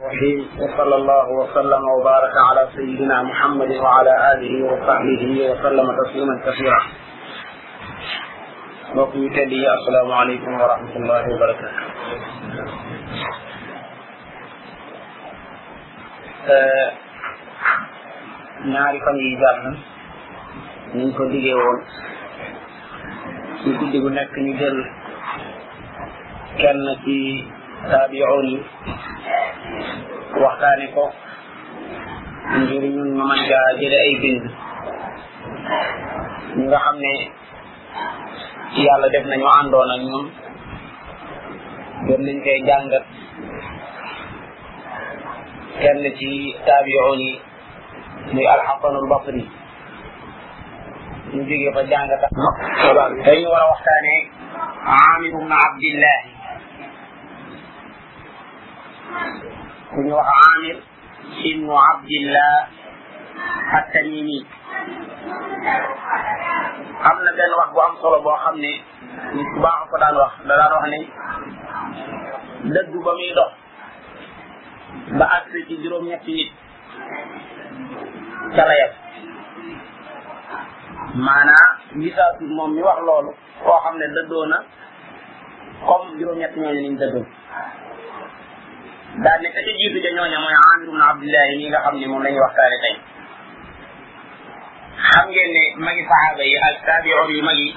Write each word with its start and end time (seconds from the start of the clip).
الرحيم 0.00 0.46
وصلى 0.60 0.96
الله 0.96 1.28
وسلم 1.40 1.80
وبارك 1.98 2.32
على 2.50 2.68
سيدنا 2.76 3.22
محمد 3.22 3.70
وعلى 3.84 4.12
اله 4.32 4.54
وصحبه 4.64 5.22
وسلم 5.50 5.88
تسليما 6.00 6.34
كثيرا. 6.46 6.80
وقيت 8.94 9.32
لي 9.38 9.66
السلام 9.74 10.12
عليكم 10.12 10.60
ورحمه 10.60 10.92
الله 10.96 11.22
وبركاته. 11.32 11.80
آه، 16.56 16.90
نعرف 18.64 19.02
ان 19.14 19.76
من 20.94 21.12
كل 21.12 21.34
يوم 21.34 21.76
في 23.64 23.70
كل 23.80 23.94
يوم 23.94 24.12
نجل 24.48 24.76
كان 26.58 26.96
في 27.04 27.18
تابعوني 27.92 28.62
waxtaane 30.44 30.86
ko 30.94 31.02
ngir 32.60 32.84
ñun 32.94 33.08
ñu 33.16 33.22
mën 33.30 33.40
caa 33.50 33.68
jële 33.78 33.96
ay 34.04 34.14
bind 34.22 34.44
ñi 36.56 36.64
nga 36.68 36.78
xam 36.84 36.96
ne 37.04 37.12
yàlla 38.84 39.06
def 39.12 39.24
nañu 39.30 39.48
àndoon 39.58 39.90
ak 39.94 40.00
ñun 40.10 40.24
jot 42.06 42.20
nañ 42.26 42.36
koy 42.44 42.58
jàngat 42.68 43.04
kenn 45.80 45.98
ci 46.18 46.28
taabiyoon 46.66 47.18
yi 47.26 47.32
muy 48.32 48.44
alxasanul 48.54 49.06
basri 49.10 49.42
ñu 51.32 51.40
jógee 51.48 51.72
fa 51.76 51.82
jàngat 51.90 52.20
ak 52.26 52.32
dañu 53.26 53.46
war 53.54 53.64
a 53.64 53.70
waxtaane 53.72 54.14
amir 55.10 55.32
ibn 55.38 55.52
abdillahi 55.66 56.28
ku 59.92 59.98
ñu 60.06 60.12
wax 60.18 60.26
amir 60.26 60.78
ibnu 61.48 61.70
abdillah 61.90 62.54
attamimi 63.78 64.38
am 67.06 67.16
na 67.24 67.30
benn 67.38 67.52
wax 67.58 67.68
bu 67.74 67.78
am 67.86 67.92
solo 68.02 68.18
boo 68.24 68.34
xam 68.42 68.56
ne 68.64 68.72
nit 69.36 69.48
ku 69.54 69.58
baax 69.64 69.80
ko 69.90 69.96
daan 70.02 70.16
wax 70.20 70.32
da 70.48 70.54
daan 70.58 70.72
wax 70.74 70.84
ne 70.92 71.00
dëddu 72.74 72.98
ba 73.04 73.12
muy 73.18 73.30
dox 73.38 73.50
ba 75.18 75.24
àgg 75.36 75.52
ci 75.68 75.74
juróom-ñetti 75.82 76.32
nit 76.38 76.50
ca 78.54 78.62
la 78.68 78.74
yem 78.80 78.92
moom 82.56 82.70
mi 82.74 82.80
wax 82.86 82.98
loolu 83.06 83.30
koo 83.64 83.78
xam 83.84 83.94
ne 84.02 84.06
dëddoo 84.16 84.44
na 84.52 84.58
comme 85.86 86.18
juróom-ñetti 86.18 86.58
ñooñu 86.62 86.80
niñ 86.82 86.94
dëddoo 87.00 87.24
daal 89.16 89.40
ne 89.40 89.48
ka 89.48 89.60
ca 89.64 89.72
jiitu 89.80 89.98
ja 90.04 90.10
ñooña 90.16 90.38
Amir 90.44 90.84
ibn 90.88 91.00
Abdullahi 91.00 91.56
mi 91.56 91.68
nga 91.72 91.80
xam 91.84 91.94
ne 91.98 92.06
moom 92.06 92.22
la 92.24 92.28
ñuy 92.30 92.40
waxtaane 92.44 92.78
tey 92.84 92.96
xam 95.08 95.24
ngeen 95.30 95.50
ne 95.56 95.62
magi 95.84 96.02
saxaaba 96.10 96.42
yi 96.50 96.56
ak 96.66 96.76
taabiyoon 96.86 97.28
yu 97.36 97.44
mag 97.48 97.58
yi 97.64 97.70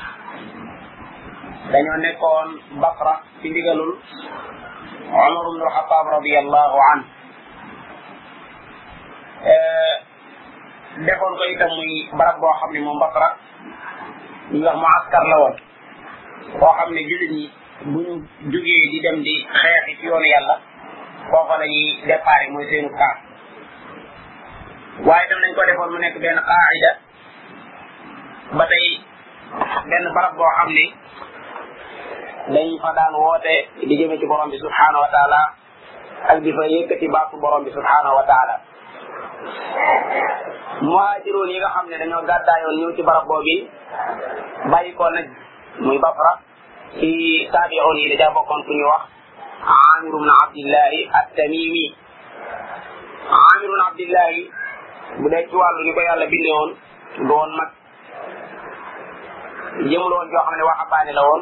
dañoo 1.72 1.98
nekkoon 2.04 2.48
Basra 2.84 3.14
ci 3.42 3.48
ndigalul 3.50 3.92
Umar 5.10 5.44
ibn 5.48 5.62
al-Khattab 5.66 6.06
radiyallahu 6.20 6.78
anhu 6.92 7.08
defoon 11.08 11.34
ko 11.40 11.44
itam 11.54 11.72
muy 11.78 11.92
barab 12.20 12.38
boo 12.42 12.54
xam 12.60 12.70
ne 12.74 12.80
moom 12.84 13.00
Basra 13.00 13.28
ñu 14.52 14.64
wax 14.68 14.76
muaskar 14.84 15.24
la 15.32 15.38
woon 15.42 15.56
boo 16.60 16.74
xam 16.78 16.90
ne 16.96 17.02
jullit 17.10 17.32
ñi 17.38 17.46
bu 17.92 18.00
ñu 18.04 18.28
di 18.92 19.00
dem 19.04 19.18
di 19.26 19.34
xeexi 19.62 19.92
ci 20.00 20.06
yoonu 20.08 20.28
yàlla 20.36 20.58
foofa 21.32 21.58
la 21.62 21.66
ñuy 21.68 21.94
déparé 22.10 22.46
mooy 22.54 22.66
seenu 22.70 22.90
xaar 23.00 23.16
waaye 25.08 25.26
tam 25.30 25.40
nañ 25.44 25.52
ko 25.56 25.62
defoon 25.70 25.92
mu 25.94 26.00
nekk 26.02 26.16
benn 26.24 26.40
qaida 26.50 26.92
ba 28.58 28.66
tey 28.72 28.88
benn 29.90 30.06
barab 30.16 30.34
boo 30.38 30.52
xam 30.58 30.70
ni 30.78 30.86
dañ 32.54 32.68
fa 32.84 32.90
daan 32.98 33.14
woote 33.24 33.56
di 33.88 33.94
jëme 34.00 34.16
ci 34.20 34.26
borom 34.30 34.50
bi 34.52 34.58
subhanahu 34.66 35.02
wa 35.06 35.10
taala 35.16 35.42
ak 36.34 36.38
di 36.44 36.52
fa 36.58 36.64
yëkkati 36.74 37.08
baatu 37.16 37.36
borom 37.42 37.64
bi 37.64 37.72
subhanahu 37.78 38.16
wa 38.20 38.26
taala 38.32 38.56
muhaajiroon 40.82 41.50
yi 41.54 41.58
nga 41.60 41.70
xam 41.76 41.86
ne 41.90 41.96
dañoo 42.02 42.26
gàddaayoon 42.30 42.76
ñëw 42.80 42.92
ci 42.96 43.02
barab 43.08 43.26
boobu 43.30 43.56
bàyyi 44.72 44.94
ko 44.98 45.10
nag 45.16 45.28
muy 45.86 45.98
Basra 46.04 46.32
ci 46.98 47.10
taabi'oon 47.54 47.98
yi 48.02 48.18
da 48.22 48.30
bokkoon 48.36 48.64
ku 48.68 48.74
ñu 48.80 48.86
wax 48.94 49.06
Aamir 49.60 50.14
ibn 50.16 50.30
Abdillahi 50.32 51.00
at-Tamimi 51.20 51.84
Aamir 53.28 53.68
ibn 53.70 53.82
Abdillahi 53.92 54.40
bu 55.20 55.28
dee 55.32 55.44
ci 55.52 55.56
wàllu 55.62 55.82
ni 55.84 55.92
ko 55.96 56.00
yàlla 56.08 56.26
bindee 56.32 56.56
woon 56.60 56.70
doon 57.28 57.50
mag 57.60 57.72
jëmul 59.90 60.12
woon 60.16 60.28
xam 60.32 60.48
ne 60.58 60.64
waxambaane 60.70 61.12
la 61.18 61.24
woon 61.30 61.42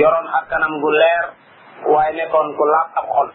yoroon 0.00 0.26
ak 0.36 0.44
kanam 0.50 0.72
gu 0.82 0.88
leer 1.00 1.24
waaye 1.92 2.12
nekkoon 2.16 2.48
ku 2.56 2.64
laab 2.72 2.88
ab 3.00 3.06
xol 3.14 3.28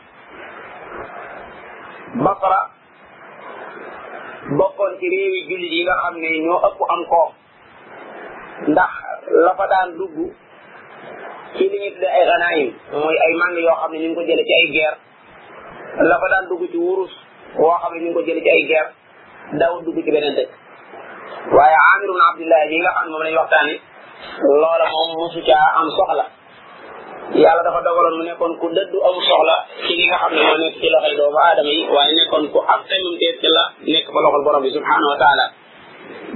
Basra 2.23 2.61
bokkoon 4.57 4.91
ci 4.99 5.05
réewi 5.13 5.39
jullit 5.49 5.73
yi 5.75 5.81
nga 5.85 5.95
xam 6.01 6.15
ne 6.21 6.29
ñoo 6.45 6.59
ëpp 6.67 6.77
am 6.93 7.01
koom 7.11 7.29
ndax 8.71 8.91
la 9.45 9.51
fa 9.57 9.65
ci 11.57 11.63
li 11.71 11.77
ñuy 11.79 12.05
ay 12.07 12.23
ganaayim 12.27 12.69
mooy 12.93 13.15
ay 13.25 13.31
màng 13.39 13.55
yoo 13.65 13.75
xam 13.81 13.91
ne 13.91 13.97
ñu 14.01 14.07
ngi 14.09 14.15
ko 14.15 14.21
jëlee 14.27 14.45
ci 14.49 14.53
ay 14.59 14.67
guerre 14.73 14.97
la 16.09 16.15
fa 16.21 16.27
daan 16.31 16.47
dugg 16.49 16.63
ci 16.71 16.77
wurus 16.77 17.11
woo 17.59 17.75
xam 17.81 17.93
ne 17.93 17.99
ñu 18.05 18.13
ko 18.13 18.21
jëlee 18.27 18.41
ci 18.45 18.49
ay 18.55 18.63
guerre 18.69 18.91
daaw 19.59 19.73
dugg 19.85 19.97
ci 20.03 20.11
beneen 20.11 20.35
dëkk 20.37 20.49
waaye 21.55 21.75
Amir 21.95 22.09
ibn 22.11 22.21
Abdillah 22.31 22.63
yi 22.71 22.77
nga 22.81 22.91
xam 22.95 23.03
ne 23.05 23.11
moom 23.11 23.23
lañ 23.25 23.35
waxtaane 23.39 23.73
loola 24.59 24.85
moom 24.93 25.09
mosu 25.17 25.41
caa 25.49 25.67
am 25.79 25.89
soxla 25.97 26.25
yàlla 27.41 27.63
dafa 27.63 27.79
dogaloon 27.85 28.17
mu 28.17 28.23
nekkoon 28.23 28.53
ku 28.59 28.67
dëddu 28.77 28.97
am 29.07 29.15
soxla 29.29 29.55
ci 29.85 29.91
li 29.99 30.05
nga 30.07 30.17
xam 30.21 30.31
ne 30.35 30.41
moo 30.47 30.57
nekk 30.63 30.75
ci 30.79 30.87
loxoy 30.93 31.15
doomu 31.17 31.39
aadama 31.43 31.69
yi 31.75 31.83
waaye 31.95 32.13
nekkoon 32.19 32.45
ku 32.53 32.59
am 32.73 32.81
tamit 32.87 33.15
tees 33.19 33.35
ci 33.41 33.47
la 33.55 33.63
nekk 33.91 34.07
fa 34.13 34.19
loxol 34.23 34.43
borom 34.45 34.61
bi 34.63 34.71
wa 35.09 35.17
taala 35.23 35.45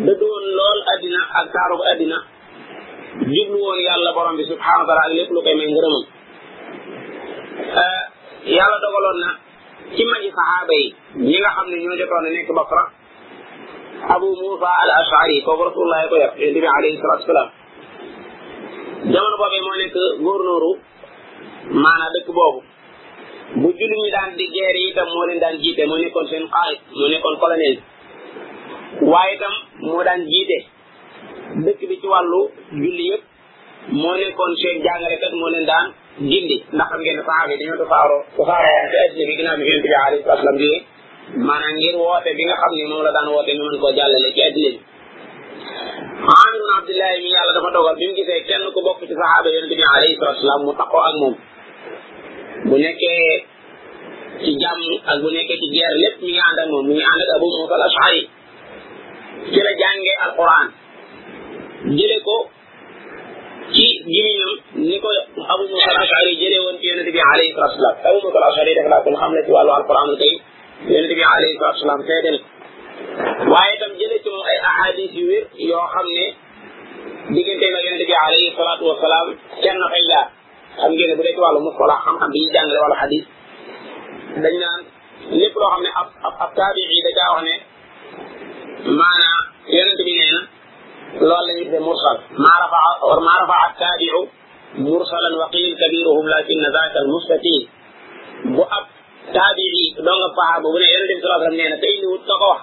dëddu 0.08 0.26
woon 0.32 0.46
lool 0.58 0.80
addina 0.94 1.22
ak 1.40 1.46
taarub 1.56 1.82
addina 1.92 2.18
jublu 3.24 3.58
woon 3.64 3.80
yàlla 3.88 4.12
borom 4.16 4.36
bi 4.38 4.44
subhanahu 4.52 4.88
wa 4.88 4.96
taala 4.96 5.14
lépp 5.16 5.31
lu 5.36 5.42
koy 5.46 5.56
may 5.59 5.68
ngërëmam 5.72 6.03
eh, 7.84 8.03
yàlla 8.58 8.78
dogaloon 8.84 9.18
na 9.24 9.30
ci 9.96 10.03
magi 10.09 10.30
saxaaba 10.38 10.74
yi 10.81 10.88
ñi 11.30 11.38
nga 11.40 11.50
xam 11.56 11.68
ne 11.70 11.76
ñoo 11.80 11.96
jotoon 12.00 12.26
a 12.28 12.30
nekk 12.30 12.50
Basra 12.59 12.84
Abu 14.16 14.28
Musa 14.42 14.70
al 14.84 14.92
Ashari 15.00 15.42
kooku 15.46 15.64
rasulullah 15.68 16.02
ko 16.09 16.16
yar 16.24 16.31
yonent 16.40 16.58
bi 16.64 16.68
alayhi 16.76 16.98
salatu 17.02 17.26
salaam 17.28 17.50
jamono 19.14 19.36
boobee 19.42 19.62
moo 19.66 19.78
nekk 19.82 19.96
góornóoru 20.26 20.72
maanaa 21.84 22.14
dëkk 22.16 22.30
boobu 22.38 22.59
bu 23.62 23.68
julli 23.80 23.96
ñi 24.02 24.09
daan 24.16 24.30
di 24.40 24.46
guerre 24.56 24.80
yi 24.84 24.90
itam 24.92 25.08
moo 25.14 25.26
leen 25.28 25.40
daan 25.44 25.56
jiite 25.64 25.84
moo 25.90 25.97
nekkoon 26.02 26.28
seen 26.32 26.44
xaalis 26.53 26.80
moo 26.97 27.08
nekkoon 27.12 27.36
colonel 27.42 27.76
waaye 29.12 29.34
itam 29.36 29.53
moo 29.88 30.03
daan 30.08 30.22
jiite 30.32 30.58
dëkk 31.64 31.82
ci 32.05 32.09
wàllu 32.13 32.39
julli 32.79 33.03
yëpp 33.11 33.23
moo 34.01 34.16
nekkoon 34.21 34.51
seen 34.61 34.77
jàngalekat 34.85 35.31
moo 35.39 35.49
leen 35.53 35.66
daan 35.71 35.85
gindi 36.31 36.55
ndax 36.75 36.88
xam 36.91 36.99
ngeen 37.01 37.17
ne 37.17 37.23
saxaaba 37.27 37.51
yi 37.51 37.57
dañoo 37.59 37.79
tasaaroo 37.81 38.21
tasaaroo 38.38 38.81
ci 38.91 38.97
addina 39.03 39.27
bi 39.27 39.38
ginnaaw 39.38 39.57
bi 39.57 39.63
yonent 39.69 39.85
bi 42.38 42.43
nga 42.47 42.55
xam 42.61 42.71
ne 42.77 42.83
moom 42.89 43.01
la 43.05 43.11
daan 43.16 43.27
woote 43.35 43.51
ñu 43.57 43.63
mën 43.67 43.77
koo 43.81 43.93
jàllale 43.97 44.29
ci 44.35 44.41
addina 44.49 44.71
bi 44.75 44.79
Amir 46.35 46.59
ibn 46.61 46.71
Abdillahi 46.79 47.17
mi 47.23 47.29
yàlla 47.35 47.51
dafa 47.57 47.69
dogal 47.75 47.95
bi 47.99 48.05
mu 48.09 48.13
gisee 48.19 48.41
kenn 48.47 48.67
ku 48.75 48.79
bokk 48.85 48.99
ci 49.09 49.13
saxaaba 49.19 49.47
yonent 49.55 49.73
mu 50.66 50.72
taxoo 50.79 51.03
ak 51.09 51.16
moom 51.22 51.33
bu 52.67 52.75
nekkee 52.83 53.25
ci 54.43 54.51
jàmm 54.61 54.81
ak 55.09 55.16
bu 55.22 55.27
nekkee 55.35 55.58
ci 55.61 55.67
guerre 55.73 55.97
lépp 56.03 56.17
mi 56.23 56.29
ngi 56.34 56.41
ànd 56.47 56.58
ak 56.63 56.67
moom 56.72 56.84
mi 56.87 56.93
ngi 56.96 57.05
ànd 57.11 57.22
ak 57.23 57.29
Abu 57.35 57.47
ashari 57.87 58.22
ci 59.51 59.58
la 59.66 59.72
jàngee 59.81 60.17
alquran 60.25 60.67
jële 61.93 62.17
ko 62.28 62.35
ci 63.73 63.85
gimiñam 64.11 64.52
ni 64.90 64.97
ko 65.03 65.09
Abu 65.53 65.64
Musa 65.72 65.90
al-Ash'ari 65.93 66.32
jëlee 66.41 66.61
woon 66.66 66.78
ci 66.79 66.85
yonente 66.90 67.11
bi 67.14 67.22
alayhi 67.32 67.52
Abu 68.09 68.20
Musa 68.23 68.37
al-Ash'ari 68.41 68.73
def 68.78 68.87
naa 68.91 69.02
kon 69.05 69.16
xam 69.22 69.32
ne 69.34 69.41
ci 69.46 69.52
wàllu 69.55 69.72
alquran 69.79 70.09
kay 70.22 70.34
yonente 70.90 71.14
bi 71.20 71.23
alayhi 71.34 71.58
salatu 71.58 71.66
wasalam 71.78 71.99
seede 72.08 72.29
na 72.34 72.40
waaye 73.52 73.73
itam 73.78 73.91
jëlee 73.99 74.22
ci 74.26 74.29
ay 74.52 74.58
ahadis 74.72 75.11
yu 75.20 75.26
wér 75.29 75.43
yoo 75.70 75.85
xam 75.93 76.05
ne 76.17 76.26
diggante 77.35 77.66
ak 77.78 77.84
yonente 77.87 78.05
bi 78.09 78.16
alayhi 78.23 78.53
salatu 78.59 78.84
wasalam 78.91 79.28
kenn 79.64 79.79
fay 79.91 80.03
jaar 80.09 80.28
xam 80.79 80.90
ngeen 80.97 81.09
ne 81.09 81.16
bu 81.17 81.22
dee 81.28 81.34
ci 81.37 81.41
wàllu 81.46 81.59
mustalah 81.67 81.97
xam-xam 82.05 82.29
bi 82.34 82.37
ñuy 82.43 82.53
jàngale 82.55 82.79
wàllu 82.84 82.96
dañ 84.43 84.55
naan 84.64 84.82
lépp 85.40 85.55
loo 85.61 85.70
xam 85.73 85.82
ne 85.85 85.90
ab 86.02 86.08
ab 86.28 86.34
ab 86.43 86.52
taabii 86.58 87.02
da 87.05 87.11
caa 87.20 87.29
wax 87.35 87.43
ne 87.49 87.55
maanaa 88.99 90.52
لولا 91.22 91.53
يبدا 91.62 91.79
مرسل 91.79 92.17
ما 92.44 92.53
رفع 92.64 92.84
ما 93.28 93.34
رفع 93.44 93.72
التابع 93.72 94.14
مرسلا 94.76 95.38
وقيل 95.40 95.76
كبيرهم 95.82 96.26
لكن 96.38 96.59
ذاك 96.76 96.94
المستكين 97.06 97.64
بو 98.56 98.64
اب 98.64 98.85
تابعي 99.38 99.82
دونك 99.97 100.35
صحابه 100.40 100.67
بني 100.73 100.88
يلد 100.96 101.12
صلى 101.22 101.35
الله 101.35 101.40
عليه 101.40 101.47
وسلم 101.47 101.79
تاي 101.82 101.97
نيو 102.00 102.16
تاكو 102.28 102.53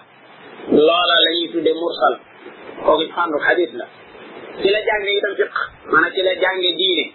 لولا 0.88 1.16
لا 1.24 1.30
يبدا 1.42 1.72
مرسل 1.82 2.14
كوكي 2.84 3.06
فانو 3.16 3.38
حديث 3.46 3.70
لا 3.74 3.86
سي 4.62 4.68
لا 4.74 4.80
جانغي 4.88 5.20
تام 5.22 5.34
فقه 5.38 5.60
مانا 5.92 6.08
سي 6.14 6.20
لا 6.26 6.32
جانغي 6.44 6.72
دينه 6.82 7.06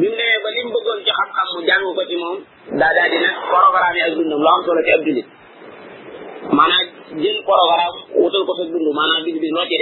ni 0.00 0.08
ne 0.18 0.28
ba 0.44 0.48
lim 0.56 0.68
bëggoon 0.74 0.98
ci 1.06 1.12
xam 1.18 1.28
xam 1.36 1.46
mu 1.54 1.60
jàng 1.68 1.82
ko 1.98 2.02
ci 2.10 2.16
moom 2.22 2.38
daa 2.80 2.90
daal 2.96 3.08
di 3.12 3.18
nekk 3.24 3.38
programme 3.50 3.96
yi 3.98 4.02
ak 4.06 4.12
dundam 4.16 4.40
lu 4.44 4.48
am 4.54 4.60
solo 4.66 4.80
ci 4.86 4.92
ab 4.96 5.02
dundit 5.06 5.26
maanaam 6.56 6.84
jël 7.22 7.38
programme 7.48 9.44
wutal 9.44 9.75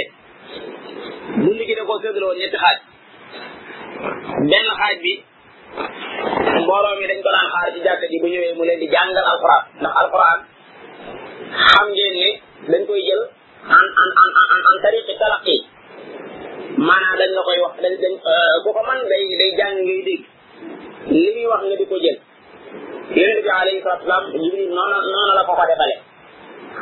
dund 1.41 1.61
gi 1.69 1.75
da 1.79 1.83
koo 1.89 1.99
séddaloo 2.03 2.35
ñetti 2.41 2.59
xaaj 2.65 2.77
benn 4.51 4.67
xaaj 4.79 4.95
bi 5.03 5.13
mbooloo 6.63 6.95
mi 6.99 7.05
dañ 7.11 7.19
ko 7.25 7.31
daan 7.37 7.49
xaar 7.55 7.67
ci 7.75 7.81
jàkka 7.87 8.07
ji 8.11 8.17
bu 8.23 8.27
ñëwee 8.33 8.55
mu 8.59 8.63
leen 8.69 8.79
di 8.83 8.87
jàngal 8.95 9.25
alxuraan 9.31 9.63
ndax 9.81 9.93
alxuraan 10.01 10.39
xam 11.69 11.87
ngeen 11.97 12.15
ne 12.21 12.29
dañ 12.73 12.83
koy 12.89 13.01
jël 13.09 13.23
en 13.77 13.85
en 14.03 14.11
en 14.23 14.31
en 14.53 14.61
en 14.71 14.77
tariqi 14.85 15.15
talaqi 15.23 15.57
maanaam 16.89 17.15
dañ 17.21 17.29
la 17.37 17.43
koy 17.49 17.59
wax 17.65 17.75
dañ 17.85 17.95
dañ 18.05 18.13
euh, 18.33 18.55
ku 18.63 18.69
ko 18.77 18.81
man 18.89 18.99
day 19.11 19.23
day 19.41 19.51
jàng 19.59 19.75
ngay 19.87 20.01
dégg 20.09 20.23
li 21.23 21.31
muy 21.37 21.47
wax 21.53 21.61
nga 21.69 21.77
di 21.81 21.85
ko 21.91 21.97
jël 22.05 22.19
yonente 23.19 23.43
bi 23.47 23.51
alayhi 23.61 23.81
salatu 23.85 24.03
salaam 24.07 24.25
jibril 24.43 24.69
noona 24.77 24.97
noona 25.13 25.33
la 25.39 25.43
ko 25.49 25.53
ko 25.59 25.65
defale 25.71 25.97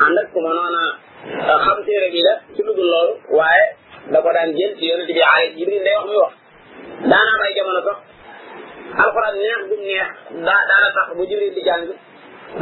ànd 0.04 0.16
ak 0.20 0.26
ku 0.32 0.38
noona 0.44 0.82
euh, 1.50 1.58
xam 1.64 1.78
téere 1.86 2.08
bi 2.14 2.20
la 2.26 2.34
ci 2.54 2.60
dugg 2.66 2.78
loolu 2.92 3.14
waaye 3.38 3.66
la 4.10 4.18
ko 4.22 4.28
daan 4.34 4.50
jël 4.56 4.74
ci 4.78 4.84
yonent 4.88 5.06
bi 5.06 5.20
aay 5.32 5.44
Jibril 5.56 5.82
day 5.84 5.94
wax 5.96 6.04
muy 6.08 6.18
wax 6.22 6.32
daanaa 7.10 7.38
bay 7.42 7.52
jamono 7.56 7.80
sax 7.86 7.98
alxuraan 9.02 9.34
neex 9.42 9.60
bu 9.68 9.74
neex 9.78 10.08
daa 10.46 10.60
daana 10.70 10.88
tax 10.96 11.06
bu 11.16 11.22
Jibril 11.30 11.52
di 11.54 11.62
jàng 11.66 11.84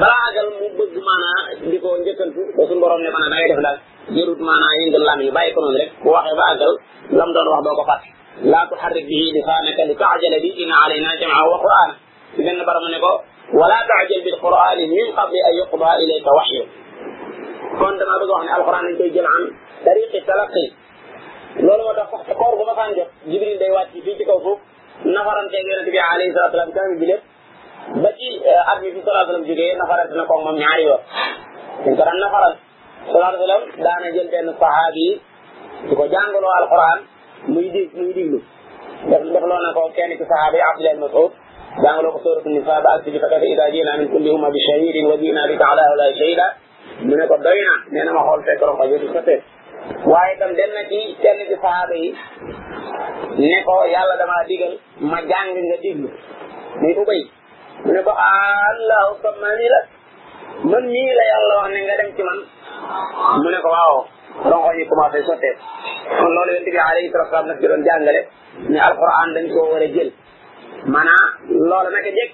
balaa 0.01 0.23
àggal 0.29 0.49
mu 0.59 0.67
bëgg 0.79 0.95
maanaa 1.09 1.41
di 1.71 1.79
ko 1.83 1.89
njëkkantu 2.01 2.41
ba 2.57 2.63
suñu 2.69 2.81
borom 2.85 3.01
ne 3.05 3.09
maanaa 3.15 3.31
da 3.33 3.37
ngay 3.41 3.49
def 3.53 3.61
daal 3.67 3.79
jërut 4.17 4.41
maanaa 4.49 4.73
yëngal 4.81 5.05
lam 5.09 5.21
yi 5.27 5.31
bàyyi 5.37 5.53
ko 5.55 5.61
noonu 5.63 5.79
rek 5.83 5.91
bu 6.03 6.09
waxee 6.17 6.37
ba 6.41 6.45
àggal 6.53 6.73
lam 7.19 7.29
doon 7.35 7.47
wax 7.53 7.61
doo 7.67 7.75
ko 7.81 7.85
fàtte 7.91 8.09
laa 8.53 8.65
tuharrik 8.71 9.05
bihi 9.11 9.27
lisaanaka 9.37 9.83
li 9.89 9.95
taajala 10.03 10.37
bi 10.45 10.49
inna 10.63 10.75
alayna 10.85 11.11
jam'ahu 11.21 11.49
wa 11.53 11.59
qur'aana 11.65 11.95
ci 12.37 12.41
benn 12.47 12.61
baram 12.69 12.87
ne 12.93 12.99
ko 13.05 13.13
wala 13.59 13.79
taajal 13.89 14.21
bil 14.27 14.37
qur'aani 14.45 14.85
min 14.93 15.07
qabli 15.17 15.39
an 15.49 15.53
yuqdaa 15.61 15.95
ilayka 16.05 16.31
waxyu 16.39 16.63
kon 17.79 17.95
dama 17.99 18.15
bëgg 18.21 18.33
wax 18.37 18.43
ne 18.47 18.51
alxuraan 18.57 18.83
dañ 18.87 18.95
koy 19.01 19.11
jël 19.17 19.27
an 19.37 19.43
tariqi 19.85 20.19
talaqi 20.29 20.65
loolu 21.57 21.83
moo 21.87 21.95
tax 21.95 22.07
sax 22.15 22.21
te 22.27 22.35
koor 22.35 22.55
bu 22.59 22.65
ma 22.65 22.75
saan 22.75 22.95
jot 22.97 23.09
jibril 23.31 23.57
day 23.61 23.71
wàcc 23.77 23.93
fii 24.05 24.17
ci 24.19 24.25
kaw 24.29 24.39
foofu 24.45 24.63
nafaranteeg 25.17 25.67
yonent 25.69 25.91
bi 25.95 25.99
alayhi 26.09 26.33
salatu 26.35 26.53
salaam 26.55 26.73
kamil 26.77 26.99
bi 27.01 27.07
lépp 27.11 27.23
ba 28.03 28.11
ci 28.19 28.29
euh, 28.53 28.71
at 28.71 28.79
mi 28.83 28.89
fi 28.95 29.01
salaa 29.07 30.05
na 30.19 30.25
koog 30.29 30.41
moom 30.47 30.57
ñaari 30.63 30.85
yoon 30.89 31.01
dañ 31.85 31.95
ko 31.99 31.99
daan 32.05 32.19
nafaral 32.25 32.55
salaa 33.13 33.33
salaam 33.45 34.03
a 34.07 34.11
jël 34.15 34.29
benn 34.33 34.49
sahaabi 34.61 35.07
yi 37.55 37.69
di 37.75 37.83
muy 37.99 38.13
diglu 38.17 38.39
def 39.11 39.23
defloo 39.35 39.61
na 39.67 39.71
ko 39.77 39.81
kenn 39.97 40.11
ci 40.19 40.25
sahaaba 40.33 40.57
yi 40.59 40.63
abdullah 40.69 40.93
ibn 40.95 41.03
mas'ud 41.07 41.31
jàngaloo 41.83 42.13
ko 42.15 42.19
sóoratu 42.25 42.49
nisa 42.55 42.81
ba 42.85 42.91
ak 42.95 43.03
si 43.05 43.19
fakkafe 43.23 43.47
ida 43.55 43.65
jiina 43.75 43.93
min 44.01 44.09
kulli 44.13 44.31
umma 44.37 44.49
bi 44.55 44.61
shahidin 44.67 45.05
wa 45.11 45.17
jiina 45.21 45.43
bika 45.51 45.65
ala 45.73 45.83
haula 45.89 46.07
mu 47.07 47.15
ne 47.19 47.25
ko 47.31 47.37
doy 47.47 47.59
na 47.67 48.01
na 48.05 48.13
ma 48.17 48.23
xool 48.23 48.43
fekk 49.27 49.43
waaye 50.13 50.35
itam 50.37 50.53
dem 50.55 50.71
na 50.77 50.83
ci 50.91 51.01
kenn 51.23 51.39
ci 51.49 51.57
sahaaba 51.63 51.95
yi 52.03 52.11
ne 53.39 53.63
ko 53.67 53.75
yàlla 53.95 54.15
damaa 54.21 54.45
digal 54.49 54.73
ma 55.11 55.19
jàng 55.31 55.49
nga 55.67 55.77
diglu 55.83 56.09
muy 56.81 56.95
ubay 57.03 57.23
mu 57.85 57.91
ne 57.95 58.01
ko 58.07 58.13
allahu 58.15 59.19
sammani 59.23 59.67
la 59.73 59.81
man 60.71 60.85
mii 60.95 61.13
la 61.19 61.25
yàlla 61.33 61.55
wax 61.61 61.69
ne 61.75 61.79
nga 61.85 61.95
dem 62.01 62.11
ci 62.17 62.23
man 62.29 62.39
mu 63.43 63.49
ne 63.51 63.59
ko 63.65 63.69
waaw 63.77 63.95
rongo 64.51 64.71
ñu 64.79 64.85
commencé 64.91 65.19
sottee 65.29 65.59
kon 66.19 66.31
loolu 66.37 66.51
yonent 66.55 66.65
bi 66.75 66.79
alayhi 66.91 67.11
salatu 67.11 67.31
wasalam 67.31 67.47
nag 67.51 67.59
ci 67.61 67.67
doon 67.71 67.83
jàngale 67.87 68.21
ne 68.73 68.79
alquran 68.87 69.31
dañ 69.35 69.45
koo 69.55 69.71
war 69.73 69.83
a 69.87 69.89
jël 69.95 70.11
maanaam 70.93 71.25
loolu 71.69 71.91
naka 71.97 72.11
jekk 72.19 72.33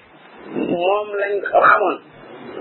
moom 0.85 1.07
lañ 1.21 1.33
xamoon 1.69 1.95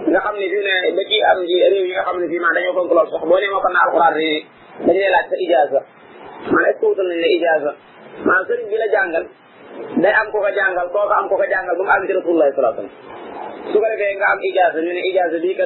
nga 0.09 0.19
xam 0.25 0.35
ne 0.41 0.47
fii 0.53 0.65
ne 0.67 0.73
ba 0.97 1.03
ci 1.09 1.17
am 1.31 1.39
ji 1.49 1.55
réew 1.73 1.85
yi 1.89 1.93
nga 1.95 2.03
xam 2.07 2.17
ne 2.21 2.27
fii 2.31 2.39
maa 2.45 2.55
dañoo 2.57 2.75
fonk 2.77 2.91
lool 2.97 3.09
sax 3.13 3.23
boo 3.29 3.39
ne 3.43 3.47
ma 3.55 3.59
kon 3.65 3.73
na 3.75 3.81
alquran 3.85 4.13
rek 4.21 4.45
dañ 4.85 4.97
lay 4.97 5.09
laaj 5.09 5.27
sa 5.31 5.37
ijaaza 5.37 5.81
maanaam 6.53 6.69
est-ce 6.69 6.97
que 6.97 7.03
la 7.03 7.29
ijaaza 7.37 7.71
maanaam 8.27 8.45
sëriñ 8.49 8.67
bi 8.71 8.77
la 8.83 8.87
jàngal 8.95 9.25
day 10.05 10.15
am 10.21 10.27
ko 10.31 10.39
ko 10.45 10.51
jàngal 10.59 10.87
koo 10.93 11.05
ko 11.09 11.15
am 11.17 11.29
ko 11.29 11.35
ko 11.41 11.45
jàngal 11.53 11.75
ba 11.79 11.83
mu 11.85 11.89
àgg 11.95 12.05
ci 12.09 12.13
rasulullahi 12.19 12.53
salaa 12.57 12.75
sallam 12.77 12.93
su 13.73 13.77
ko 13.81 13.87
defee 13.93 14.15
nga 14.19 14.27
am 14.33 14.39
ijaaza 14.51 14.79
ñu 14.85 14.91
ne 14.93 15.03
ijaaza 15.11 15.37
bii 15.41 15.57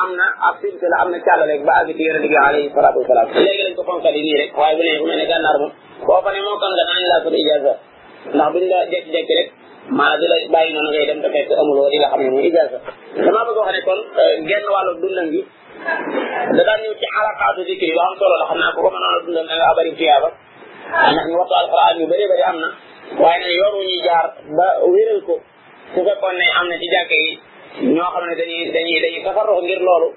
am 0.00 0.10
na 0.18 0.26
ab 0.48 0.54
silsi 0.62 0.86
la 0.88 0.96
am 1.02 1.10
na 1.12 1.18
càllaleeg 1.26 1.62
ba 1.68 1.72
àgg 1.82 1.90
ci 1.96 2.02
yonente 2.08 2.28
bi 2.32 2.36
alayhi 2.48 2.72
salatu 2.74 2.98
wasalaam 3.02 3.28
léegi 3.44 3.62
lañ 3.66 3.74
ko 3.76 3.82
fonkal 3.88 4.14
yi 4.16 4.22
nii 4.22 4.36
rek 4.40 4.56
waaye 4.56 4.76
bu 4.78 4.84
ne 4.88 4.94
bu 5.00 5.06
mel 5.06 5.16
ne 5.20 5.24
gànnaar 5.30 5.56
moom 5.60 5.72
boo 6.06 6.20
fa 6.24 6.30
ne 6.32 6.40
moo 6.44 6.56
kan 6.62 6.70
nga 6.76 6.84
daan 6.88 7.02
laa 7.12 7.20
sa 7.24 7.38
ijaaza 7.44 7.72
ndax 8.34 8.48
buñ 8.54 8.64
la 8.72 8.78
jekki-jekki 8.92 9.34
rek 9.38 9.48
maanaam 9.96 10.18
di 10.20 10.26
la 10.32 10.36
bàyyi 10.54 10.72
noonu 10.74 10.88
ngay 10.90 11.04
dem 11.08 11.20
te 11.20 11.28
fekk 11.34 11.48
amuloo 11.60 11.88
li 11.92 11.96
nga 12.00 12.08
xam 12.12 12.20
ne 12.24 12.30
mooy 12.32 12.44
ijaaza 12.50 12.78
damaa 13.24 13.44
bëgg 13.46 13.58
wax 13.60 13.70
ne 13.76 13.80
kon 13.88 13.98
euh, 14.22 14.34
genn 14.48 14.64
wàllu 14.74 14.92
dundam 15.02 15.28
gi 15.32 15.40
da 15.86 16.62
daan 16.68 16.80
ñëw 16.84 16.94
ci 17.00 17.06
xalaqaatu 17.14 17.60
zikri 17.68 17.88
lu 17.96 18.00
am 18.06 18.14
solo 18.20 18.34
la 18.40 18.46
xam 18.48 18.58
naa 18.62 18.74
ku 18.74 18.80
a 18.88 18.90
dundal 19.24 19.46
da 19.48 19.54
ngaa 19.58 19.76
bëri 19.76 19.92
tiyaaba 19.98 20.28
ndax 21.12 21.26
ñu 21.30 21.36
waxtu 21.40 21.54
alquran 21.60 21.96
yu 22.00 22.06
bëree 22.10 22.28
bëri 22.30 22.42
am 22.50 22.56
na 22.62 22.68
waaye 23.22 23.38
nag 23.44 23.52
yoon 23.60 23.74
wu 23.76 23.82
ñuy 23.86 24.02
jaar 24.06 24.26
ba 24.58 24.66
wéral 24.92 25.20
ko 25.26 25.34
su 25.94 26.00
fekkoon 26.06 26.34
ne 26.38 26.46
am 26.58 26.66
na 26.70 26.76
ci 26.80 26.86
jàkke 26.94 27.18
ñoo 27.94 28.10
xam 28.14 28.24
ne 28.28 28.34
dañuy 28.40 28.62
dañuy 28.76 28.98
dañuy 29.04 29.20
tafarrux 29.26 29.62
ngir 29.64 29.80
loolu 29.86 30.08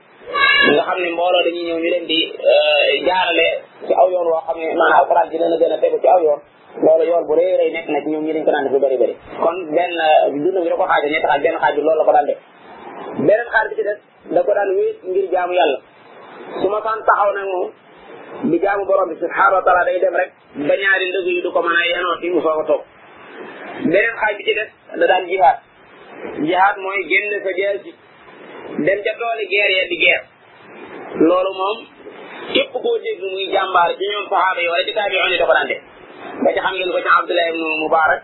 nga 0.74 0.84
xam 0.88 0.98
ne 1.04 1.10
mbooloo 1.16 1.44
dañuy 1.48 1.64
ñëw 1.70 1.80
ñu 1.82 1.88
leen 1.94 2.06
di 2.12 2.20
euh, 2.52 2.88
jaarale 3.08 3.48
ci 3.86 3.92
aw 4.00 4.08
yoon 4.14 4.28
woo 4.32 4.44
xam 4.48 4.58
ne 4.62 4.68
maanaam 4.80 5.00
alquran 5.02 5.30
dina 5.32 5.46
la 5.52 5.58
gën 5.62 5.74
a 5.74 5.78
tegu 5.84 5.98
ci 6.02 6.08
aw 6.08 6.20
yoon 6.26 6.40
loolu 6.86 7.04
yoon 7.10 7.24
bu 7.28 7.34
rëy 7.40 7.58
rëy 7.62 7.72
nekk 7.74 7.88
na 7.90 8.00
ci 8.04 8.10
ñoom 8.12 8.26
dañ 8.28 8.44
ko 8.46 8.52
daan 8.52 8.64
def 8.66 8.74
lu 8.76 8.80
bëri 8.84 8.98
bëri 9.02 9.16
kon 9.44 9.56
benn 9.76 9.96
euh, 10.26 10.30
dund 10.44 10.58
bi 10.64 10.70
da 10.70 10.76
ko 10.76 10.86
xaajo 10.90 11.08
ñetti 11.12 11.28
xaaj 11.28 11.42
benn 11.42 11.58
xaaj 11.62 11.74
bi 11.76 11.82
loolu 11.82 12.00
la 12.00 12.06
ko 12.06 12.12
daan 12.16 12.26
def 12.30 12.40
beneen 13.28 13.50
xaaj 13.50 13.68
da 14.34 14.40
ko 14.46 14.52
daan 14.56 14.70
wéet 14.78 14.98
ngir 15.10 15.26
jaamu 15.34 15.54
yàlla 15.54 15.80
su 16.62 16.68
ma 16.70 16.80
taxaw 16.86 17.30
nag 17.38 17.48
moom 17.54 17.68
di 18.50 18.58
jaamu 18.64 18.84
borom 18.90 19.08
bi 19.10 19.16
subhanahu 19.24 19.62
day 19.88 20.00
dem 20.04 20.16
rek 20.22 20.30
ba 20.68 20.74
ñaari 20.84 21.06
ndëg 21.10 21.28
yi 21.36 21.42
du 21.46 21.52
ko 21.52 21.60
mën 21.66 21.76
a 21.80 21.84
yenoo 21.92 22.16
fi 22.22 22.28
mu 22.34 22.42
soog 22.42 22.60
a 22.62 22.66
toog 22.70 22.82
beneen 23.86 24.16
xaaj 24.20 24.34
bi 24.38 24.44
ci 24.48 24.54
des 24.60 24.70
da 25.00 25.06
daan 25.12 25.24
jihaad 25.32 25.58
jihaad 26.48 26.76
mooy 26.84 27.00
génn 27.12 27.32
sa 27.46 27.52
jeex 27.60 27.78
ji 27.86 27.92
dem 28.86 29.00
ca 29.06 29.12
tooli 29.20 29.46
geer 29.54 29.70
ya 29.78 29.84
di 29.92 29.96
geer 30.04 30.22
loolu 31.28 31.52
moom 31.62 31.78
képp 32.54 32.72
koo 32.84 32.98
dégg 33.06 33.22
muy 33.34 33.46
jàmbaar 33.54 33.90
ci 33.98 34.06
ñoom 34.12 34.26
saxaaba 34.32 34.60
yi 34.62 34.68
wala 34.72 34.84
ci 34.88 34.94
taabiyoon 34.98 35.32
yi 35.34 35.38
da 35.42 35.46
daan 35.58 35.68
def 35.72 35.82
ba 36.44 36.48
ci 36.54 36.60
xam 36.66 36.74
ngeen 36.76 36.92
ko 36.94 37.00
ci 37.06 37.10
Abdullah 37.20 37.48
ibnu 37.52 37.68
Mubarak 37.84 38.22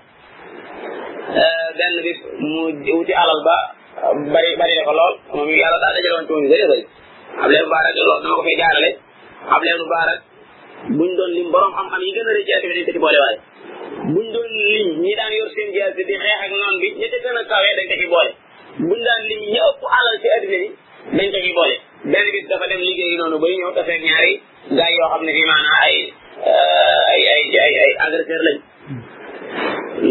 eh, 1.42 1.82
mu 2.54 2.64
wuti 2.98 3.14
alal 3.24 3.42
ba 3.50 3.58
bari 4.00 4.52
bari 4.56 4.74
na 4.76 4.84
ko 4.88 4.92
lool 4.96 5.14
moom 5.36 5.50
yàlla 5.52 5.78
daa 5.84 5.92
dajaloon 5.98 6.26
ci 6.28 6.32
moom 6.34 6.44
yu 6.46 6.50
bëri 6.52 6.66
bëri 6.70 6.84
Ablaye 7.42 7.62
Moubarak 7.64 7.96
loolu 7.98 8.14
dama 8.24 8.36
ko 8.40 8.44
fay 8.48 8.58
jaarale 8.62 8.90
Ablaye 9.56 9.76
Moubarak 9.80 10.20
buñ 10.98 11.10
doon 11.18 11.32
lim 11.36 11.48
borom 11.52 11.72
xam-xam 11.78 12.02
yi 12.06 12.12
gën 12.16 12.28
a 12.30 12.32
rëcc 12.36 12.48
ci 12.48 12.54
àddina 12.58 12.74
dañ 12.76 12.84
ko 12.88 12.92
ci 12.92 13.00
boole 13.04 13.18
waaye 13.24 13.38
buñ 14.14 14.28
doon 14.36 14.50
lim 14.72 14.88
ñi 15.04 15.12
daan 15.20 15.34
yor 15.40 15.50
seen 15.56 15.70
jaas 15.76 15.94
di 15.96 16.04
xeex 16.06 16.38
ak 16.46 16.52
noon 16.60 16.76
bi 16.82 16.88
ñi 17.00 17.08
ca 17.12 17.18
gën 17.24 17.38
a 17.40 17.42
kawee 17.52 17.76
dañ 17.78 17.88
ko 17.92 17.96
ci 18.02 18.08
boole 18.14 18.32
buñ 18.90 19.00
daan 19.08 19.20
lim 19.30 19.42
ñi 19.54 19.60
ëpp 19.70 19.82
alal 19.98 20.16
ci 20.22 20.28
àddina 20.36 20.58
yi 20.64 20.68
dañ 21.18 21.28
ko 21.36 21.40
ci 21.46 21.52
boole 21.60 21.76
benn 22.12 22.28
bis 22.36 22.46
dafa 22.50 22.66
dem 22.72 22.82
liggéey 22.88 23.16
noonu 23.20 23.38
bay 23.44 23.54
ñëw 23.60 23.72
te 23.76 23.82
fekk 23.88 24.02
ñaari 24.10 24.34
gars 24.78 24.92
yoo 24.98 25.08
xam 25.12 25.22
ne 25.26 25.32
fi 25.38 25.42
maanaam 25.50 25.80
ay 25.86 25.96
ay 27.14 27.22
ay 27.66 27.74
ay 27.84 27.92
agresseur 28.06 28.42
lañ 28.48 28.58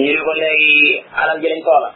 ñu 0.02 0.10
ne 0.14 0.20
ko 0.26 0.32
léegi 0.42 0.74
alal 1.20 1.38
ji 1.42 1.48
lañ 1.54 1.62
soxla 1.66 1.90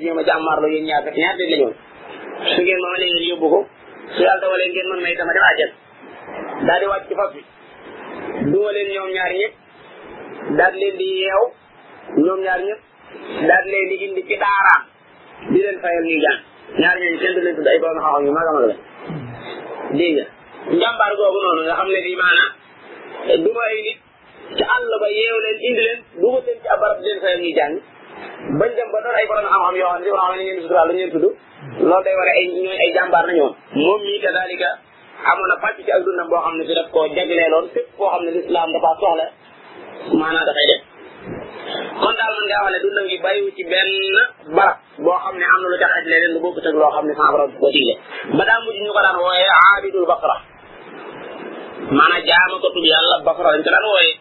jéem 0.14 0.20
a 0.20 0.22
jàmmaarloo 0.26 0.70
yéen 0.72 0.84
ñaar 0.84 1.04
ñaar 1.16 1.34
la 1.38 1.44
ñoon 1.56 1.72
su 2.56 2.62
ngeen 2.62 2.78
ma 2.82 2.88
ma 2.92 2.98
leen 2.98 3.38
ko 3.40 3.64
su 4.14 4.22
yàlla 4.22 4.40
dogalee 4.42 4.68
ngeen 4.68 4.86
leen 8.72 8.90
ñoom 8.92 9.10
ñaar 9.14 9.34
ñëpp 9.40 9.52
daal 10.58 10.72
leen 10.74 10.96
di 10.98 11.06
yeew 11.22 11.42
ñoom 12.24 12.40
ñaar 12.40 12.60
ñëpp 12.66 12.80
daal 13.48 13.64
leen 13.72 13.88
di 13.88 13.94
indi 14.04 14.22
ci 14.28 14.34
daaraam 14.42 14.82
di 15.52 15.58
leen 15.64 15.78
fayal 15.82 16.04
ñuy 16.04 16.20
jàng 16.24 16.40
ñaar 16.80 16.96
ñooñu 17.00 17.18
kenn 17.20 17.34
du 17.34 17.40
leen 17.40 17.56
tudd 17.56 17.66
ay 17.68 17.78
borom 17.78 17.98
xam-xam 18.04 18.32
mag 18.36 18.46
a 18.48 18.52
mag 18.56 18.64
la 18.68 18.74
dégg 19.98 20.14
nga 20.16 20.24
njàmbaar 20.78 21.12
googu 21.18 21.38
noonu 21.44 21.62
nga 21.66 21.74
xam 21.78 21.88
ne 21.94 22.00
bii 22.06 22.18
maanaam 22.22 22.52
duma 23.44 23.62
ay 23.70 23.78
nit 23.86 23.98
ci 24.56 24.62
ba 25.02 25.08
yeew 25.18 25.36
leen 25.44 25.58
indi 25.68 25.82
leen 25.86 26.00
dugal 26.20 26.42
leen 26.46 26.58
ci 26.62 26.68
ab 26.74 26.80
di 26.98 27.02
leen 27.06 27.20
fayal 27.22 27.40
ñuy 27.44 27.54
jàng 27.58 27.74
bañ 28.58 28.70
dem 28.76 28.88
ba 28.92 28.98
doon 29.04 29.16
ay 29.20 29.26
borom 29.30 29.49
xam 29.78 30.02
yoo 30.04 30.16
xam 30.16 30.36
ne 30.36 30.38
xam 30.38 30.38
ne 30.38 30.44
ñoom 30.44 30.62
suturaal 30.62 30.88
la 30.88 30.92
ñu 30.92 30.98
leen 30.98 31.10
tudd 31.14 31.26
loolu 31.78 32.02
day 32.04 32.14
war 32.18 32.28
a 32.30 32.32
ay 32.40 32.46
ñooy 32.64 32.78
ay 32.84 32.90
jàmbaar 32.96 33.24
nañu 33.26 33.42
woon 33.42 33.52
moom 33.84 34.00
mii 34.06 34.20
kadaalika 34.24 34.68
amoon 35.30 35.48
na 35.50 35.56
pàcc 35.62 35.78
xam 35.86 36.00
ne 36.58 36.64
si 36.66 36.72
daf 36.78 36.86
koo 36.94 37.04
jagleeloon 37.16 37.66
fépp 37.74 37.86
koo 37.98 38.08
xam 38.12 38.22
ne 38.24 38.30
lislaam 38.36 38.72
dafa 38.74 38.88
soxla 39.00 39.26
maanaam 40.20 40.44
dafay 40.48 40.66
def 40.70 40.80
kon 42.00 42.14
daal 42.18 42.32
mën 42.36 42.44
ngaa 42.50 42.62
wax 42.64 42.72
ne 42.74 42.78
dundam 42.84 43.04
gi 43.10 43.18
bàyyiwu 43.24 43.50
ci 43.56 43.62
benn 43.70 43.90
barab 44.56 44.76
boo 45.04 45.18
xam 45.24 45.34
ne 45.40 45.44
am 45.54 45.58
na 45.62 45.66
lu 45.72 45.78
tax 45.82 45.90
ak 45.98 46.04
leneen 46.10 46.32
lu 46.34 46.40
bokkut 46.44 46.66
ak 46.68 46.74
loo 46.80 46.90
xam 46.94 47.04
ne 47.08 47.14
sans 47.18 47.30
borom 47.32 47.50
ko 47.60 47.66
digle 47.74 47.94
ba 48.38 48.42
daa 48.48 48.60
mujj 48.64 48.76
ñu 48.84 48.90
ko 48.96 49.00
daan 49.06 49.16
wooyee 49.24 49.50
aabidul 49.64 50.06
basra 50.10 50.36
maanaam 51.96 52.22
jaamakatu 52.28 52.80
yàlla 52.92 53.16
basra 53.26 53.48
lañ 53.54 53.62
ko 53.66 53.70
daan 53.76 53.86
wooyee 53.92 54.19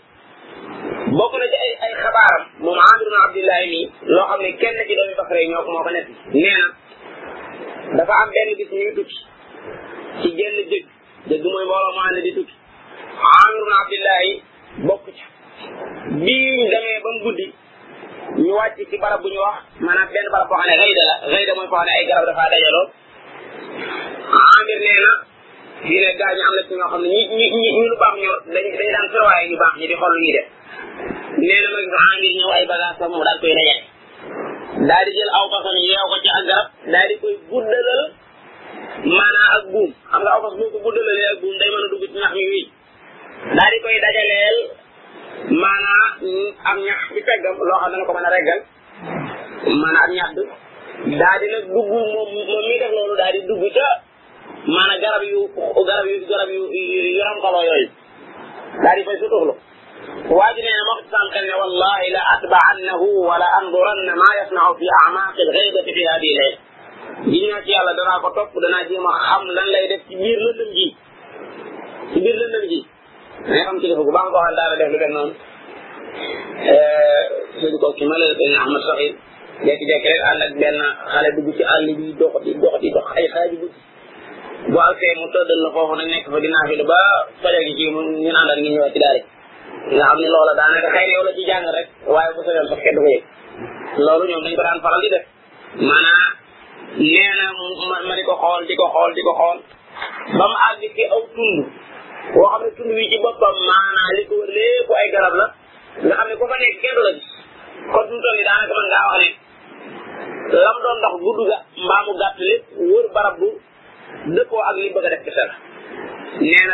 bokk 1.18 1.34
na 1.40 1.46
ci 1.52 1.58
ay 1.84 1.94
xabaaram 2.02 2.44
moom 2.64 2.78
Amir 2.92 3.06
ibn 3.08 3.18
Abdillahi 3.26 3.68
nii 3.74 3.86
loo 4.16 4.26
xam 4.30 4.40
ne 4.44 4.52
kenn 4.62 4.76
ci 4.88 4.94
doomi 4.98 5.16
Basra 5.18 5.42
ñoo 5.52 5.64
ko 5.66 5.72
moo 5.74 5.84
ko 5.86 5.92
nekk 5.96 6.08
nee 6.34 6.62
na 7.96 7.98
dafa 8.00 8.14
am 8.24 8.30
benn 8.34 8.50
bis 8.60 8.70
ñuy 8.78 8.94
tukki 8.98 9.18
ci 10.22 10.28
genn 10.38 10.56
jëgg 10.72 10.86
jëgg 11.30 11.44
mooy 11.54 11.66
mbooloo 11.68 11.94
mu 11.96 12.02
ànd 12.08 12.18
di 12.26 12.32
tukki 12.38 12.56
Amir 13.34 13.56
ibn 13.64 13.74
Abdillahi 13.82 14.32
bokk 14.88 15.06
ci 15.18 15.24
biiñ 16.26 16.60
demee 16.72 17.00
ba 17.04 17.10
mu 17.14 17.20
guddi 17.26 17.46
ñu 18.46 18.52
wàcc 18.60 18.80
ci 18.90 18.96
barab 19.02 19.22
bu 19.22 19.30
ñu 19.34 19.42
wax 19.48 19.58
maanaam 19.86 20.10
benn 20.14 20.28
barab 20.34 20.48
boo 20.50 20.60
xam 20.62 20.68
ne 20.70 20.76
rëyda 20.84 21.04
la 21.10 21.16
rëyda 21.34 21.54
mooy 21.58 21.70
foo 21.74 21.84
ne 21.88 21.92
ay 21.98 22.06
garab 22.10 22.26
dafa 22.30 22.52
dajaloo 22.54 22.88
Amir 24.60 24.80
nee 24.86 25.00
na 25.06 25.12
fii 25.86 26.00
ne 26.04 26.10
gaa 26.20 26.32
am 26.48 26.54
na 26.58 26.62
ci 26.68 26.74
ñoo 26.78 26.92
xam 26.92 27.02
ne 27.02 27.08
ñi 27.14 27.22
ñi 27.58 27.68
ñi 27.78 27.84
lu 27.92 27.96
baax 28.04 28.14
ñoo 28.24 28.36
dañ 28.54 28.66
daan 28.94 29.08
surwaay 29.14 29.50
ñu 29.50 29.58
baax 29.58 29.74
ñi 29.80 29.88
nee 31.38 31.62
na 31.64 31.70
nag 31.70 31.82
doxaa 31.82 32.08
ngir 32.18 32.32
ñëw 32.36 32.52
ay 32.58 32.64
bagage 32.72 32.98
sam 33.00 33.10
mu 33.12 33.20
daal 33.26 33.38
koy 33.42 33.54
dajale 33.54 33.76
daal 34.90 35.08
jël 35.16 35.30
aw 35.38 35.46
façon 35.54 35.76
yeew 35.86 36.06
ko 36.12 36.16
ci 36.24 36.30
ak 36.38 36.44
garab 36.48 36.68
daal 36.94 37.12
koy 37.22 37.34
guddalal 37.50 38.02
maanaam 39.12 39.50
ak 39.58 39.64
buum 39.72 39.90
xam 40.12 40.22
nga 40.24 40.32
aw 40.36 40.42
fas 40.44 40.54
boo 40.58 40.70
ko 40.74 40.78
ak 41.30 41.40
buum 41.42 41.56
day 41.60 41.70
mën 41.72 41.84
a 41.86 41.88
dugg 41.92 42.06
koy 43.84 43.96
dajaleel 44.06 44.58
maanaam 45.62 46.06
ko 48.08 48.12
mën 48.18 48.26
a 48.26 48.32
reggal 48.36 48.62
maanaam 49.82 50.04
ak 50.04 50.10
ñax 50.18 50.30
nag 50.34 51.42
dugg 51.66 51.90
moom 51.94 52.08
moom 52.14 52.30
mi 52.34 52.76
def 52.82 52.92
loolu 52.98 53.16
daal 53.22 53.34
di 53.36 53.42
dugg 53.50 53.64
ca 53.76 53.88
garab 55.04 55.24
yu 55.32 55.40
garab 55.90 56.08
yu 56.10 56.18
garab 56.30 56.50
yu 56.56 56.62
yaram 57.20 57.40
yooyu 57.70 57.90
daal 58.84 58.96
di 58.98 59.04
sutuxlu 59.22 59.54
وادري 60.30 60.70
ان 60.78 60.84
مقصد 60.92 61.26
كان 61.34 61.48
والله 61.62 62.00
لا 62.16 62.24
اتبع 62.34 62.60
عنه 62.72 62.96
ولا 63.28 63.48
انظرن 63.62 64.06
ما 64.22 64.30
يصنع 64.42 64.74
في 64.74 64.86
اعماق 65.04 65.36
الغيبة 65.48 65.82
في 65.94 66.02
هذه 66.12 66.30
الليل 66.34 66.58
دينا 67.32 67.60
تي 67.60 67.74
الله 67.80 67.94
دا 67.98 68.04
راكو 68.14 68.30
توك 68.36 68.50
دا 68.64 68.70
ناجي 68.72 68.98
ما 68.98 69.12
خام 69.14 69.48
لان 69.48 69.68
لاي 69.72 69.88
ديف 69.88 70.02
سي 70.10 70.16
بير 70.16 70.40
لندم 70.40 70.72
جي 70.78 70.96
سي 72.14 72.20
بير 72.20 72.36
لندم 72.36 72.68
جي 72.70 72.80
ني 73.48 73.66
خام 73.66 73.80
تي 73.80 73.88
دافو 73.90 74.04
باغ 74.12 74.26
واخال 74.36 74.56
دارا 74.56 74.76
ديف 74.80 74.88
لو 74.92 74.98
ديف 75.02 75.08
نون 75.16 75.30
ا 76.74 76.74
سيدي 77.62 77.78
كو 77.82 77.92
كيمال 78.00 78.22
بن 78.40 78.54
احمد 78.62 78.82
صحيح 78.92 79.12
ديك 79.66 79.82
ديك 79.90 80.06
ريل 80.12 80.24
اندك 80.32 80.54
بن 80.54 80.82
خالي 81.14 81.30
دوجي 81.36 81.52
سي 81.58 81.64
الله 81.76 81.94
بي 82.00 82.12
دوخ 82.20 82.34
دي 82.46 82.54
دوخ 82.62 82.76
دي 82.82 82.90
دوخ 82.96 83.08
اي 83.18 83.28
خالي 83.34 83.56
بو 83.62 83.68
بو 84.74 84.80
الفي 84.90 85.08
مو 85.20 85.26
تودل 85.34 85.60
نكو 85.66 85.88
فو 85.88 85.96
نك 85.96 86.26
فدينا 86.34 86.60
في 86.70 86.76
با 86.90 87.00
فاجي 87.44 87.74
كي 87.80 87.90
مو 87.94 88.02
ني 88.02 88.32
ناندال 88.36 88.58
ني 88.64 88.70
نيو 88.76 88.88
سي 88.96 89.00
داري 89.06 89.24
nga 89.88 90.06
xam 90.08 90.18
ne 90.22 90.28
loola 90.34 90.54
daanaka 90.60 90.90
xëy 90.94 91.06
na 91.08 91.14
yow 91.16 91.24
la 91.28 91.34
ci 91.38 91.42
jàng 91.50 91.66
rek 91.76 91.88
waaye 92.14 92.32
bu 92.36 92.42
sëyoon 92.46 92.68
sax 92.70 92.80
kenn 92.84 92.96
du 92.98 93.02
ko 93.06 93.10
yëg 93.16 93.24
loolu 94.06 94.24
ñoom 94.30 94.44
dañ 94.46 94.54
ko 94.58 94.64
daan 94.66 94.82
faral 94.86 95.02
di 95.04 95.10
def 95.16 95.26
maanaa 95.90 96.24
nee 96.98 97.32
ma 97.90 97.98
ma 98.08 98.14
di 98.20 98.24
ko 98.30 98.34
xool 98.44 98.64
di 98.68 98.76
ko 99.22 99.34
xool 99.40 99.58
ba 100.38 100.46
mu 100.52 100.56
àgg 100.68 100.82
ci 100.96 101.04
aw 101.16 101.22
tund 101.36 101.60
boo 102.34 102.50
xam 102.52 102.62
ne 102.64 102.70
tund 102.78 102.92
wi 102.98 103.10
ci 103.12 103.18
boppam 103.24 103.56
maanaa 103.70 104.10
li 104.18 104.24
ko 104.30 104.34
wër 104.42 104.52
lépp 104.58 104.90
ay 105.00 105.08
garab 105.14 105.36
la 105.40 105.46
nga 106.06 106.14
xam 106.18 106.28
ne 106.30 106.36
ku 106.40 106.46
fa 106.52 106.56
nekk 106.62 106.76
kenn 106.84 106.98
la 107.06 107.12
gis 107.18 107.30
kon 107.92 108.06
fi 108.10 108.14
mu 108.16 108.20
daanaka 108.48 108.74
mën 108.78 108.88
ngaa 108.92 109.08
wax 109.14 109.26
ne 110.52 110.58
lam 110.66 110.78
doon 110.84 110.98
ndox 111.02 111.16
gudd 111.24 111.40
ga 111.52 111.58
mbaamu 111.86 112.12
gàtt 112.22 112.38
lépp 112.50 112.64
wër 112.92 113.06
barab 113.16 113.36
bu 113.42 113.48
dëppoo 114.36 114.62
ak 114.70 114.76
li 114.82 114.90
bëgg 114.94 115.08
a 115.10 115.14
def 115.16 115.24
ci 115.26 115.34
sa 115.36 115.46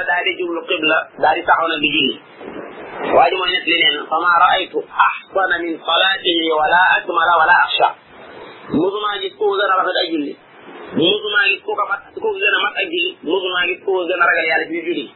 daal 0.09 0.23
di 0.27 0.33
jublu 0.39 0.59
xibla 0.69 0.97
daal 1.21 1.35
di 1.37 1.43
taxaw 1.47 1.67
na 1.69 1.77
di 1.83 1.89
julli 1.95 2.15
وادم 3.03 3.41
يسلمين 3.55 4.05
فما 4.09 4.31
رأيت 4.45 4.75
أحسن 5.07 5.49
من 5.63 5.73
صلاته 5.89 6.39
ولا 6.59 6.81
أكمل 6.97 7.27
ولا 7.41 7.55
أخشى 7.65 7.89
مزما 8.69 9.11
جسكو 9.23 9.57
زنا 9.57 9.75
رفت 9.79 9.89
أجلي 10.07 10.35
مزما 10.93 11.41
جسكو 11.55 11.71
كفت 11.79 12.19
كو 12.23 12.29
زنا 12.43 12.57
مت 12.65 12.75
أجلي 12.83 13.11
مزما 13.23 13.59
جسكو 13.69 14.03
زنا 14.09 14.25
رجل 14.29 14.45
يالك 14.51 14.67
بجلي 14.69 15.09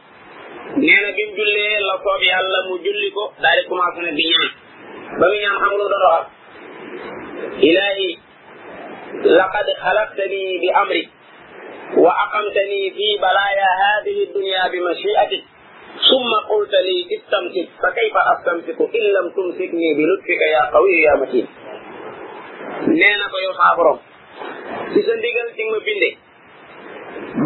نينا 0.76 1.10
بيم 1.16 1.30
جلي 1.36 1.54
لا 1.82 1.94
صوب 2.04 2.22
يالا 2.22 2.60
مو 2.68 2.76
جلي 2.84 3.10
كو 3.16 3.24
داري 3.42 3.62
كما 3.68 3.86
سنة 3.96 4.10
بنيان 4.18 4.50
بميان 5.20 5.54
حملو 5.60 5.84
إلهي 7.68 8.16
لقد 9.24 9.66
خلقتني 9.82 10.42
بأمري 10.62 11.08
وأقمتني 11.96 12.90
في 12.90 13.06
بلايا 13.24 13.68
هذه 13.82 14.22
الدنيا 14.24 14.62
بمشيئتك 14.72 15.42
summa 16.10 16.38
qulta 16.50 16.78
lii 16.82 17.06
istamsik 17.16 17.68
fa 17.82 17.88
kayfa 17.94 18.20
astamsiku 18.34 18.84
in 18.98 19.04
lam 19.14 19.26
tumsikni 19.34 19.94
bi 19.98 20.02
lutfika 20.10 20.46
yaa 20.54 20.66
qawiyyu 20.74 21.02
yaa 21.06 21.18
matin 21.22 21.46
nee 22.98 23.14
na 23.20 23.26
ko 23.32 23.38
yow 23.46 23.54
saa 23.60 23.72
borom 23.78 23.98
ci 24.92 25.00
sa 25.06 25.12
ndigal 25.20 25.48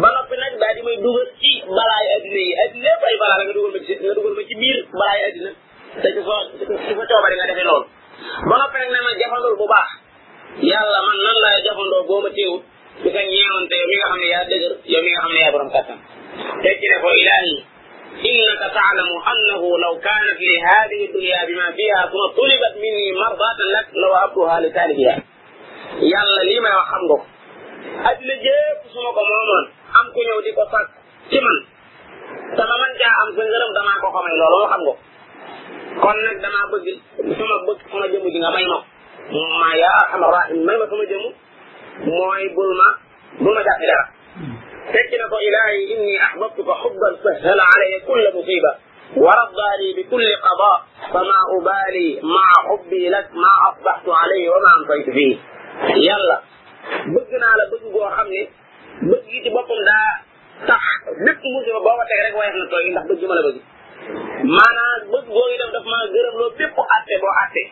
nag 0.01 0.55
daal 0.61 0.73
di 0.77 0.81
may 0.87 0.97
dugal 0.97 1.29
ci 1.41 1.51
balaay 1.77 2.05
addina 2.17 2.39
yi 2.47 2.53
addina 2.65 2.89
yëpp 2.89 3.03
ay 3.07 3.15
la 3.21 3.27
nga 3.37 3.53
dugal 3.57 3.71
ma 3.75 3.79
ci 3.85 3.93
nga 4.01 4.13
dugal 4.17 4.33
ma 4.37 4.43
ci 4.49 4.53
biir 4.61 4.77
balaay 4.99 5.21
addina 5.29 5.51
te 6.01 6.07
ci 6.15 6.21
soo 6.27 6.41
ci 6.89 6.93
nga 6.97 7.45
defee 7.49 7.67
loolu 7.69 7.85
ba 8.49 8.55
noppi 8.61 8.77
nag 8.81 8.89
ne 8.93 8.99
ma 9.05 9.11
jafandul 9.19 9.55
bu 9.61 9.65
baax 9.73 9.89
man 11.07 11.19
nan 11.25 11.37
laa 11.45 11.57
jafandoo 11.65 12.03
boo 12.09 12.21
ma 12.25 12.29
teewut 12.37 12.63
ci 13.01 13.07
sa 13.13 13.21
ñeewante 13.31 13.73
yow 13.81 13.87
mi 13.91 13.95
nga 13.99 14.07
xam 14.11 14.21
yaa 14.33 14.45
dëgër 14.49 14.73
yow 14.91 15.01
mi 15.05 15.11
nga 15.11 15.39
yaa 15.43 15.51
borom 15.53 15.69
kattan 15.75 15.99
teg 16.63 16.75
ci 16.81 16.87
ne 16.91 16.97
ko 17.03 17.09
إنك 18.13 18.73
تعلم 18.73 19.09
أنه 19.33 19.77
لو 19.77 19.99
كانت 19.99 20.39
لهذه 20.47 21.05
الدنيا 21.09 21.45
بما 21.45 21.71
فيها 21.71 22.11
ثم 22.11 22.23
طلبت 22.37 22.73
مني 22.83 23.11
مرضاة 23.21 23.59
لك 23.75 23.87
لو 23.93 24.15
أبتها 24.15 24.59
لتاليها 24.59 25.23
يلا 26.01 26.37
لما 26.59 26.69
يحمدك 26.69 27.21
أجل 28.11 28.27
جيب 28.27 28.77
سنوك 28.93 29.17
مومن 29.17 29.63
أم 30.01 30.13
كن 30.13 30.25
يودي 30.35 30.51
قصاك 30.51 30.87
كمن 31.31 31.57
تماماً 32.57 32.87
جاء 33.01 33.11
أم 33.23 33.29
كن 33.35 33.45
جرم 33.53 33.71
دماء 33.79 33.95
قوكم 34.01 34.25
إلا 34.33 34.47
الله 34.47 34.65
يحمدك 34.69 34.97
كن 36.03 36.25
نك 36.25 36.37
دماء 36.45 36.61
بجل 36.71 36.97
سنوك 37.37 37.61
بجل 37.69 37.91
كما 37.91 38.07
جمو 38.07 38.29
جنة 38.29 38.49
ما 38.49 38.59
ينو 38.59 38.79
ما 39.59 39.75
يا 39.75 39.91
أحمد 40.05 40.23
رحم 40.23 40.55
ما 40.55 40.73
يبقى 40.73 40.87
كما 40.87 41.03
جمو 41.05 41.29
ما 42.29 42.39
يبول 42.39 42.75
ما 42.79 42.87
بول 43.41 43.55
ما 43.55 43.61
جاء 43.63 43.77
إلا 43.83 44.15
سكنة 44.89 45.31
إلهي 45.47 45.93
إني 45.97 46.23
أحببتك 46.23 46.69
حبا 46.71 47.17
سهل 47.23 47.59
علي 47.59 47.99
كل 48.07 48.27
مصيبة 48.29 48.71
ورضى 49.17 49.71
لي 49.79 50.01
بكل 50.03 50.23
قضاء 50.35 50.83
فما 51.13 51.39
أبالي 51.59 52.19
مع 52.23 52.49
حبي 52.67 53.09
لك 53.09 53.27
ما 53.33 53.51
أصبحت 53.71 54.09
عليه 54.09 54.49
وما 54.49 54.71
أمضيت 54.79 55.09
فيه 55.09 55.37
يلا 55.95 56.41
بقنا 57.05 57.45
على 57.45 57.63
بقوا 57.71 58.09
خمني 58.09 58.49
بقي 59.01 59.39
تبقم 59.49 59.79
دا 59.89 59.99
صح 60.67 60.83
بك 61.27 61.41
مجمع 61.55 61.79
بابا 61.79 62.03
تغرق 62.09 62.37
ويخ 62.39 62.55
نتوين 62.67 62.93
دا 62.93 63.01
بقي 63.09 63.27
ملا 63.27 63.41
بقي 63.41 63.61
مانا 64.55 64.87
بقوا 65.11 65.55
إدام 65.55 65.69
دف 65.81 65.85
ما 65.91 65.97
غرم 66.13 66.39
لو 66.41 66.49
بيبو 66.49 66.81
أتي 66.97 67.13
بو 67.21 67.27
أتي 67.43 67.65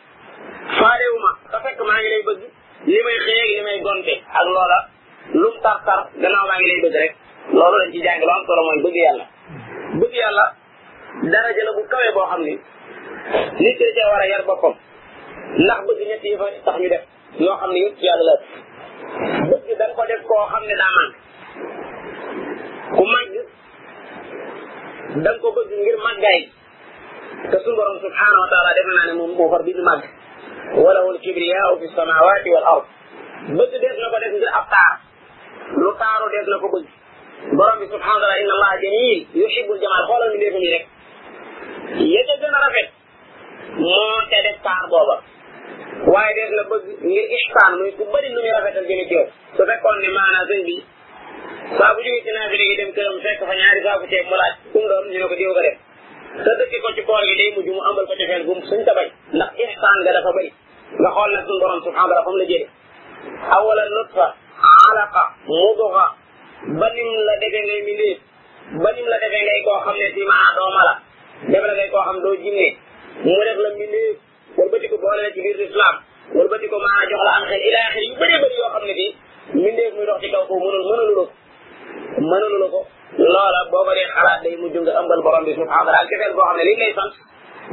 فاريوما 0.81 1.31
تفك 1.53 1.81
ما 1.81 1.99
إلي 1.99 2.21
بقي 2.25 2.47
لمي 2.85 3.19
خيك 3.25 3.59
لمي 3.59 3.89
قنتي 3.89 4.23
أغلولا 4.39 4.92
lu 5.31 5.47
tar 5.63 5.77
tar 5.87 5.99
gannaaw 6.21 6.43
maa 6.49 6.59
ngi 6.59 6.73
lay 6.83 6.91
rek 6.99 7.11
loolu 7.55 7.75
lañ 7.79 7.89
ci 7.93 7.99
jàng 8.05 8.19
lu 8.27 8.33
mooy 8.67 8.77
bëgg 8.83 8.95
yàlla 9.05 9.25
bëgg 9.99 10.13
yàlla 10.23 10.45
daraja 11.31 11.61
la 11.67 11.71
kawee 11.91 12.11
boo 12.15 12.25
xam 12.31 12.41
ni 12.45 12.53
nit 13.63 13.77
ki 13.79 13.85
cee 13.95 14.05
war 14.11 14.21
a 14.21 14.27
yar 14.31 14.43
boppam 14.47 14.73
ndax 15.63 15.79
bëgg 15.87 15.99
ñett 16.09 16.21
yi 16.23 16.35
fa 16.39 16.45
tax 16.65 16.75
ñu 16.81 16.89
def 16.93 17.03
yoo 17.45 17.55
xam 17.59 17.69
ne 17.73 17.79
yëpp 17.83 17.97
ci 17.99 18.05
yàlla 18.07 18.23
la 19.79 19.87
ko 19.95 20.05
def 20.09 20.21
koo 20.29 20.45
xam 20.51 20.63
ne 20.67 20.75
daa 20.81 20.91
màgg 20.97 21.11
ku 22.95 23.03
màgg 23.13 23.33
da 25.23 25.29
nga 25.31 25.39
ko 25.41 25.47
bëgg 25.57 25.71
ngir 25.83 25.97
màggaay 26.05 26.39
te 27.51 27.57
suñu 27.63 27.75
borom 27.77 27.97
subhanahu 28.05 28.43
wa 28.67 28.73
def 28.77 28.87
naa 28.97 29.05
ne 29.07 29.13
moom 29.19 29.31
moo 29.37 29.49
far 29.51 29.63
bi 29.67 29.73
ñu 29.77 29.83
màgg 29.89 30.03
walahu 30.83 31.07
alkibriyaau 31.13 31.73
fi 31.79 31.85
samawati 31.97 32.49
wal 32.55 32.67
ard 32.73 32.85
bëgg 33.57 33.73
def 33.83 33.95
na 34.01 34.07
ko 34.11 34.17
def 34.23 34.33
ngir 34.37 34.51
ab 34.61 34.67
lu 35.71 35.89
taaru 35.99 36.25
def 36.31 36.47
na 36.51 36.57
ko 36.59 36.67
bëgg 36.73 36.87
borom 37.57 37.77
bi 37.79 37.87
subhanahu 37.93 38.19
wa 38.19 38.21
taala 38.27 38.41
inna 38.43 38.53
allaha 38.57 38.81
jamil 38.83 39.19
yuhibbul 39.41 39.79
jamal 39.83 40.01
xoolal 40.09 40.29
mi 40.33 40.39
deefam 40.43 40.61
yi 40.67 40.71
rek 40.75 40.83
yéte 42.13 42.33
gën 42.41 42.55
a 42.57 42.59
rafet 42.65 42.87
moo 43.91 44.17
te 44.31 44.37
def 44.47 44.57
taar 44.67 44.83
booba 44.91 45.15
waaye 46.13 46.33
def 46.37 46.49
na 46.57 46.63
bëgg 46.71 46.83
ngir 47.09 47.25
ihsaan 47.37 47.71
muy 47.79 47.91
ku 47.97 48.03
bëri 48.13 48.29
lu 48.35 48.41
muy 48.43 48.51
rafetal 48.57 48.85
jëme 48.89 49.03
ci 49.09 49.13
yow 49.17 49.25
su 49.55 49.63
fekkoon 49.69 49.97
ne 50.03 50.09
maanaam 50.17 50.45
sëñ 50.51 50.59
bi 50.67 50.75
saa 51.79 51.91
bu 51.95 51.99
jógee 52.05 52.23
ci 52.25 52.31
naa 52.37 52.49
bi 52.51 52.55
léegi 52.61 52.75
dem 52.81 52.91
këram 52.95 53.17
fekk 53.25 53.39
fa 53.49 53.53
ñaari 53.59 53.79
saaku 53.85 54.05
ceeb 54.11 54.25
mu 54.31 54.35
laaj 54.41 54.53
ku 54.71 54.77
mu 54.83 54.87
doon 54.91 55.03
ñu 55.13 55.19
ne 55.21 55.27
ko 55.31 55.35
diw 55.39 55.51
ko 55.57 55.61
def 55.67 55.77
te 56.43 56.51
dëkk 56.59 56.73
ko 56.85 56.89
ci 56.95 57.01
koor 57.07 57.23
gi 57.27 57.35
day 57.39 57.49
mujj 57.55 57.67
mu 57.77 57.81
amal 57.89 58.03
ko 58.09 58.13
cofeel 58.19 58.43
gum 58.47 58.59
suñ 58.69 58.81
ta 58.87 58.93
bañ 58.97 59.07
ndax 59.35 59.51
ihsaan 59.63 59.97
nga 60.03 60.11
dafa 60.19 60.31
bëri 60.37 60.51
nga 60.99 61.09
xool 61.15 61.31
nag 61.35 61.43
suñu 61.47 61.59
borom 61.63 61.79
subhanahu 61.85 62.09
wa 62.09 62.11
taala 62.15 62.25
fa 62.27 62.31
mu 62.33 62.37
la 62.41 62.45
jëlee 62.51 62.69
awalan 63.57 63.89
nutfa 63.99 64.25
alaqa 64.91 65.23
muduxa 65.47 66.05
ba 66.79 66.87
nim 66.95 67.07
la 67.27 67.33
defee 67.41 67.63
ngay 67.65 67.81
mindeef 67.87 68.17
ba 68.83 68.89
nim 68.95 69.05
la 69.07 69.17
defee 69.23 69.41
ngay 69.43 69.59
xam 69.85 69.95
ne 70.01 70.07
si 70.15 70.21
maanaam 70.29 70.55
doo 70.59 70.69
mala 70.77 70.93
def 71.51 71.63
la 71.69 71.73
ngay 71.73 71.89
koo 71.93 72.03
xam 72.07 72.17
doo 72.23 72.35
jinne 72.43 72.67
mu 73.25 73.35
def 73.47 73.57
la 73.63 73.69
mindeef 73.79 74.15
wala 74.57 74.71
ba 74.71 74.77
di 74.83 74.87
ko 74.91 74.97
boole 75.03 75.21
la 75.25 75.29
ci 75.33 75.41
biir 75.41 75.59
islam 75.69 75.95
wala 76.35 76.49
ba 76.51 76.57
di 76.61 76.67
ko 76.71 76.77
jox 77.09 77.21
la 77.27 77.31
am 77.37 77.43
xel 77.49 77.61
ilaa 77.69 77.89
xel 77.95 78.03
yu 78.09 78.15
bëree 78.19 78.37
bëri 78.43 78.55
yoo 78.61 78.69
xam 78.73 78.81
ne 78.89 78.93
bii 78.99 79.11
mindeef 79.63 79.91
muy 79.95 80.05
dox 80.07 80.17
ci 80.21 80.27
kaw 80.33 80.43
ko 80.49 80.53
mënul 80.63 80.83
mënulu 82.29 82.57
la 82.63 82.67
ko 82.73 82.79
ko 82.81 82.81
loola 83.33 83.59
boo 83.71 83.91
dee 83.97 84.07
xalaat 84.15 84.39
day 84.43 84.55
mujj 84.61 84.75
nga 84.79 84.93
ëmbal 85.01 85.21
borom 85.25 85.43
bi 85.47 85.55
subhanahu 85.59 85.91
wa 85.97 86.05
kefeel 86.11 86.33
boo 86.35 86.45
xam 86.49 86.55
ne 86.57 86.63
li 86.67 86.73
lay 86.81 86.93
sant 86.97 87.13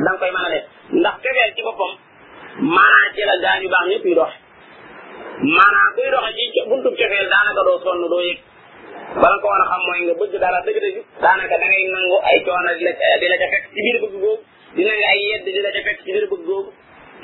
da 0.07 0.11
koy 0.21 0.31
mën 0.35 0.47
a 0.47 0.51
def 0.55 0.65
ndax 1.01 1.17
kefeel 1.27 1.51
ci 1.57 1.63
boppam 1.69 1.93
maanaam 2.75 3.13
ci 3.15 3.21
gaañu 3.45 3.69
baax 3.75 3.87
ñëpp 3.93 4.07
yu 4.11 4.15
dox 4.21 4.33
maanaam 5.49 5.89
kuy 5.97 6.09
doxe 6.13 6.43
ci 6.53 6.61
buntu 6.69 6.89
cofeel 6.97 7.27
daanaka 7.33 7.61
doo 7.67 7.79
sonn 7.85 8.01
doo 8.13 8.21
bala 9.21 9.37
ko 9.43 9.47
war 9.49 9.63
a 9.65 9.71
xam 9.71 9.81
mooy 9.87 10.01
nga 10.07 10.15
bëgg 10.21 10.35
dara 10.45 10.59
dëgg 10.67 10.97
daanaka 11.23 11.55
da 11.61 11.67
ngay 11.71 11.85
nangu 11.95 12.17
ay 12.29 12.37
coono 12.47 12.71
di 12.79 12.85
di 13.23 13.27
la 13.33 13.37
ca 13.41 13.47
fekk 13.53 13.65
ci 13.73 13.81
biir 13.85 13.97
bëgg 14.03 14.13
googu 14.25 14.33
di 14.77 14.83
nangu 14.89 15.05
ay 15.13 15.19
yedd 15.29 15.45
di 15.55 15.61
la 15.65 15.71
ca 15.75 15.81
fekk 15.87 15.99
ci 16.05 16.13
biir 16.13 16.27
bëgg 16.33 16.45
googu 16.49 16.71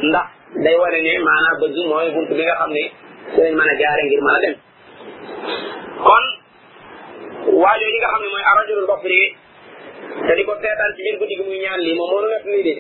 ndax 0.08 0.28
day 0.64 0.76
wane 0.82 0.98
ne 1.06 1.12
maanaam 1.28 1.56
bëgg 1.62 1.76
mooy 1.90 2.06
buntu 2.16 2.32
bi 2.38 2.42
nga 2.48 2.56
xam 2.60 2.70
ne 2.76 2.84
ci 3.32 3.36
lañ 3.44 3.70
a 3.72 3.74
jaare 3.80 4.02
ngir 4.06 4.20
mën 4.26 4.34
a 4.36 4.40
dem 4.44 4.54
kon 6.06 6.26
waajoo 7.62 7.90
yi 7.94 7.98
nga 8.02 8.08
xam 8.12 8.20
ne 8.22 8.28
mooy 8.32 8.44
arajulul 8.50 8.86
basri 8.92 9.20
te 10.26 10.32
di 10.36 10.42
ko 10.48 10.52
seetaan 10.62 10.90
ci 10.96 11.00
biir 11.04 11.16
guddi 11.20 11.34
gi 11.38 11.44
muy 11.48 11.58
ñaan 11.64 11.80
lii 11.84 11.94
moom 11.98 12.08
moo 12.10 12.20
nu 12.22 12.28
nekk 12.32 12.46
nii 12.52 12.64
de 12.68 12.74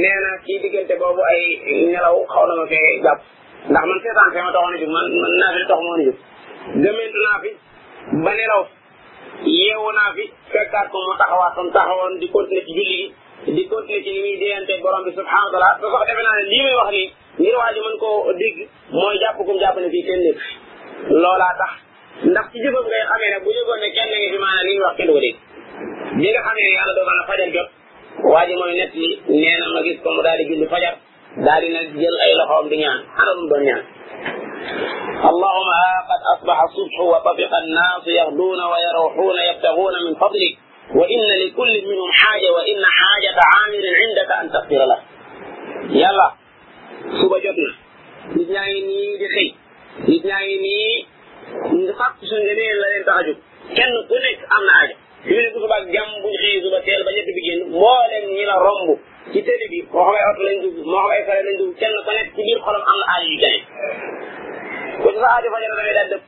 nee 0.00 0.18
na 0.24 0.30
ci 0.44 0.52
diggante 0.62 0.94
boobu 1.00 1.22
ay 1.32 1.40
nelaw 1.92 2.16
xaw 2.32 2.44
na 2.48 2.54
ma 2.60 2.66
ndax 3.68 3.84
man 3.86 3.98
seetaan 4.02 4.30
fi 4.32 4.38
ma 4.40 4.50
taxoon 4.54 4.72
a 4.72 4.80
jóg 4.80 4.92
man 4.94 5.06
man 5.20 5.32
naa 5.40 7.38
fi 7.44 7.50
ba 8.24 8.30
nelaw 8.38 8.60
yeewu 9.60 9.88
naa 9.98 10.10
fi 10.16 10.24
fekkaat 10.52 10.86
ko 10.92 10.96
mu 11.06 11.14
taxawaat 11.20 11.52
comme 11.56 11.72
taxawoon 11.76 12.12
di 12.20 12.26
continuer 12.34 12.64
ci 12.66 12.72
julli 12.78 12.84
gi 12.86 13.54
di 13.56 13.62
continuer 13.72 14.02
ci 14.04 14.10
li 14.16 14.20
muy 14.24 14.36
déyante 14.42 14.72
borom 14.82 15.02
bi 15.06 15.10
subhanahu 15.18 15.46
wa 15.48 15.52
taala 15.52 15.68
ba 15.94 16.00
naa 16.26 16.34
ne 16.38 16.42
lii 16.50 16.62
may 16.66 16.74
wax 16.80 16.88
nii 16.96 17.06
ngir 17.44 17.54
waa 17.60 17.72
ji 17.74 17.80
koo 18.02 18.32
dégg 18.40 18.56
mooy 18.98 19.16
jàpp 19.22 19.38
kum 19.46 19.56
jàpp 19.62 19.76
ne 19.82 19.88
fii 19.94 20.04
kenn 20.08 20.20
nekk 20.26 20.38
loolaa 21.22 21.54
tax 21.60 21.70
ndax 22.32 22.46
ci 22.52 22.56
jëfam 22.64 22.84
wax 22.92 23.08
kenn 23.20 23.34
du 23.44 23.62
ko 23.68 23.74
dégg 23.82 25.36
bi 26.20 26.26
nga 26.32 26.40
xamee 26.46 26.64
ne 26.68 26.74
yàlla 26.76 26.92
dogal 26.98 27.16
na 27.18 27.24
fajar 27.28 27.50
jot 27.54 27.68
waa 28.32 28.44
mooy 28.60 28.72
nett 28.80 28.94
nee 29.40 29.56
na 29.60 29.64
ma 29.74 29.80
gis 29.86 29.98
ko 30.02 30.08
mu 30.16 30.20
daal 30.26 30.40
julli 30.50 30.66
fajar 30.72 30.94
داري 31.46 31.68
نجيل 31.80 32.14
أي 32.24 32.32
لخوم 32.34 32.68
دنيا 32.68 32.92
حرم 33.16 33.40
دنيا 33.54 33.78
اللهم 35.30 35.68
ها 35.80 35.94
قد 36.10 36.20
أصبح 36.34 36.60
الصبح 36.68 37.00
وطبق 37.00 37.50
الناس 37.64 38.02
يغدون 38.06 38.60
ويروحون 38.72 39.36
يبتغون 39.50 39.92
من 40.04 40.14
فضلك 40.14 40.52
وإن 40.94 41.20
لكل 41.42 41.72
منهم 41.90 42.10
حاجة 42.12 42.48
وإن 42.56 42.84
حاجة 42.98 43.38
عامل 43.52 43.84
عندك 44.00 44.30
أن 44.40 44.50
تغفر 44.54 44.84
له 44.90 44.98
يلا 46.02 46.30
سوبا 47.20 47.38
جبنا 47.38 47.72
نتنعي 48.36 48.80
ني 48.88 49.00
دخي 49.24 49.54
نتنعي 50.08 50.56
ني 50.64 51.06
نتفاق 51.78 52.14
سن 52.30 52.40
جميل 52.48 52.74
لدينا 52.82 53.06
تحجب 53.06 53.36
كن 54.08 54.22
أم 54.58 54.64
حاجة 54.80 54.96
يقول 55.26 55.44
لك 55.46 55.52
سوبا 55.52 55.78
جمب 55.78 56.24
جي 56.42 56.60
سوبا 56.62 56.80
تيل 56.80 57.02
بجي 57.06 57.22
تبجين 57.26 57.72
مولن 57.72 58.96
ci 59.32 59.42
télé 59.42 59.66
bi 59.70 59.80
moo 59.92 60.10
xam 60.12 60.14
ay 60.18 60.24
oto 60.30 60.42
lañ 60.46 60.56
dugg 60.64 60.76
moo 60.90 61.02
xam 61.04 61.10
ay 61.16 61.22
fare 61.26 61.40
lañ 61.46 61.56
dugg 61.60 61.72
kenn 61.80 61.94
ku 62.06 62.10
nekk 62.16 62.28
ci 62.36 62.42
biir 62.46 62.58
xolam 62.64 62.82
am 62.92 62.98
na 63.00 63.06
aaj 63.12 63.22
yu 63.30 63.36
jaay 63.44 63.58
ku 65.02 65.08
ci 65.14 65.18
sa 65.22 65.28
aajo 65.34 65.48
fajara 65.52 65.70
da 65.76 65.82
ngay 65.82 65.94
daal 65.98 66.08
dëpp 66.12 66.24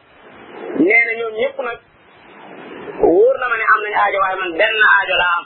nee 0.87 1.03
na 1.07 1.13
ñoom 1.19 1.33
na 3.41 3.47
ma 3.51 3.57
ne 3.61 3.65
am 3.73 3.81
nañu 3.85 3.99
aajo 4.03 4.19
waaye 4.23 4.37
man 4.43 4.51
benn 4.59 4.77
aajo 4.95 5.15
laa 5.23 5.39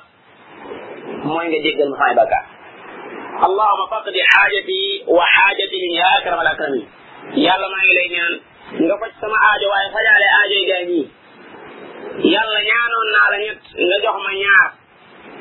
mooy 1.30 1.46
nga 1.50 1.58
jéggal 1.64 1.88
ma 1.92 1.96
samay 2.00 2.14
bakkaar 2.20 2.46
allahuma 3.46 3.84
maa 3.90 4.00
ngi 9.58 9.66
lay 9.72 9.86
fajaale 9.94 10.26
aajo 10.36 10.54
yi 10.60 10.66
gaa 10.70 10.84
ñii 10.90 11.06
ñaanoon 12.70 13.08
naa 13.14 13.26
la 13.32 13.36
ñett 13.44 13.62
nga 13.86 13.96
jox 14.04 14.16
ma 14.26 14.32
ñaar 14.42 14.68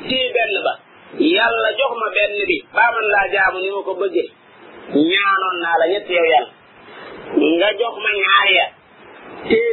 ci 0.06 0.16
benn 0.34 0.52
ba 0.66 0.74
yàlla 1.14 1.70
jox 1.78 1.92
ma 2.00 2.06
benn 2.14 2.32
bi 2.48 2.56
baa 2.74 2.90
man 2.94 3.04
laa 3.14 3.26
jaamu 3.32 3.58
ni 3.62 3.68
ma 3.74 3.80
ko 3.86 3.92
bëggee 4.00 4.26
ñaanoon 5.10 5.56
naa 5.62 5.78
la 5.80 5.84
ñett 5.92 6.06
yow 6.14 6.26
yàlla 6.32 6.50
nga 7.54 7.68
jox 7.80 7.94
ma 8.04 8.10
ñaar 8.20 8.46
ya 8.58 8.66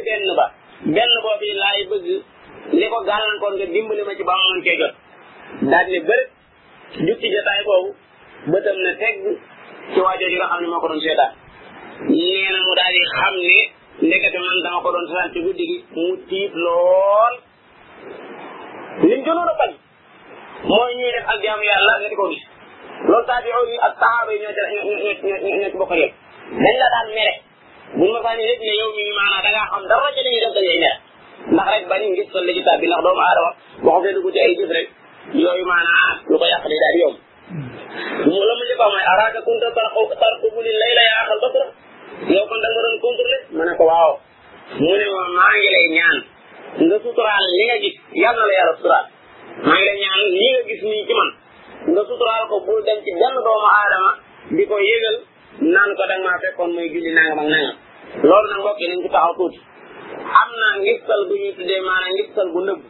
benn 0.06 0.26
ba 0.38 0.46
benn 0.96 1.12
boobu 1.24 1.50
laay 1.64 1.82
bëgg 1.92 2.08
li 2.80 2.86
ko 2.92 2.98
gàllankoon 3.10 3.54
nga 3.56 3.66
dimbali 3.74 4.02
ma 4.08 4.16
ci 4.18 4.24
ba 4.30 4.34
mën 4.46 4.60
cee 4.66 4.78
jot 4.80 4.96
daal 5.72 5.88
bërëb 6.08 6.30
jukki 7.06 7.28
jotaay 7.36 7.62
boobu 7.68 7.90
bëtam 8.52 8.78
na 8.86 8.92
teg 9.02 9.16
ci 9.92 10.00
waa 10.06 10.18
jooju 10.20 10.36
nga 10.38 10.48
xam 10.52 10.60
ne 10.62 10.68
moo 10.68 10.82
ko 10.84 10.88
doon 10.92 11.02
seetaan 11.06 11.32
nee 12.18 12.50
na 12.54 12.60
mu 12.66 12.74
daal 12.80 12.94
di 12.96 13.02
xam 13.14 13.36
ne 13.48 13.54
ndekete 14.06 14.38
man 14.44 14.58
dama 14.64 14.84
ko 14.84 14.90
doon 14.94 15.06
seetaan 15.08 15.32
ci 15.34 15.40
guddi 15.46 15.64
gi 15.70 15.78
mu 16.00 16.08
tiit 16.30 16.54
lool 16.66 17.34
lim 19.08 19.22
jëloon 19.26 19.52
a 19.54 19.56
bañ 19.60 19.72
mooy 20.68 20.92
ñuy 20.96 21.12
def 21.12 21.28
ak 21.28 21.42
jaamu 21.44 21.64
yàlla 21.64 21.94
nga 22.00 22.10
di 22.10 22.16
ko 22.16 22.26
gis 22.32 22.44
loolu 23.08 23.26
taabi'oon 23.28 23.68
yi 23.70 23.78
ak 23.88 23.94
saxaaba 24.00 24.32
yi 24.32 24.40
ñoo 24.40 24.54
daan 26.94 27.08
mere 27.16 27.32
buñ 27.98 28.10
ma 28.14 28.20
faa 28.24 28.36
ni 28.38 28.44
rek 28.48 28.60
ne 28.64 28.74
yow 28.82 28.92
mii 28.96 29.14
maanaam 29.20 29.42
da 29.44 29.50
ngaa 29.52 29.70
xam 29.72 29.84
dara 29.90 30.08
ci 30.16 30.22
li 30.24 30.30
ñuy 30.32 30.44
def 30.44 30.54
da 30.56 30.62
ngay 30.62 30.78
mere 30.84 30.98
ndax 31.54 31.68
rek 31.76 31.84
bari 31.90 32.06
ngis 32.12 32.28
sol 32.32 32.44
la 32.48 32.52
ci 32.54 32.62
taab 32.64 32.80
bi 32.82 32.88
ndax 32.88 33.00
aadama 33.04 33.50
boo 33.84 33.92
ko 33.92 34.00
fee 34.04 34.24
ci 34.34 34.40
ay 34.40 34.54
jëf 34.60 34.72
rek 34.78 34.88
yooyu 35.34 35.66
maanaam 35.68 36.16
lu 36.32 36.36
ko 36.40 36.46
yàq 36.52 36.64
day 36.72 36.80
daal 36.84 36.98
mu 38.28 38.40
la 38.48 38.54
mu 38.58 38.64
njëkkoon 38.64 38.92
mooy 38.94 39.06
araaka 39.12 39.40
kunta 39.46 39.68
tarxu 39.76 40.00
tarqubu 40.22 40.60
li 40.66 40.72
layla 40.82 41.02
yaa 41.10 41.22
axal 41.24 41.56
yow 42.36 42.46
kon 42.48 42.60
da 42.64 42.68
nga 42.72 42.82
doon 42.86 42.98
ma 43.58 43.62
ne 43.66 43.72
ko 43.80 43.84
waaw 43.92 44.12
mu 44.84 44.94
ne 45.00 45.06
ma 45.14 45.22
maa 45.38 45.54
ngi 45.56 45.68
ñaan 45.98 46.18
nga 46.88 46.96
suturaal 47.04 47.46
li 47.56 47.62
nga 47.68 47.76
gis 47.84 47.96
yàlla 48.22 48.42
na 48.44 48.48
la 48.50 48.54
yàlla 48.58 49.00
maa 49.62 49.78
ngi 49.78 49.86
lay 49.86 49.98
ñaan 50.02 50.22
lii 50.34 50.50
nga 50.52 50.62
gis 50.68 50.82
nii 50.90 51.06
ci 51.08 51.14
doomu 53.20 53.66
aadama 53.78 54.12
di 54.56 54.64
ko 54.70 54.76
yëgal 54.90 55.18
naan 55.74 55.92
ko 55.98 56.04
da 56.10 56.16
maa 56.26 56.40
fekkoon 56.44 56.72
mooy 56.74 56.88
julli 56.94 57.12
nangam 57.14 57.40
ak 57.40 57.48
nangam 57.50 57.76
loolu 58.28 58.48
nag 58.50 58.60
mbokk 58.64 58.80
nañ 58.90 58.96
ci 59.04 59.08
taxaw 59.14 59.34
tuuti 59.38 59.60
am 60.42 60.50
na 60.62 60.68
ngistal 60.82 61.22
bu 61.30 61.36
bu 62.54 62.60
nëbb 62.62 62.82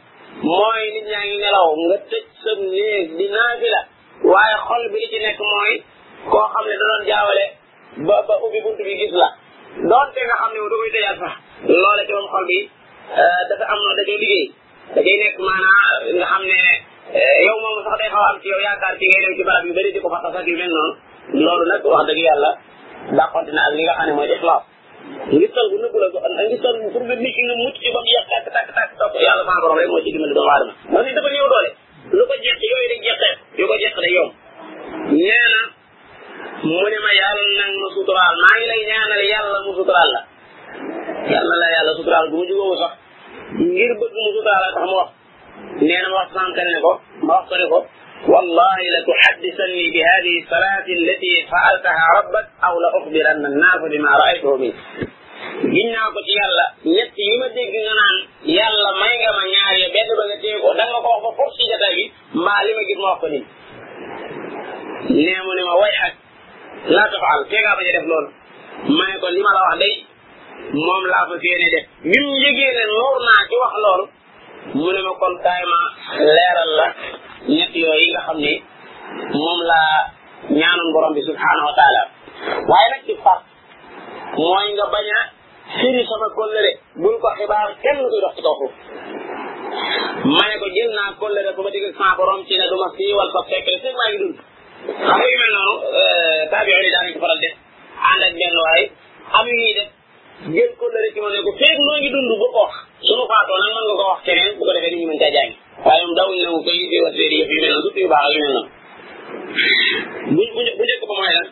mooy 0.43 0.83
nit 0.93 1.05
ñaa 1.11 1.23
ngi 1.27 1.37
nelaw 1.43 1.69
nga 1.83 1.97
tëj 2.09 2.25
sa 2.43 2.51
néeg 2.71 3.07
di 3.17 3.25
naafi 3.35 3.67
la 3.75 3.81
waaye 4.31 4.55
xol 4.67 4.83
bi 4.91 4.97
li 5.01 5.07
ci 5.11 5.17
nekk 5.19 5.39
mooy 5.51 5.73
koo 6.31 6.47
xam 6.53 6.65
ne 6.69 6.75
da 6.79 6.85
doon 6.89 7.03
jaawale 7.09 7.45
ba 8.07 8.15
ba 8.27 8.33
ubbi 8.45 8.61
bunt 8.63 8.79
bi 8.85 8.97
gis 8.99 9.11
la 9.21 9.27
doonte 9.89 10.19
nga 10.27 10.35
xam 10.41 10.51
ne 10.53 10.59
da 10.71 10.75
koy 10.81 10.91
tëjaat 10.95 11.17
sax 11.21 11.33
loola 11.81 12.03
ci 12.07 12.13
moom 12.13 12.27
xol 12.33 12.45
bi 12.49 12.57
euh, 13.21 13.41
dafa 13.49 13.65
am 13.73 13.79
na 13.83 13.93
dañoo 13.99 14.17
liggéey 14.23 14.62
da 14.91 14.99
cay 15.01 15.13
nekk 15.21 15.37
maanaa 15.47 15.81
nga 16.17 16.25
xam 16.31 16.43
ne 16.49 16.57
eh, 17.19 17.35
yow 17.47 17.57
moom 17.63 17.77
sax 17.85 17.95
day 17.99 18.09
a 18.11 18.13
ci 18.41 18.47
yow 18.51 18.59
yaakaar 18.67 18.93
ci 18.99 19.03
ngay 19.09 19.23
dem 19.37 19.69
bëri 19.75 19.89
di 19.93 19.99
ko 20.03 20.07
fàttali 20.13 20.33
sax 20.35 20.45
yu 20.49 20.57
mel 20.59 20.71
noonu 20.75 20.93
loolu 21.45 21.63
nag 21.71 21.83
wax 21.91 22.03
dëgg 22.07 22.21
yàlla 22.27 22.49
dàqonte 23.17 23.51
la 23.57 23.61
ba 23.65 23.69
mu 23.75 23.81
yàq 23.87 23.97
tàkk 28.29 28.45
tàkk 28.53 28.69
tàkk 28.75 28.91
topp 28.99 29.13
yàlla 29.25 29.43
sama 29.47 29.61
borom 29.61 29.77
rek 29.77 29.87
moo 29.89 30.01
ci 30.03 30.11
dimbali 30.11 30.33
doomu 30.35 30.51
aadama 30.51 30.73
man 30.91 31.07
dafa 31.15 31.29
néew 31.29 31.49
doole 31.53 31.69
lu 32.11 32.23
mu 36.63 36.77
ne 36.89 36.99
ma 37.05 37.11
yàlla 37.19 37.43
nag 37.55 37.71
la 38.67 38.75
yàlla 39.31 39.59
la 41.61 41.67
yàlla 41.75 41.91
suturaal 41.95 42.27
sax 42.81 42.93
ngir 43.61 43.91
bëgg 43.99 44.13
mu 44.25 44.29
sudaala 44.37 44.67
tax 44.75 44.81
mu 44.91 44.95
wax 44.99 45.09
nee 45.85 45.99
na 46.01 46.07
ma 46.11 46.15
wax 46.19 46.29
sànq 46.35 46.57
ne 46.71 46.79
ko 46.85 46.91
ma 47.25 47.33
wax 47.37 47.43
ko 47.49 47.55
ne 47.61 47.65
ko 47.73 47.79
wallahi 48.33 48.85
la 48.93 48.99
tuxaddisanni 49.07 49.83
bi 49.93 49.99
hadihi 50.09 50.45
salaati 50.51 50.91
allati 50.97 51.31
faaltaha 51.51 52.05
rabbak 52.17 52.45
aw 52.67 52.73
la 52.83 52.89
uxbiranna 52.97 53.47
annaasa 53.51 53.85
bima 53.93 54.11
raaytuhu 54.21 54.57
min 54.63 54.73
giñ 55.73 55.87
naa 55.95 56.09
ko 56.15 56.19
ci 56.27 56.33
yàlla 56.39 56.65
ñett 56.93 57.13
yi 57.25 57.37
ma 57.41 57.47
dégg 57.55 57.73
nga 57.83 57.93
naan 57.99 58.17
yàlla 58.57 58.89
may 59.01 59.13
nga 59.21 59.29
ma 59.37 59.43
ñaar 59.53 59.75
ya 59.81 59.87
benn 59.95 60.09
ba 60.17 60.23
nga 60.27 60.37
téye 60.41 60.55
ko 60.63 60.69
da 60.77 60.83
nga 60.89 60.97
ko 61.03 61.07
wax 61.13 61.21
ba 61.25 61.31
foofu 61.37 61.53
ci 61.55 61.63
jataay 61.71 61.93
bi 61.97 62.05
mbaa 62.41 62.61
li 62.65 62.71
ma 62.77 62.81
gis 62.87 62.99
ma 63.01 63.07
wax 63.11 63.17
ko 63.23 63.27
nit 63.33 63.45
nee 65.23 65.41
mu 65.45 65.51
ne 65.57 65.61
ma 65.69 65.73
way 65.81 65.93
ak 66.05 66.13
laa 66.95 67.07
tafaal 67.11 67.39
fee 67.49 67.61
ngaa 67.63 67.77
bañ 67.77 67.87
a 67.91 67.95
def 67.97 68.05
loolu 68.11 68.29
ma 68.97 69.03
ne 69.09 69.15
ko 69.21 69.27
li 69.35 69.39
ma 69.45 69.51
la 69.57 69.61
wax 69.69 69.77
day 69.83 69.95
moom 70.71 71.03
laa 71.11 71.25
fa 71.29 71.35
séene 71.43 71.65
def 71.73 71.85
bi 72.11 72.15
mu 72.23 72.35
yëgee 72.45 72.71
ne 72.77 72.83
nuur 72.91 73.17
naa 73.27 73.41
ci 73.49 73.55
wax 73.61 73.73
loolu 73.83 74.05
mu 74.77 74.85
ne 74.93 75.01
ma 75.01 75.11
kon 75.19 75.33
kaay 75.43 75.63
ma 75.71 75.79
leeral 76.33 76.69
la 76.79 76.87
ñett 77.55 77.73
yooyu 77.81 78.05
nga 78.11 78.21
xam 78.25 78.37
ni 78.45 78.53
moom 79.41 79.59
laa 79.71 79.95
ñaanoon 80.59 80.89
borom 80.93 81.13
bi 81.13 81.21
subhaanahu 81.29 81.67
wa 81.69 81.75
taala 81.79 82.01
waaye 82.69 82.87
nag 82.93 83.01
ci 83.07 83.13
far 83.23 83.39
mooy 84.47 84.67
nga 84.73 84.85
bañ 84.93 85.07
a 85.17 85.19
firi 85.79 86.01
sama 86.09 86.27
kóllëre 86.37 86.71
bul 87.01 87.15
ko 87.21 87.27
xibaar 87.37 87.69
kenn 87.83 87.97
kuy 88.09 88.21
dox 88.23 88.35
ci 88.35 88.41
ma 90.35 90.43
ne 90.49 90.55
ko 90.61 90.67
jël 90.75 90.89
naa 90.97 91.09
kóllëre 91.19 91.49
ba 91.55 91.61
ma 91.63 91.69
digg 91.75 91.85
ak 91.87 91.95
sama 91.99 92.13
borom 92.17 92.41
ci 92.47 92.53
ne 92.57 92.65
du 92.71 92.77
siiwal 92.97 93.29
fa 93.33 93.39
fekk 93.49 93.65
rek 93.69 93.79
fekk 93.83 93.95
maa 93.99 94.09
ngi 94.09 94.17
dund 94.23 94.37
xam 95.07 95.19
nga 95.19 95.35
mel 95.39 95.51
noonu 95.55 95.73
euh, 95.99 96.39
tabion 96.51 96.83
yi 96.85 96.91
daanañ 96.93 97.13
ko 97.13 97.19
faral 97.23 97.39
def 97.43 97.55
ànd 98.09 98.33
benn 98.39 98.55
waay 98.65 98.83
am 99.37 99.45
yu 99.51 99.55
ñuy 99.63 99.85
gën 100.41 100.69
ko 100.79 100.85
la 100.89 100.99
rek 101.05 101.13
ne 101.15 101.39
ko 101.45 101.51
feeg 101.59 101.77
noo 101.79 101.95
ngi 102.01 102.09
dund 102.11 102.27
bu 102.41 102.47
ko 102.53 102.59
wax 102.65 102.73
sunu 103.05 103.23
faatoo 103.31 103.57
nag 103.61 103.71
mën 103.75 103.83
nga 103.85 103.95
ko 103.99 104.03
wax 104.09 104.19
keneen 104.25 104.57
bu 104.57 104.63
ko 104.65 104.71
defee 104.75 104.89
nit 104.91 104.99
ñi 105.01 105.05
mën 105.09 105.19
caa 105.21 105.31
jàngi 105.35 105.55
waaye 105.85 105.99
moom 106.05 106.15
dawuñ 106.19 106.37
ne 106.41 106.47
ko 106.53 106.59
kay 106.67 106.77
di 106.91 106.97
wax 107.03 107.13
seedi 107.17 107.35
yëf 107.39 107.49
yu 107.53 107.59
mel 107.61 107.71
noonu 107.77 107.99
yu 108.03 108.07
baax 108.13 108.23
ak 108.27 108.33
yu 108.35 108.41
mel 108.49 108.53
noonu 108.55 108.71
bu 109.53 109.55
bu 110.35 110.55
bu 110.55 110.61
njëkk 110.85 111.01
ba 111.09 111.15
mooy 111.19 111.31
lan 111.37 111.45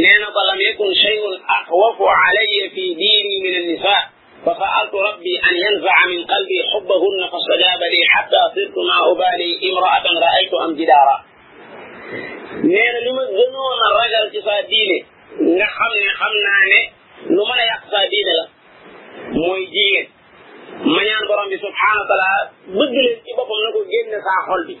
nee 0.00 0.18
na 0.22 0.26
ko 0.34 0.40
lam 0.48 0.58
yakun 0.66 0.90
shay'un 1.02 1.34
akhwafu 1.58 2.04
alayya 2.22 2.64
fi 2.74 2.84
diini 3.00 3.34
min 3.44 3.54
an-nisaa 3.62 4.02
فسألت 4.46 4.94
ربي 4.94 5.32
أن 5.50 5.54
ينزع 5.66 5.96
من 6.10 6.20
قلبي 6.32 6.58
حبهن 6.72 7.18
فاستجاب 7.32 7.80
لي 7.92 8.00
حتى 8.12 8.40
صرت 8.54 8.76
ما 8.88 8.96
أبالي 9.12 9.50
امرأة 9.70 10.06
رأيت 10.26 10.52
أم 10.64 10.70
جدارا 10.78 11.16
نينا 12.70 12.98
لما 13.06 13.24
زنونا 13.38 13.84
الرجل 13.90 14.24
كفا 14.34 14.60
ديني 14.60 14.98
نحن 15.58 15.90
نحن 16.08 16.32
نحن 16.46 16.72
lu 17.26 17.42
mën 17.48 17.58
a 17.62 17.66
yàq 17.70 17.82
sa 17.90 17.98
la 18.28 18.44
mooy 19.40 19.62
jigéen 19.74 20.06
ma 20.94 21.00
ñaan 21.08 21.24
borom 21.28 21.48
bi 21.52 21.56
subhanahu 21.64 22.02
wa 22.02 22.08
taala 22.10 22.30
bëgg 22.78 22.94
leen 23.04 23.18
ci 23.24 23.30
boppam 23.36 23.58
na 23.64 23.68
ko 23.74 23.80
génne 23.92 24.18
saa 24.26 24.40
xol 24.46 24.62
bi 24.68 24.74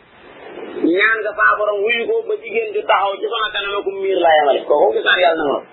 ñaan 0.96 1.16
nga 1.22 1.30
saa 1.38 1.50
borom 1.58 1.78
wuyu 1.84 2.02
ko 2.08 2.14
ba 2.28 2.34
jigéen 2.42 2.68
ju 2.74 2.80
taxaw 2.90 3.12
ci 3.20 3.26
sama 3.32 3.48
kanam 3.54 3.74
akum 3.78 3.94
miir 4.02 4.18
laa 4.24 4.34
yemale 4.38 4.60
kooku 4.68 4.86
gis 4.94 5.04
naa 5.08 5.18
yàlla 5.22 5.42
na 5.42 5.44
moom 5.50 5.64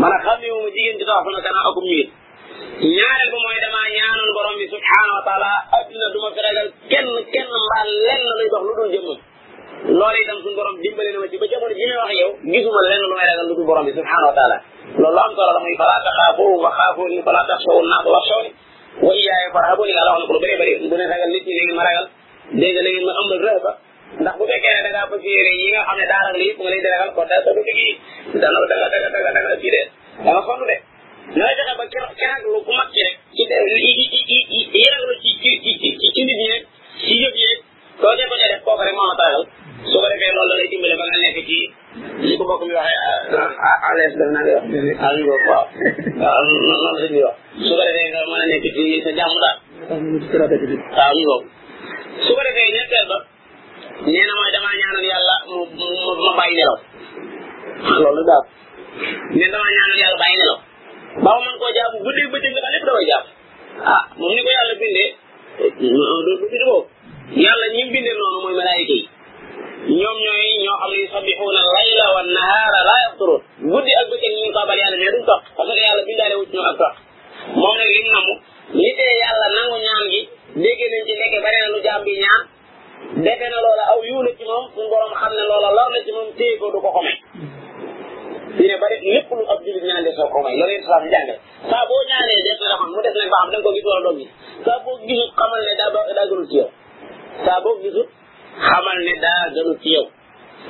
man 0.00 0.12
a 0.16 0.18
xam 0.24 0.36
ne 0.42 0.48
jigéen 0.74 0.98
ju 1.00 1.04
taxaw 1.08 1.24
sama 1.26 1.40
kanam 1.46 1.64
akum 1.70 1.84
miir 1.90 2.06
ñaareel 2.96 3.30
ba 3.34 3.38
mooy 3.44 3.58
damaa 3.64 3.86
ñaanoon 3.96 4.30
borom 4.36 4.54
bi 4.60 4.66
subhanahu 4.74 5.16
wa 5.18 5.24
taala 5.28 5.50
adduna 5.78 6.06
du 6.12 6.18
ma 6.24 6.30
kenn 6.92 7.08
kenn 7.32 7.48
mbaa 7.66 7.82
lenn 8.06 8.22
lay 8.38 8.48
dox 8.52 8.62
lu 8.68 8.72
dul 8.78 8.90
jëmmam 8.94 9.20
loolee 9.92 10.20
itam 10.24 10.38
suñu 10.42 10.56
borom 10.56 10.76
dimbale 10.80 11.10
na 11.12 11.18
ma 11.20 11.26
yi 11.28 11.38
ba 11.42 11.46
jamono 11.52 11.74
ji 11.76 11.84
may 11.84 11.96
wax 11.98 12.10
yow 12.20 12.30
gisuma 12.52 12.80
lenn 12.88 13.00
lu 13.04 13.08
may 13.20 13.26
ragal 13.28 13.44
lu 13.52 13.54
dul 13.58 13.66
borom 13.68 13.84
bi 13.84 13.92
subhanahu 13.92 14.28
wa 14.32 14.36
taala 14.38 14.56
loolu 15.00 15.18
am 15.20 15.32
solo 15.36 15.52
la 15.52 15.60
muy 15.60 15.74
a 15.76 15.96
taxaafoo 16.06 16.56
wa 16.64 16.70
xaafoo 16.78 17.08
ni 17.12 17.18
falaa 17.26 17.44
a 17.44 17.80
naas 17.92 18.04
wa 18.08 18.20
xsoo 18.24 18.42
ni 18.44 18.50
wa 19.08 19.12
iyaaye 19.14 19.46
farhaboo 19.54 19.82
wax 19.84 19.94
na 20.16 20.16
ko 20.24 20.32
lu 20.32 20.40
bëree 20.40 20.56
bëri 20.60 20.74
bu 20.88 20.94
ne 20.96 21.04
ragal 21.10 21.28
nit 21.34 21.44
ñi 21.46 21.52
léegi 21.58 21.74
ma 21.76 21.82
ragal 21.84 22.04
dégg 22.60 22.74
na 22.76 22.80
ngeen 22.82 23.04
ma 23.08 23.12
ëmbal 23.20 23.40
rëba 23.48 23.70
ndax 24.22 24.34
bu 24.38 24.44
fekkee 24.50 24.74
ne 24.84 24.90
da 24.96 25.00
ngaa 25.04 25.22
yi 25.52 25.66
nga 25.72 25.80
xam 25.86 25.96
ne 26.00 26.04
daanaka 26.10 26.38
lii 26.40 26.46
yëpp 26.48 26.60
nga 26.62 26.70
leen 26.72 26.82
di 26.84 26.88
ragal 26.94 27.10
kon 27.16 27.26
daa 27.30 27.40
soog 27.44 27.58
a 27.60 27.62
digi 27.76 27.92
dana 28.40 28.56
danga 28.70 28.86
danga 28.92 29.08
danga 29.14 29.30
danga 29.36 29.56
kii 29.62 29.72
de 29.76 29.82
danga 30.24 30.40
sonn 30.46 30.62
de 30.70 30.76
ku 32.56 32.60
ci 32.92 33.04
ci 36.00 36.08
yeneen 36.24 36.50
lu 36.60 36.66
kooku 42.54 42.66
ñu 42.70 42.76
ah, 42.76 42.80
ah, 43.82 43.86
na 43.94 44.04
nga 44.30 44.50
wax 44.54 44.64
ñu 44.66 44.72
boobu 44.72 44.84
noonu 44.86 44.98
la 45.04 45.04
ñuy 45.18 45.50
wax 47.26 47.36
su 47.58 47.72
ko 47.74 47.80
a 48.34 48.36
nekk 48.46 48.66
sa 49.04 49.10
jàmm 49.16 49.34
daal 49.34 49.34
waaw 49.90 50.00
ñu 50.00 50.02
boobu 50.18 50.30
su 52.24 52.30
ko 52.36 52.40
defee 52.42 52.86
ba 53.10 53.16
nee 54.06 54.22
na 54.22 54.32
ma 54.38 54.44
bàyyi 54.64 54.86
nelaw 54.94 55.28
loolu 58.02 58.22
daal 58.28 58.42
nee 59.34 59.48
damaa 59.52 59.72
ñaanal 59.76 59.98
yàlla 60.02 60.14
bàyyi 60.22 60.36
nelaw 60.38 60.58
baaw 61.24 61.38
man 61.44 61.54
koo 61.58 61.70
jaabu 61.76 61.96
guddeeg 62.04 62.28
bëccëg 62.32 62.52
nga 62.54 62.70
lépp 62.74 62.86
damay 62.86 63.08
ah 63.84 64.02
moom 64.18 64.32
ni 64.34 64.42
ko 64.44 64.50
yàlla 64.56 64.74
bindee 64.80 65.10
du 65.80 65.88
du 66.26 66.32
boobu 66.70 66.88
yàlla 67.44 67.66
ñi 67.74 67.80
bindee 67.92 68.14
noonu 68.18 68.38
mooy 68.44 68.54
malaayika 68.58 68.94
yi 69.00 69.06
ñoom 69.92 70.16
ñooy 70.24 70.48
ñoo 70.64 70.76
xam 70.80 70.90
ne 70.92 70.96
yusabbihuna 71.02 71.60
layla 71.76 72.04
wa 72.16 72.22
nahaara 72.34 72.80
laa 72.88 73.06
guddi 73.70 73.90
ak 74.00 74.06
bëccëg 74.10 74.32
ngi 74.38 74.48
ko 74.54 74.58
abal 74.64 74.78
yàlla 74.80 74.96
mais 74.96 75.10
duñ 75.14 75.22
tox 75.28 75.40
parce 75.56 75.68
que 75.68 75.74
yàlla 75.84 76.02
bindaale 76.08 76.34
wut 76.40 76.50
ñoom 76.54 76.66
ak 76.70 76.76
tox 76.80 76.94
moom 77.60 77.74
nag 77.76 77.90
lim 77.96 78.06
namu 78.14 78.32
li 78.80 78.88
tee 78.98 79.14
yàlla 79.22 79.46
nangu 79.56 79.76
ñaan 79.86 80.02
gi 80.12 80.20
dégg 80.62 80.80
nañ 80.92 81.02
ci 81.06 81.12
nekk 81.20 81.34
bari 81.44 81.58
na 81.60 81.68
lu 81.72 81.78
jaam 81.84 82.00
bi 82.04 82.20
ñaan 82.24 82.40
defe 83.24 83.46
na 83.52 83.58
loola 83.60 83.84
aw 83.92 84.00
yiw 84.08 84.20
la 84.26 84.32
moom 84.48 84.64
suñu 84.72 84.88
borom 84.92 85.12
xam 85.20 85.32
ne 85.36 85.42
loola 85.50 85.68
lor 85.76 85.88
na 85.92 85.98
ci 86.04 86.10
moom 86.16 86.28
téye 86.38 86.54
ko 86.60 86.66
du 86.72 86.78
ko 86.84 86.90
xome 86.96 87.12
fii 88.56 88.68
lépp 89.12 89.30
lu 89.38 89.44
ab 89.52 89.58
julit 89.66 89.84
ñaan 89.88 90.02
de 90.06 90.10
soo 90.16 90.28
ko 90.32 90.38
saa 91.68 91.82
boo 91.88 92.02
ñaanee 92.08 92.42
des 92.46 92.58
na 92.60 92.66
raxam 92.72 92.88
mu 92.92 92.98
des 93.04 93.12
nag 93.20 93.28
ba 93.32 93.36
xam 93.40 93.48
da 93.52 93.58
ko 93.64 93.68
gis 93.76 93.84
wala 93.88 94.00
doo 94.06 94.16
gis 94.16 94.30
saa 94.64 95.88
saa 97.44 97.60
boo 97.64 97.76
gisut 97.82 98.08
xamal 98.62 98.98
ne 99.06 99.14
daa 99.22 99.42
gënu 99.54 99.72
ci 99.82 99.88
yow 99.96 100.06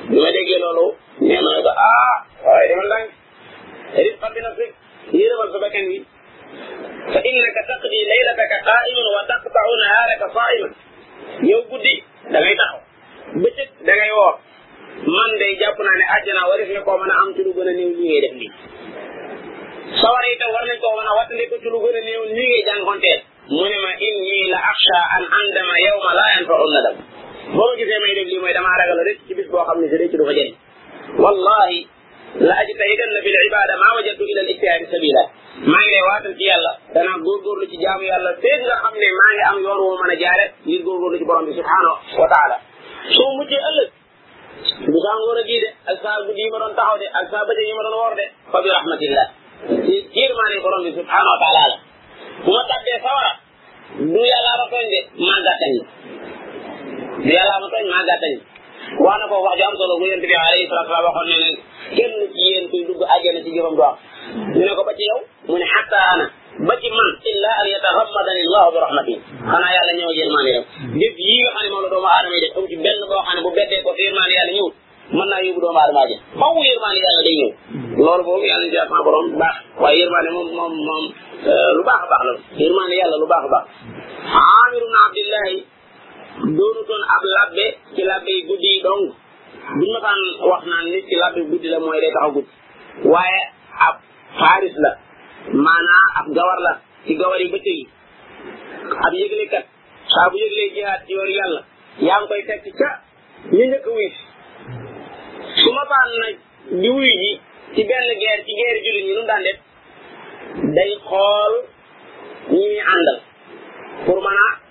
bi 0.09 0.17
ma 0.23 0.29
déggee 0.35 0.59
loolu 0.63 0.85
nee 1.27 1.41
na 1.45 1.51
ko 1.65 1.71
ah 1.87 2.15
waaye 2.45 2.65
dama 2.69 2.83
ndànk 2.89 3.09
risqa 4.05 4.27
bi 4.35 4.39
nafsik 4.45 4.71
yërëmal 5.19 5.49
sa 5.53 5.59
bakkan 5.63 5.85
bi 5.89 5.97
fa 7.13 7.19
innaka 7.29 7.61
taqdi 7.69 7.99
laylataka 8.11 8.57
qaiman 8.69 9.07
wa 9.15 9.21
taqtau 9.31 9.71
naharaka 9.81 10.27
saiman 10.37 10.71
yow 11.51 11.61
guddi 11.71 11.95
da 12.33 12.37
ngay 12.43 12.55
taxaw 12.61 12.79
bëccëg 13.41 13.69
da 13.87 13.93
ngay 13.99 14.11
woor 14.17 14.33
man 15.17 15.29
day 15.41 15.51
jàpp 15.61 15.79
naa 15.87 15.97
ne 16.01 16.05
àjjana 16.15 16.41
na 16.75 16.81
koo 16.87 16.97
mën 17.01 17.11
a 17.13 17.17
am 17.21 17.29
ci 17.35 17.39
lu 17.45 17.51
gën 17.57 17.69
a 17.69 17.73
ngay 17.77 18.19
def 18.23 18.35
lii 18.41 18.51
sawara 20.01 20.27
itam 20.33 20.49
war 20.55 20.63
nañ 20.69 20.77
koo 20.83 20.95
mën 20.97 21.07
a 21.11 21.17
wattandiko 21.19 21.55
ci 21.61 21.67
lu 21.73 21.77
gën 21.83 21.95
a 21.97 22.01
néew 22.07 22.23
li 22.37 22.45
mu 23.57 23.63
ne 23.71 23.77
ma 23.85 23.91
inni 24.07 24.37
la 24.51 24.57
axsha 24.71 24.97
an 25.15 25.23
andama 25.39 25.73
yawma 25.85 26.11
la 26.17 26.23
yanfau 26.33 26.65
nadam 26.73 26.95
boo 27.51 27.67
ma 27.69 27.75
gisee 27.77 27.99
may 28.01 28.13
def 28.15 28.27
lii 28.29 28.39
mooy 28.41 28.53
damaa 28.53 28.77
ragal 28.79 28.99
rek 29.07 29.17
ci 29.27 29.33
bis 29.37 29.47
boo 29.51 29.63
xam 29.67 29.77
ne 29.81 29.87
si 29.89 29.95
rëcc 29.97 30.13
du 30.17 30.23
ko 30.25 30.31
jëriñ 30.33 30.55
wallahi 31.21 31.77
la 32.41 32.53
ajtahidanna 32.61 33.19
fil 33.23 33.37
ibada 33.47 33.73
maa 33.81 33.95
wajadtu 33.95 34.23
ila 34.25 34.41
al 34.41 36.31
ci 36.37 36.45
yàlla 36.49 36.71
danaa 36.93 37.17
góorgóorlu 37.25 37.65
ci 37.69 37.77
jaamu 37.83 38.03
yàlla 38.09 38.29
feeg 38.41 38.59
nga 38.65 38.75
xam 38.81 38.93
ne 39.01 39.07
maa 39.19 39.49
am 39.51 39.57
yoon 39.65 39.79
woo 39.79 40.01
a 40.13 40.15
jaare 40.21 40.45
ngir 40.65 40.81
góorgóorlu 40.83 41.17
ci 41.17 41.25
borom 41.25 41.45
bi 41.45 41.53
subhanahu 41.59 41.95
wa 42.21 42.27
taala 42.33 42.55
soo 43.13 43.29
mujjee 43.37 43.61
ëllëg 43.69 43.89
du 44.91 44.97
saa 45.03 45.15
ngoon 45.19 45.37
a 45.41 45.43
gii 45.49 45.65
ak 45.91 45.97
saa 46.03 46.17
guddi 46.25 46.41
yi 46.45 46.49
ma 46.51 46.57
doon 46.63 46.73
taxaw 46.75 46.97
ak 47.19 47.25
saa 47.31 47.43
bëccë 47.47 47.63
yi 47.69 47.73
ma 47.77 47.81
doon 47.85 47.95
woor 48.01 48.13
de 48.19 48.25
fa 48.51 48.57
bi 48.63 48.69
rahmatillah 48.77 49.27
ci 49.85 49.93
kiir 50.13 50.31
maa 50.37 50.49
ne 50.51 50.57
borom 50.63 50.81
wa 50.85 51.37
taala 51.41 51.61
la 51.71 51.77
bu 52.43 52.51
ma 52.55 52.63
sawara 53.05 53.33
du 54.13 54.19
yàlla 54.31 54.51
rafetlu 54.61 54.87
de 54.93 54.99
maa 55.25 55.39
gàttañ 55.45 55.73
du 57.21 57.29
yàllaa 57.35 57.59
ma 57.61 57.67
tooñ 57.71 57.85
maa 57.91 58.03
gàttañ 58.09 58.33
wax 59.03 59.15
na 59.19 59.25
ko 59.31 59.35
wax 59.45 59.55
ju 59.59 59.63
am 59.67 59.75
solo 59.79 59.93
bu 59.99 60.05
yonent 60.09 60.25
bi 60.29 60.35
alayhi 60.41 60.67
salatu 60.69 60.91
ne 61.29 61.37
ne 61.37 61.49
kenn 61.97 62.13
ci 62.33 62.39
yéen 62.51 62.85
ko 64.77 64.83
ba 64.87 64.93
ci 64.97 65.03
yow 65.09 65.19
mu 65.49 65.55
ne 65.61 65.65
xatta 65.73 65.97
ana 66.13 66.25
man 66.67 66.77
illa 67.31 67.49
an 67.61 67.67
yatahammadani 67.73 68.43
llahu 68.53 68.69
bi 68.73 68.79
rahmati 68.85 69.13
xanaa 69.51 69.71
yàlla 69.75 69.91
ñëw 69.97 70.09
ak 70.11 70.17
yërmaande 70.21 70.51
rek 70.57 70.65
jëf 71.01 71.15
yii 71.27 71.39
nga 71.43 71.49
xam 71.55 71.81
la 71.83 71.89
doomu 71.93 72.09
aadama 72.15 72.35
yi 72.35 72.41
def 72.43 72.57
amu 72.57 72.67
ci 72.71 72.75
benn 72.83 72.99
boo 73.09 73.21
xam 73.25 73.35
ne 73.35 73.41
bu 73.45 73.51
bettee 73.57 73.83
ko 73.85 73.89
yërmaande 74.03 74.35
a 74.41 74.45
ñëwul 74.57 74.73
mën 75.17 75.27
naa 75.31 75.43
yóbbu 75.45 75.61
doomu 75.63 75.79
aadama 75.81 76.01
ji 76.09 76.15
faw 76.39 76.53
yërmaande 76.69 76.99
yàlla 77.05 77.21
day 77.27 77.37
ñëw 77.41 77.51
loolu 78.05 78.23
boobu 78.27 78.45
yàlla 78.51 78.65
ci 78.71 78.77
sama 78.89 79.01
borom 79.07 79.25
baax 79.41 79.55
waaye 79.81 79.97
yërmaande 80.01 80.29
moom 80.35 80.49
moom 80.57 80.73
moom 80.87 81.03
euh, 81.51 81.69
lu 81.77 81.81
baax 81.89 82.01
a 82.05 82.07
baax 82.11 82.21
la 82.27 82.33
yërmaande 82.61 82.95
yàlla 83.01 83.15
lu 83.23 83.27
baax 83.31 83.43
a 83.47 83.51
baax 83.53 83.65
aamiru 84.49 84.87
doonutoon 86.43 87.03
ab 87.15 87.23
labbe 87.23 87.65
ci 87.95 88.01
labbe 88.03 88.27
yi 88.31 88.43
guddi 88.47 88.67
yi 88.67 88.81
dong 88.83 89.05
buñ 89.77 89.89
ma 89.93 89.99
saan 90.01 90.19
wax 90.51 90.63
naan 90.65 90.85
nit 90.91 91.05
ci 91.07 91.15
labbe 91.15 91.39
guddi 91.49 91.67
la 91.69 91.79
mooy 91.79 91.99
day 92.01 92.11
taxaw 92.13 92.31
guddi 92.35 92.49
waaye 93.13 93.41
ab 93.87 93.95
xaaris 94.39 94.75
la 94.85 94.91
maanaa 95.65 96.05
ab 96.19 96.25
gawar 96.35 96.59
la 96.67 96.73
ci 97.05 97.11
gawar 97.19 97.39
yi 97.41 97.47
bëccëg 97.53 97.77
yi 97.81 97.85
ab 99.05 99.13
yëglekat 99.21 99.65
saa 100.13 100.29
bu 100.29 100.35
yëglee 100.43 100.69
jihaat 100.75 101.01
ci 101.05 101.13
yoor 101.13 101.29
yàlla 101.37 101.61
yaa 102.05 102.17
ngi 102.19 102.27
koy 102.27 102.41
fekk 102.47 102.63
ca 102.79 102.89
ñu 103.55 103.63
njëkk 103.69 103.87
wuy 103.95 104.07
su 105.59 105.69
ma 105.77 105.83
saan 105.91 106.09
nag 106.21 106.35
di 106.81 106.89
wuy 106.95 107.07
ji 107.21 107.31
ci 107.73 107.81
benn 107.87 108.09
guerre 108.21 108.43
ci 108.47 108.51
guerre 108.59 108.83
jullit 108.85 109.05
ñi 109.07 109.13
nu 109.15 109.23
daan 109.29 109.43
def 109.47 109.59
day 110.77 110.91
xool 111.07 111.53
ñi 112.55 112.59
muy 112.69 112.79
àndal 112.93 113.17
pour 114.05 114.21
mën 114.25 114.63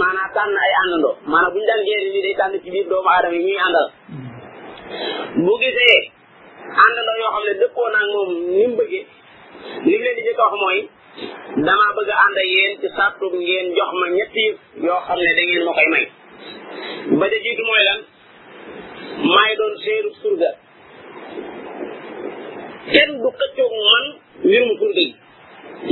maanaam 0.00 0.30
tànn 0.36 0.54
ay 0.66 0.72
àndandoo 0.82 1.12
maanaam 1.30 1.52
bu 1.52 1.58
ñu 1.58 1.66
daan 1.70 1.82
génn 1.88 2.02
nii 2.12 2.22
day 2.26 2.34
tànn 2.38 2.54
ci 2.62 2.68
biir 2.72 2.86
doomu 2.90 3.08
aadama 3.14 3.38
ñuy 3.46 3.56
àndal 3.66 3.86
bu 5.44 5.52
gisee 5.62 5.96
àndandoo 6.86 7.18
yoo 7.20 7.32
xam 7.34 7.42
ne 7.46 7.52
dëppoo 7.60 7.88
moom 8.12 8.30
ni 8.56 8.62
mu 8.70 8.74
bëggee 8.78 9.04
li 9.86 9.94
leen 10.04 10.16
di 10.16 10.22
jëkk 10.26 10.40
wax 10.42 10.52
mooy 10.62 10.78
damaa 11.66 11.94
bëgg 11.96 12.10
a 12.14 12.22
ànd 12.24 12.36
ak 12.40 12.48
xam 12.94 13.12
ne 13.12 13.28
da 15.20 15.78
ngeen 17.42 17.60
ma 17.70 17.80
may 19.34 19.56
doon 19.58 19.74
seeru 19.84 20.10
surga 20.22 20.50
kenn 22.92 23.12
du 23.22 23.28
xëccoog 23.38 23.74
man 23.86 24.04
mbirum 24.44 24.70
surga 24.80 25.00
yi 25.06 25.12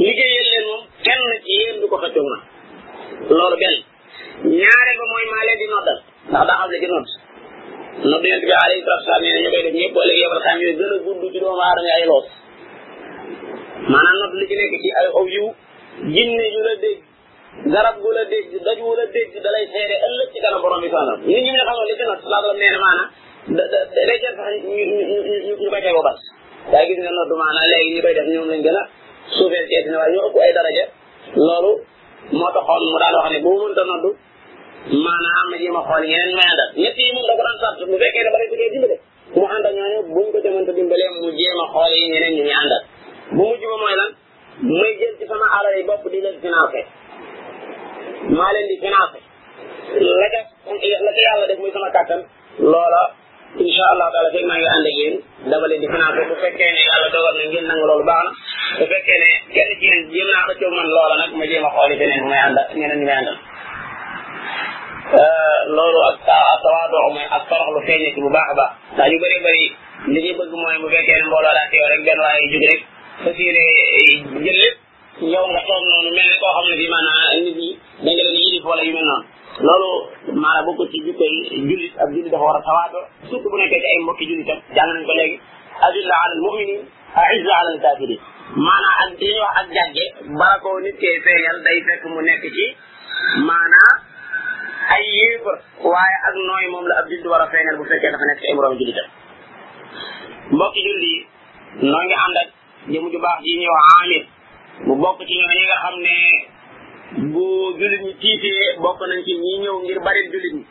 liggéeyal 0.05 0.47
leen 0.51 0.65
moom 0.71 0.83
kenn 1.05 1.23
ci 1.45 1.53
yéen 1.59 1.81
du 1.81 1.87
ko 1.89 1.97
xëccoog 2.03 2.27
na 2.33 2.39
loolu 3.29 3.57
benn 3.61 3.77
ñaare 4.57 4.93
ba 4.99 5.05
mooy 5.11 5.27
maa 5.31 5.59
di 5.61 5.67
noddal 5.73 5.99
ndax 6.31 6.45
daa 6.49 6.61
xam 6.61 6.71
ci 6.81 6.87
nodd 6.93 7.07
nodd 8.11 8.23
bi 8.23 8.31
alayhi 8.33 8.83
salatu 8.87 9.05
salaam 9.05 9.23
nee 9.25 9.35
na 9.35 9.41
ñu 9.45 9.51
koy 9.53 9.63
def 9.67 9.75
ñëpp 9.79 9.97
ëllëg 10.03 10.17
yebal 10.23 10.41
xam 10.47 10.57
yooyu 10.63 10.77
gën 10.79 10.95
a 10.95 10.99
gudd 11.05 11.33
ci 11.33 11.39
doomu 11.43 11.61
aadama 11.67 11.93
ay 11.97 12.05
loos 12.09 12.27
maanaam 13.93 14.17
nodd 14.23 14.33
li 14.41 14.47
ci 14.49 14.55
nekk 14.57 14.75
ci 14.83 14.89
ay 15.01 15.07
aw 15.19 15.27
yiw 15.35 15.47
jinne 16.15 16.45
yu 16.55 16.61
la 16.67 16.75
dégg 16.85 16.99
garab 17.73 17.97
gu 18.01 18.11
la 18.11 18.25
dégg 18.25 18.51
daj 18.65 18.79
wu 18.81 18.95
la 18.97 19.07
dégg 19.07 19.33
dalay 19.45 19.65
lay 19.67 19.67
seede 19.75 19.95
ëllëg 20.07 20.29
ci 20.33 20.39
kanam 20.41 20.61
borom 20.65 20.81
bi 20.81 20.89
soxna 20.89 21.15
nit 21.27 21.41
ñi 21.45 21.51
ne 21.51 21.63
xamoon 21.67 21.87
li 21.89 21.95
ci 21.99 22.05
nodd 22.09 22.21
salaa 22.25 22.41
salaam 22.41 22.57
nee 22.57 22.71
na 22.73 22.79
maanaam 22.85 23.09
da 23.57 23.63
da 23.69 23.79
sax 23.85 24.55
ñu 24.65 24.85
ñu 24.91 24.99
ñu 25.29 25.37
ñu 25.47 25.55
koy 25.71 25.83
tegoo 25.85 26.03
bas 26.09 26.21
waaye 26.73 26.87
gis 26.89 26.99
nga 27.05 27.11
nodd 27.19 27.31
maanaam 27.43 27.67
léegi 27.75 27.91
ñu 27.95 28.01
koy 28.03 28.15
def 28.15 28.27
ñoom 28.33 28.47
lañ 28.51 28.61
gën 28.65 28.77
a 28.81 28.83
suufeel 29.37 29.67
ceeti 29.69 29.89
ne 29.91 29.97
waaye 30.01 30.17
ëpp 30.27 30.37
ay 30.45 30.53
daraja 30.57 30.85
loolu 31.37 31.73
mu 32.91 32.97
daan 33.01 33.15
wax 33.19 33.29
ne 33.33 33.39
boo 33.45 33.57
mënta 33.63 33.83
noddu 33.85 34.09
maanaam 35.05 35.47
ma 35.51 35.57
jéem 35.61 35.79
a 35.81 35.83
xool 35.89 36.03
yeneen 36.11 36.37
may 36.39 36.49
àndal 36.53 36.71
ñett 36.81 36.97
daan 37.39 37.57
sant 37.63 39.00
mbokki 84.21 84.27
julli 84.27 84.45
kat 84.45 84.61
jàng 84.77 84.93
nañ 84.93 85.05
ko 85.07 85.13
léegi 85.13 85.41
a 85.81 85.87
ala 85.87 86.15
al 86.25 86.41
muminin 86.41 86.83
aizza 87.17 87.53
ala 87.61 87.71
al 87.71 87.81
kafirin 87.85 88.19
maanaa 88.57 88.95
ak 89.03 89.11
li 89.11 89.27
ñuy 89.27 89.41
wax 89.41 89.57
ak 89.59 89.67
jàgge 89.75 90.05
bala 90.39 90.55
ko 90.63 90.71
nit 90.85 90.97
kee 91.01 91.21
feeñal 91.25 91.59
day 91.65 91.79
fekk 91.87 92.03
mu 92.09 92.21
nekk 92.21 92.43
ci 92.55 92.65
maanaa 93.49 93.91
ay 94.95 95.05
yéefar 95.15 95.57
waaye 95.91 96.17
ak 96.29 96.35
nooy 96.49 96.67
moom 96.73 96.85
la 96.91 96.95
ab 97.01 97.07
julli 97.09 97.29
war 97.29 97.43
a 97.43 97.49
feeñal 97.53 97.77
bu 97.79 97.85
fekkee 97.85 98.11
dafa 98.13 98.25
nekk 98.29 98.41
ci 98.41 98.47
ay 98.51 98.55
moroom 98.55 98.77
jullitam 98.79 99.07
mbokki 100.53 100.81
julli 100.89 101.09
yi 101.17 101.27
noo 101.91 102.03
ngi 102.05 102.17
ànd 102.25 102.37
ak 102.43 102.49
jëmu 102.93 103.09
baax 103.25 103.39
ji 103.45 103.53
ñuy 103.61 103.71
wax 103.77 103.85
amir 104.03 104.23
mu 104.87 104.95
bokk 105.03 105.19
ci 109.27 109.33
ñoo 109.63 109.83
ngir 109.85 109.99
bari 110.05 110.21
jullit 110.33 110.55
ñi 110.57 110.65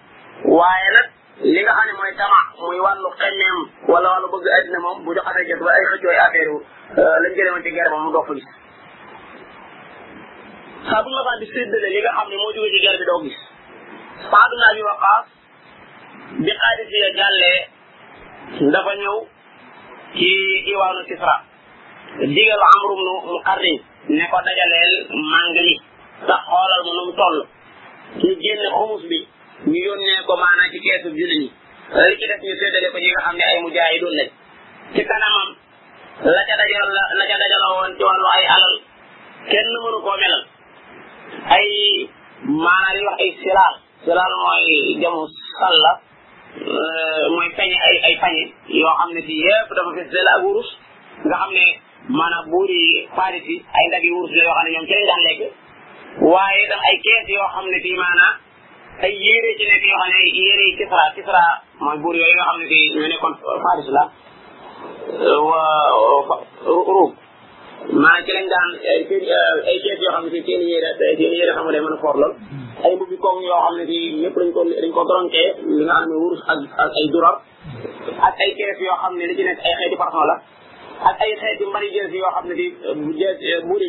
waaye 0.57 0.89
nag 0.97 1.18
li 1.47 1.59
nga 1.63 1.71
xam 1.77 1.85
ne 1.87 1.93
mooy 1.97 2.13
tama 2.21 2.39
muy 2.59 2.79
wàllu 2.85 3.09
xenneem 3.19 3.55
wala 3.91 4.07
wàllu 4.11 4.27
bëgg 4.33 4.47
àddina 4.57 4.79
moom 4.83 4.97
bu 5.05 5.09
joxatee 5.17 5.47
jot 5.49 5.61
ba 5.65 5.71
ay 5.77 5.85
xëccoo 5.91 6.09
ay 6.13 6.17
affaire 6.23 6.47
yu 6.51 6.57
euh, 6.99 7.17
lañ 7.21 7.79
moom 7.91 8.03
mu 8.05 8.11
doog 8.13 8.25
fa 8.27 8.33
gis. 8.37 8.47
saa 10.87 11.01
bu 11.03 11.09
ma 11.27 11.37
di 11.39 11.45
séddale 11.45 11.87
bi 12.27 12.35
doo 13.05 13.21
gis 13.25 13.39
Saad 14.29 14.51
jàllee 17.17 17.59
dafa 18.71 18.93
ñëw 19.01 19.17
ci 20.15 20.29
Iwaanu 20.71 21.03
Kisra 21.07 21.35
digal 22.35 22.61
Amru 22.75 22.93
ibn 22.97 23.07
Muqarrin 23.33 23.77
ne 24.09 24.23
ko 24.31 24.37
dajaleel 24.45 24.93
màng 25.31 25.51
mi. 25.65 25.73
ndax 26.23 26.41
xoolal 26.51 26.81
mu 26.85 26.91
nu 26.93 27.01
mu 27.07 27.13
toll 27.21 27.37
ñu 28.19 28.29
génne 28.43 28.67
xumus 28.75 29.03
bi. 29.09 29.27
ñu 29.67 29.75
yónnee 29.85 30.21
ko 30.27 30.33
maanaam 30.39 30.71
ci 30.71 30.79
keesu 30.85 31.07
jullit 31.19 31.39
ñi 31.43 31.49
li 31.99 32.13
ci 32.19 32.25
def 32.31 32.41
ñu 32.45 32.53
séddale 32.59 32.87
ko 32.93 32.97
ñi 33.03 33.09
nga 33.11 33.21
xam 33.25 33.35
ne 33.37 33.43
ay 33.51 33.57
mujaahidoon 33.63 34.15
lañ 34.19 34.29
ci 34.95 35.01
kanamam 35.09 35.47
la 36.35 36.41
ca 36.47 36.55
la 36.55 37.67
woon 37.75 37.89
ci 37.97 38.03
wàllu 38.09 38.27
ay 38.37 38.45
alal 38.55 38.75
kenn 39.51 39.67
mënu 39.83 39.97
koo 40.05 40.17
melal 40.21 40.41
ay 41.57 41.67
maanaam 42.63 42.93
li 42.95 43.01
wax 43.07 43.17
ay 43.25 43.31
silaal 43.41 43.73
silaal 44.03 44.33
mooy 44.43 44.71
jamu 45.01 45.23
salla 45.59 45.91
euh, 45.95 47.23
mooy 47.33 47.49
peñe 47.57 47.75
ay 47.87 47.95
ay 48.07 48.15
pañe 48.21 48.43
yoo 48.81 48.93
xam 48.99 49.09
ne 49.15 49.21
fii 49.27 49.43
yëpp 49.47 49.69
dafa 49.75 49.89
fes 49.97 50.09
dell 50.13 50.31
ak 50.33 50.41
wurus 50.43 50.69
nga 51.25 51.35
xam 51.41 51.51
ne 51.59 51.65
maanaam 52.17 52.45
buuri 52.51 52.79
Paris 53.15 53.45
yi 53.51 53.57
ay 53.77 53.85
ndab 53.89 54.03
yi 54.05 54.11
wurus 54.15 54.31
la 54.37 54.43
yoo 54.47 54.71
ñoom 54.73 54.85
ci 54.89 54.95
lañ 55.11 55.21
lekk 55.27 55.41
waaye 56.31 56.59
itam 56.63 56.81
ay 56.89 56.95
kees 57.03 57.25
yoo 57.37 57.51
xam 57.53 57.65
ne 57.71 57.79
fii 57.85 57.97
maanaam 58.05 58.35
ay 59.01 59.11
yére 59.23 59.51
ci 59.57 59.63
nekk 59.67 59.83
yoo 59.87 59.97
xam 60.01 60.11
ne 60.17 60.23
yére 60.37 60.63
yi 60.67 60.73
Kisra 60.77 61.03
Kisra 61.15 61.43
mooy 61.79 61.97
buur 62.03 62.15
yooyu 62.19 62.33
nga 62.35 62.43
xam 62.47 62.57
ne 62.59 62.65
bi 62.69 62.77
ñu 62.93 62.99
nekkoon 63.07 63.33
Faris 63.63 63.89
la 63.95 64.03
wa 65.49 65.61
Ruum 66.65 67.11
maanaam 68.01 68.25
ci 68.25 68.31
lañ 68.35 68.45
daan 68.53 68.69
ay 68.89 68.99
kees 69.07 69.23
yoo 70.03 70.11
xam 70.15 70.23
ne 70.25 70.29
si 70.35 70.41
seen 70.45 70.61
yére 70.67 71.51
xam 71.55 71.67
a 71.67 71.97
foor 72.01 72.15
lool 72.21 72.33
ay 72.83 72.91
yoo 72.99 73.39
xam 73.63 73.75
ne 73.77 73.85
si 73.89 73.97
ñëpp 74.21 74.35
dañ 74.37 74.51
ko 74.55 74.61
dañ 74.67 74.91
ko 74.95 75.01
dronkee 75.09 75.47
li 75.77 75.83
nga 75.87 75.93
xam 75.97 76.09
ne 76.09 76.15
wurus 76.23 76.41
ak 76.51 76.59
ak 78.27 78.57
yoo 78.57 78.95
xam 79.01 79.13
ne 79.15 79.23
li 79.25 79.35
ci 79.37 79.43
nekk 79.43 79.59
ay 79.67 79.73
xeeti 79.79 79.95
parfum 79.95 80.25
la 80.29 80.35
ak 81.07 81.19
yoo 81.29 81.39
xam 82.35 82.47
ne 82.47 82.55
si 82.57 82.73
bu 82.99 83.11
jees 83.19 83.39
buur 83.63 83.79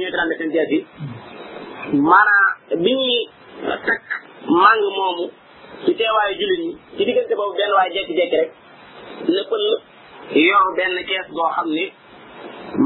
yi 2.78 3.10
man 4.58 4.80
moomu 4.96 5.26
ci 5.84 5.92
teewaayu 5.98 6.34
jullit 6.40 6.60
ñi 6.64 6.78
ci 6.98 7.04
diggante 7.08 7.34
boobu 7.38 7.52
benn 7.58 7.72
waay 7.76 7.90
jekki-jekki 7.94 8.36
rek 8.42 8.50
ne 9.34 9.42
pël 9.50 9.64
yor 10.48 10.66
benn 10.76 10.96
kees 11.08 11.26
boo 11.36 11.48
xam 11.56 11.66
ne 11.76 11.84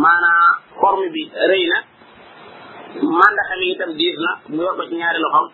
maanaa 0.03 0.47
forme 0.81 1.09
bi 1.15 1.23
rëy 1.51 1.65
na 1.73 1.79
mandaxa 3.21 3.55
mi 3.61 3.71
itam 3.75 3.91
diis 3.99 4.17
na 4.25 4.31
mu 4.49 4.63
yor 4.65 4.75
ko 4.79 4.83
ci 4.89 4.95
ñaari 5.01 5.21
loxoom 5.25 5.47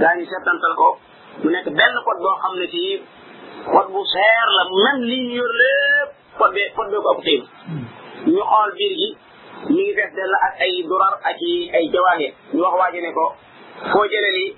gaa 0.00 0.16
ñu 0.18 0.24
settantal 0.32 0.74
ko 0.80 0.88
mu 1.42 1.50
nekk 1.50 1.68
benn 1.78 1.96
pot 2.06 2.18
boo 2.24 2.36
xam 2.42 2.54
ne 2.60 2.66
fii 2.72 2.98
pot 3.72 3.86
bu 3.92 4.00
seer 4.12 4.46
la 4.56 4.62
même 4.82 5.02
lii 5.10 5.26
ñu 5.28 5.36
yor 5.42 5.52
lépp 5.60 6.10
pot 6.38 6.50
bee 6.54 6.70
pot 6.76 6.86
bee 6.90 7.02
ko 7.04 7.10
ëpp 7.14 7.24
xiim 7.28 7.42
ñu 8.34 8.42
xool 8.50 8.70
biir 8.78 8.92
gi 9.00 9.10
mi 9.72 9.82
ngi 9.84 9.94
fees 9.96 10.12
dell 10.16 10.34
ak 10.46 10.54
ay 10.64 10.74
durar 10.88 11.14
ak 11.28 11.38
i 11.54 11.70
ay 11.76 11.84
jawaage 11.92 12.28
ñu 12.54 12.60
wax 12.64 12.74
waaji 12.80 12.98
ko 13.18 13.24
foo 13.92 14.04
jëlee 14.12 14.52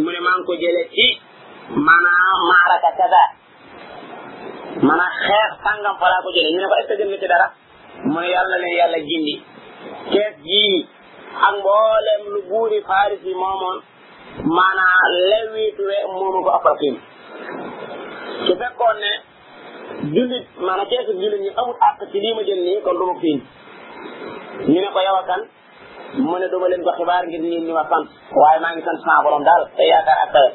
mu 0.00 0.08
ne 0.12 0.20
maa 0.24 0.34
ngi 0.38 0.46
ko 0.48 0.54
jëlee 0.62 0.86
ci 0.94 1.06
maanaam 1.86 2.36
maaraka 2.50 2.88
kaza 2.98 3.22
maanaam 4.86 5.12
xeex 5.24 5.50
sàngam 5.64 5.96
fa 6.00 6.06
laa 6.12 6.24
ko 6.24 6.30
jëlee 6.34 6.52
ñu 6.52 6.58
ne 6.60 6.68
ko 6.70 6.76
est-ce 6.80 6.96
que 6.98 7.02
gën 7.08 7.18
ci 7.20 7.26
dara 7.32 7.48
mu 8.10 8.18
ne 8.20 8.28
yàlla 8.34 8.56
ne 8.62 8.68
yàlla 8.78 8.98
gindi 9.08 9.34
kees 10.12 10.34
gii 10.46 10.86
ak 11.46 11.52
mboolem 11.58 12.20
lu 12.32 12.40
buuri 12.48 12.78
Faris 12.88 13.22
yi 13.26 13.34
moomoon 13.40 13.78
maanaam 14.56 15.02
lewiituwe 15.28 15.96
moomu 16.14 16.38
ko 16.44 16.50
Afrique 16.56 16.98
su 18.46 18.52
fekkoon 18.60 18.96
ne 19.04 19.12
jullit 20.14 20.44
maanaam 20.66 20.88
keesu 20.90 21.12
jullit 21.20 21.40
ñi 21.44 21.50
amul 21.58 21.76
àq 21.88 21.96
ci 22.10 22.18
lii 22.20 22.34
ma 22.34 22.42
jël 22.44 22.60
nii 22.64 22.82
kon 22.84 22.94
du 22.98 23.04
ma 23.10 23.14
ñu 24.72 24.80
ne 24.80 24.88
ko 24.94 25.00
yow 25.00 25.16
mu 26.22 26.32
ne 26.40 26.46
duma 26.52 26.66
leen 26.70 26.82
ko 26.86 26.90
xibaar 26.98 27.24
ngir 27.26 27.40
ñeen 27.44 27.64
ma 27.76 27.84
sant 27.92 28.06
waaye 28.40 28.58
maa 28.62 28.72
ngi 28.74 28.82
sant 28.86 29.00
sama 29.06 29.28
daal 29.48 29.62
te 29.76 29.82
yaakaar 29.92 30.18
ak 30.24 30.30
tawet 30.34 30.54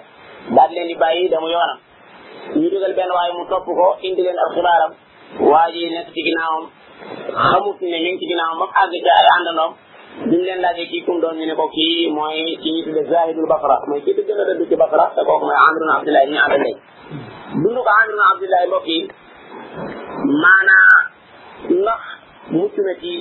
daal 0.56 0.69
leen 0.76 0.88
di 0.91 0.95
bàyyi 1.02 1.30
dama 1.34 1.47
yoonam 1.54 1.80
ñu 2.60 2.67
dugal 2.73 2.93
benn 2.97 3.12
waaye 3.17 3.32
mu 3.38 3.43
topp 3.50 3.65
ko 3.78 3.88
indi 4.08 4.21
leen 4.26 4.38
ab 4.43 4.52
xibaaram 4.56 4.91
waa 5.52 5.67
ji 5.73 5.82
nekk 5.95 6.10
ci 6.13 6.19
ginnaawam 6.28 6.63
xamut 7.50 7.78
ne 7.82 7.97
mi 8.04 8.10
ngi 8.12 8.19
ci 8.21 8.26
ginnaawam 8.32 8.58
ba 8.62 8.65
mu 8.65 8.71
àgg 8.82 8.93
ci 9.04 9.10
ay 9.17 9.26
leen 10.45 10.60
laajee 10.62 10.88
kii 10.91 11.04
kum 11.06 11.19
doon 11.21 11.36
ñu 11.39 11.45
ne 11.45 11.56
ko 11.56 11.65
kii 11.76 12.10
mooy 12.13 12.58
ci 12.62 12.69
ñu 12.73 12.82
tudde 12.86 13.02
Zahidul 13.10 13.47
Basra 13.50 13.76
mooy 13.89 14.02
kii 14.04 14.13
gën 14.17 14.41
a 14.41 14.43
dëdd 14.50 14.67
ci 14.69 14.76
Basra 14.76 15.04
te 15.15 15.21
kooku 15.26 15.45
mooy 15.45 15.58
Amrun 15.67 15.91
Abdullah 15.97 16.23
ibn 16.26 16.38
Abdullah 16.38 16.76
dundu 17.62 17.80
ko 17.86 17.91
Amrun 18.02 18.23
Abdullah 18.32 18.62
mbokk 18.67 18.88
yi 18.88 19.00
maanaa 20.41 20.93
ndax 21.82 22.02
mucc 22.51 22.77
na 22.79 22.93
ci 23.01 23.12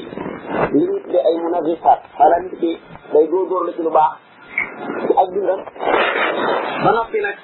li 0.72 0.82
ñuy 0.86 1.00
tuddee 1.02 1.24
ay 1.28 1.36
munazifaat 1.44 2.00
xanaa 2.18 2.40
nit 2.42 2.54
ki 2.60 2.70
day 3.12 3.24
góorgóorlu 3.32 3.70
ci 3.76 3.82
lu 3.82 3.90
baax 3.96 4.12
ci 5.00 5.06
ak 5.22 5.28
dundam 5.34 5.60
ba 6.84 6.90
noppi 6.96 7.18
nag 7.26 7.36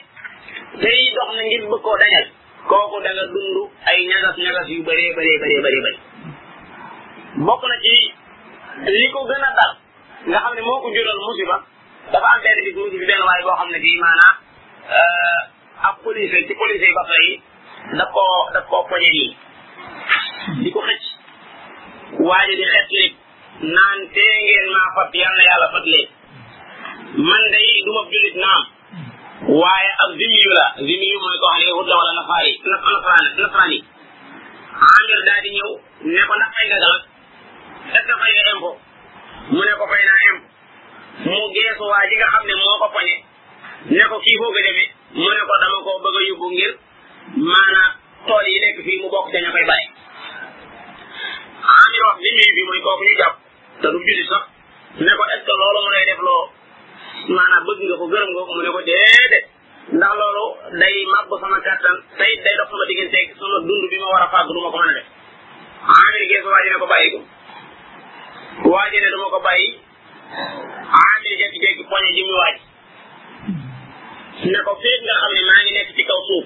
tey 0.81 0.99
dox 1.15 1.29
na 1.37 1.41
ngir 1.43 1.63
bëgg 1.71 1.81
koo 1.85 1.97
dañal 2.01 2.25
kooku 2.69 2.97
da 3.05 3.09
nga 3.13 3.25
dund 3.33 3.57
ay 3.89 3.97
ñagas 4.09 4.35
ñagas 4.43 4.67
yu 4.73 4.81
bëree 4.87 5.15
bëree 5.15 5.35
bëree 5.41 5.61
bëri 5.63 5.79
bëri 5.85 5.97
bokk 7.45 7.61
na 7.69 7.75
ci 7.83 7.95
li 8.97 9.07
ko 9.13 9.19
gën 9.29 9.45
a 9.49 9.51
dal 9.59 9.71
nga 10.27 10.37
xam 10.43 10.53
ne 10.55 10.61
moo 10.67 10.81
ko 10.83 10.87
jural 10.93 11.17
musiba 11.27 11.55
dafa 12.11 12.27
am 12.33 12.39
benn 12.43 12.59
bis 12.65 12.75
mu 12.79 12.85
benn 13.07 13.21
waay 13.27 13.41
boo 13.45 13.57
xam 13.59 13.69
ne 13.71 13.79
bii 13.83 13.99
maanaam 14.03 14.35
euh, 14.99 15.37
ab 15.87 15.95
police 16.03 16.33
ci 16.47 16.53
police 16.61 16.83
yi 16.87 16.95
bato 16.99 17.15
yi 17.25 17.33
daf 17.97 18.09
koo 18.11 18.49
daf 18.53 18.65
koo 18.67 18.97
di 20.61 20.69
ko 20.75 20.79
xëcc 20.87 21.05
waaye 22.27 22.53
di 22.59 22.65
xet 22.73 22.91
naan 23.75 23.97
tee 24.13 24.59
maa 24.73 24.89
fat 24.95 25.11
yal 25.21 25.33
na 25.39 25.43
yàlla 25.49 25.67
fat 25.75 25.85
leen 25.93 26.07
man 27.29 27.43
day 27.51 27.71
du 27.85 27.91
ma 27.95 28.01
julit 28.11 28.35
naam 28.43 28.61
waaye 29.61 29.89
ab 30.03 30.11
zimiyu 30.19 30.51
la 30.59 30.65
zimiyu 30.87 31.17
mooy 31.23 31.37
koo 31.41 31.49
xam 31.53 31.59
ne 31.61 31.65
yahud 31.69 31.87
la 31.89 31.95
wala 32.01 32.11
nafaari 32.19 32.51
nasraan 32.71 33.23
nasraani 33.39 33.79
amir 34.95 35.21
daal 35.27 35.45
ñëw 35.55 35.71
ne 36.13 36.21
ko 36.27 36.33
ndax 36.39 36.51
nga 36.67 36.77
galag 36.83 37.01
est 37.97 38.05
ce 38.07 38.88
mu 39.49 39.59
ne 39.65 39.73
ko 39.81 39.85
fay 39.89 40.03
naa 40.07 40.21
imp 40.29 40.41
mu 41.25 41.41
geesu 41.55 41.83
waa 41.91 42.03
nga 42.15 42.27
xam 42.33 42.43
ne 42.49 42.53
moo 42.61 42.77
ko 42.81 42.87
poñe 42.95 43.15
ne 43.95 44.03
ko 44.09 44.15
kii 44.23 44.37
foo 44.41 44.51
ko 44.55 44.59
demee 44.65 44.89
mu 45.19 45.27
ne 45.33 45.41
ko 45.49 45.55
dama 45.61 45.77
koo 45.85 46.01
bëgg 46.03 46.17
a 46.21 46.51
ngir 46.53 46.73
maanaam 47.49 47.91
tool 48.27 48.45
yi 48.53 48.59
nekk 48.63 48.77
fii 48.85 49.01
mu 49.01 49.07
bokk 49.13 49.27
dañu 49.33 49.49
koy 49.55 49.65
bàyyi 49.71 49.87
amir 51.81 52.01
wax 52.07 52.17
bi 52.21 52.29
ñuy 52.37 52.51
bi 52.55 52.61
mooy 52.67 52.81
kooku 52.85 53.03
ñu 53.07 53.13
jàpp 53.21 53.35
te 53.81 53.87
du 53.93 53.97
julli 54.05 54.25
sax 54.31 54.43
ne 55.05 55.11
ko 55.17 55.23
est 55.33 55.41
ce 55.45 55.51
mu 55.59 55.91
lay 55.93 56.05
def 56.09 56.21
loo 56.27 56.41
maanaam 57.35 57.63
bëgg 57.65 57.81
nga 57.89 57.95
ko 58.01 58.05
gërëm 58.13 58.29
nga 58.33 58.41
ko 58.47 58.51
mu 58.55 58.61
ne 58.63 58.71
ko 58.75 58.81
déedéet 58.87 59.45
ndax 59.97 60.13
loolu 60.21 60.43
day 60.79 60.95
màbb 61.13 61.31
sama 61.41 61.57
kàttan 61.65 61.97
te 62.17 62.25
day 62.45 62.55
dox 62.59 62.67
sama 62.69 62.85
digganteeg 62.89 63.27
sama 63.39 63.57
dund 63.67 63.83
bi 63.89 63.97
ma 63.97 64.07
war 64.13 64.23
a 64.25 64.29
fàgg 64.33 64.47
du 64.53 64.61
ma 64.61 64.71
ko 64.71 64.77
mën 64.77 64.89
a 64.89 64.93
def 64.97 65.05
amir 65.97 66.23
geesu 66.31 66.47
waa 66.53 66.63
ne 66.69 66.79
ko 66.83 66.87
bàyyi 66.93 67.09
ko 67.15 67.19
waaj 68.67 68.91
ne 68.95 69.09
dama 69.13 69.27
ko 69.33 69.39
bàyyi 69.47 69.69
Aamir 71.03 71.33
jékki-jékki 71.39 71.83
poñe 71.91 72.09
ji 72.15 72.21
mu 72.27 72.33
waaj 72.41 72.55
ne 74.51 74.59
ko 74.65 74.71
féeg 74.81 75.01
nga 75.05 75.15
xam 75.21 75.31
ne 75.35 75.41
maa 75.49 75.59
ngi 75.63 75.71
nekk 75.77 75.91
ci 75.95 76.03
kaw 76.09 76.19
suuf 76.27 76.45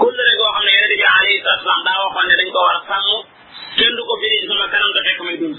kóllëre 0.00 0.32
ne 0.34 0.34
yonente 0.38 0.94
bi 1.00 1.04
alayhi 1.16 1.40
ne 2.28 2.36
dañ 2.40 2.48
ko 2.54 2.58
war 2.66 2.76
a 2.78 2.82
sàmm 2.88 3.22
kenn 3.78 3.94
du 3.96 4.02
ko 4.08 4.14
firi 4.20 4.36
ci 4.42 4.46
sama 4.48 4.66
kanam 4.72 4.92
fekk 5.06 5.20
may 5.26 5.36
dund 5.40 5.58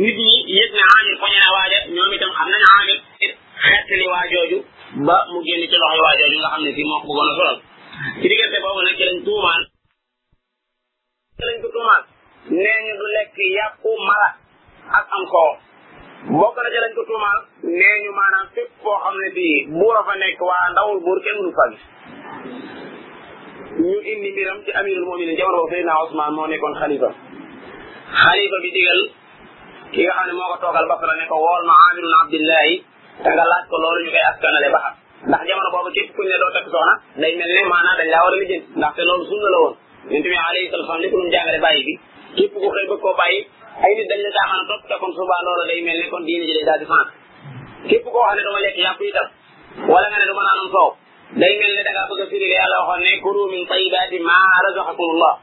nit 0.00 0.16
ñi 0.28 0.34
yëg 0.56 0.70
ne 0.76 0.82
Aamir 0.94 1.16
poñe 1.22 1.38
na 1.42 1.52
waaja 1.56 1.78
ñoom 1.94 2.12
itam 2.16 2.32
xam 2.38 2.48
nañ 2.52 2.62
Aamir 2.70 2.98
xettali 3.66 4.06
waajooju 4.12 4.58
ba 5.08 5.16
mu 5.30 5.38
génn 5.46 5.62
ci 5.70 5.76
loxoy 5.82 6.02
waajooju 6.06 6.36
nga 6.42 6.50
xam 6.52 6.62
ne 6.64 6.70
fii 6.76 6.86
moo 6.90 7.02
ko 7.06 7.10
bëggoon 7.18 7.48
a 7.56 7.56
ci 8.20 8.24
diggante 8.30 8.58
boobu 8.62 8.80
nag 8.84 8.96
ci 8.98 9.04
lañ 9.08 9.18
tuumaal 9.26 9.62
ci 11.36 11.40
lañ 11.48 11.56
ko 12.86 12.94
du 13.00 13.06
lekk 13.16 13.36
yàqu 13.56 13.90
mala 14.08 14.28
ak 14.88 15.04
ANCOR 15.16 15.54
bokk 16.38 16.56
na 16.62 16.68
ca 16.74 16.80
lañ 16.84 16.92
ko 16.96 17.02
ñu 17.80 18.10
maanaam 18.18 18.46
fépp 18.54 18.70
foo 18.82 18.98
xam 19.02 19.14
ne 19.22 19.28
bii 19.36 19.56
buur 19.78 19.96
a 19.98 20.02
fa 20.08 20.14
nekk 20.22 20.40
waa 20.50 20.64
ndawul 20.72 20.98
buur 21.06 21.18
kenn 21.24 21.36
mënu 21.38 21.52
fa 21.58 21.64
gis 21.70 21.84
ñu 23.88 23.98
indi 24.12 24.28
mbiram 24.32 24.58
ci 24.64 24.70
amirul 24.80 25.04
muminin 25.08 25.36
jamono 25.38 25.56
boobu 25.58 25.72
Seydina 25.72 26.44
nekkoon 26.52 26.74
xalifa 26.80 27.08
xalifa 28.22 28.58
bi 28.64 28.70
digal 28.76 29.00
ki 29.92 30.00
nga 30.04 30.12
xam 30.16 30.26
ne 30.28 30.32
moo 30.38 30.48
ko 30.52 30.56
toogal 30.62 30.86
ba 30.90 30.96
ne 31.18 31.24
ko 31.30 31.36
wool 31.44 31.62
ma 31.68 31.74
amirul 31.90 32.16
abdillahi 32.22 32.74
te 33.22 33.28
nga 33.34 33.44
laaj 33.50 33.64
ko 33.70 33.76
loolu 33.82 33.98
ñu 34.04 34.10
koy 34.14 34.24
askanale 34.30 34.68
ba 34.74 34.78
xam 34.84 34.94
ndax 35.28 35.42
jamono 35.48 35.70
boobu 35.74 35.90
képp 35.96 36.10
kuñ 36.16 36.26
ne 36.30 36.36
doo 36.42 36.50
takk 36.54 36.66
soxna 36.72 36.94
mel 37.20 37.32
ne 37.38 37.62
maanaam 37.72 37.94
dañ 38.00 38.08
laa 38.12 38.24
war 38.24 38.34
a 38.36 38.38
lijjanti 38.40 38.68
ndaxte 38.78 39.02
loolu 39.08 39.24
sunna 39.30 39.48
la 39.54 39.58
woon 39.62 39.74
ñun 40.10 40.20
tamit 40.24 40.42
alayhi 40.48 40.70
salaam 40.70 42.10
képp 42.36 42.52
ku 42.54 42.60
xëy 42.72 42.84
ba 43.18 43.24
ay 43.84 43.92
nit 43.96 44.06
dañ 44.10 44.20
la 44.24 44.30
daaxaan 44.36 44.64
topp 44.68 44.82
te 44.88 44.94
kon 45.00 45.12
subaa 45.16 45.40
day 45.68 45.80
mel 45.86 45.98
ne 46.02 46.06
kon 46.12 46.22
diine 46.28 46.44
ji 46.48 46.52
day 46.58 46.66
daal 46.68 46.78
di 46.82 46.86
fànn 46.92 47.06
képp 47.88 48.04
koo 48.12 48.22
xam 48.26 48.34
ne 48.36 48.42
dama 48.46 48.58
lekk 48.66 48.76
yàpp 48.84 49.00
itam 49.08 49.26
nga 49.90 50.18
ne 50.20 50.26
dama 50.30 50.42
naanum 50.46 50.68
soow 50.74 50.88
day 51.42 51.52
mel 51.60 51.72
ne 51.76 51.82
da 51.86 51.90
ngaa 51.94 52.08
bëgg 52.10 52.20
a 52.22 52.26
firi 52.30 52.46
li 52.50 52.56
yàlla 52.60 52.76
waxoon 52.80 53.00
ne 53.06 53.10
kuru 53.24 53.42
min 53.52 53.62
tayibaati 53.70 54.18
ma 54.28 54.38
razaqakumullah 54.64 55.34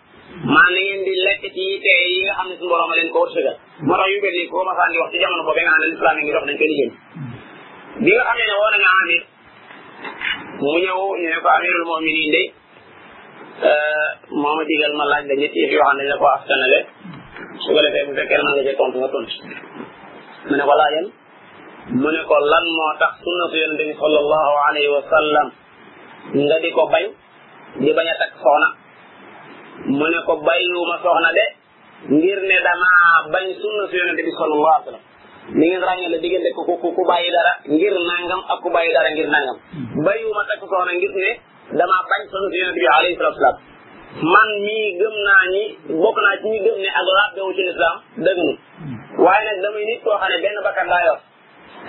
maa 0.53 0.69
na 0.73 0.75
ngeen 0.85 0.99
di 1.07 1.13
lekk 1.25 1.43
ci 1.55 1.65
tey 1.85 1.99
yi 2.11 2.17
nga 2.25 2.33
xam 2.37 2.47
ne 2.49 2.55
suñu 2.59 2.71
borom 2.71 2.91
a 2.93 2.95
leen 2.97 3.09
ko 3.13 3.19
wërsëgal 3.23 3.57
moo 3.87 3.95
tax 4.01 4.09
yu 4.15 4.19
mel 4.25 4.35
nii 4.37 4.47
masaan 4.69 4.89
di 4.93 4.97
wax 5.01 5.09
ci 5.13 5.17
jamono 5.23 5.41
boobu 5.47 5.61
nga 5.65 5.73
xam 5.79 5.83
ne 5.83 6.21
nga 6.23 6.31
xam 6.37 6.45
ne 6.47 6.55
ne 8.05 8.11
nga 8.83 8.91
amir 9.03 9.21
mu 10.63 10.71
ñëw 10.83 10.99
ñu 11.21 11.29
ko 11.43 11.49
amirul 11.57 11.83
mominin 11.89 12.31
day 12.35 12.47
Euh, 13.59 14.07
moo 14.31 14.55
ma 14.55 14.63
digal 14.63 14.93
ma 14.95 15.03
laaj 15.03 15.25
la 15.27 15.35
ñetti 15.35 15.59
yëf 15.59 15.71
yoo 15.75 15.81
xam 15.83 15.95
ne 15.97 16.01
dañ 16.03 16.09
la 16.11 16.17
ko 16.21 16.25
askanale 16.31 16.79
su 17.63 17.69
ko 17.75 17.79
defee 17.83 18.05
bu 18.07 18.13
fekkee 18.15 18.37
mën 18.39 18.51
nga 18.55 18.63
cee 18.65 18.75
tontu 18.79 18.97
nga 18.99 19.09
tontu 19.13 19.35
mu 20.47 20.53
ne 20.55 20.63
ko 20.67 20.73
laajal 20.79 21.07
mu 22.01 22.09
ne 22.15 22.21
ko 22.29 22.35
lan 22.51 22.65
moo 22.77 22.91
tax 23.01 23.11
sunna 23.23 23.45
su 23.51 23.55
yonente 23.61 23.83
bi 23.89 23.93
sallallahu 24.01 24.53
alayhi 24.65 24.87
nga 24.91 26.71
ko 26.77 26.83
bañ 26.93 27.05
di 27.81 27.87
a 28.11 28.13
takk 28.21 28.33
soxna 28.43 28.67
mu 29.97 30.05
ne 30.13 30.19
ko 30.27 30.33
bàyyiwuma 30.47 30.95
soxna 31.03 31.29
de 31.37 31.45
ngir 32.15 32.39
ne 32.49 32.55
damaa 32.65 33.13
bañ 33.33 33.45
sunna 33.61 33.83
su 33.91 33.95
yonente 34.01 34.21
bi 34.27 34.31
sallallahu 34.39 34.75
wa 34.77 34.85
sallam 34.85 35.03
ni 35.59 35.65
ngeen 35.67 35.83
ràññee 35.89 36.09
la 36.13 36.17
diggante 36.23 36.49
ngir 37.73 37.95
nangam 38.11 38.41
ak 38.53 38.57
ku 38.63 38.69
bàyyi 38.75 38.89
dara 38.95 39.09
hmm. 39.13 40.07
takk 40.49 40.59
soxna 40.63 40.93
ngir 40.97 41.13
ne 41.23 41.31
damaa 41.77 42.03
bañ 42.09 42.21
sunu 42.31 42.49
yonent 42.49 42.73
bi 42.77 42.83
alayhi 42.97 43.15
salaatu 43.19 43.37
salaam 43.39 43.57
man 44.33 44.49
mii 44.67 44.87
gëm 44.99 45.15
naa 45.27 45.43
ni 45.53 45.63
bokk 46.01 46.17
naa 46.25 46.35
ci 46.41 46.47
ñi 46.51 46.59
gëm 46.65 46.77
ne 46.83 46.89
ak 46.99 47.05
laab 47.15 47.29
dowu 47.35 47.53
ci 47.55 47.61
lislaam 47.67 47.97
dëgg 48.25 48.39
na 48.45 48.51
waaye 49.23 49.43
nag 49.49 49.59
damay 49.63 49.83
nit 49.89 50.01
koo 50.03 50.15
benn 50.43 50.57
bakkan 50.65 50.87
laa 50.93 51.03
yor 51.07 51.19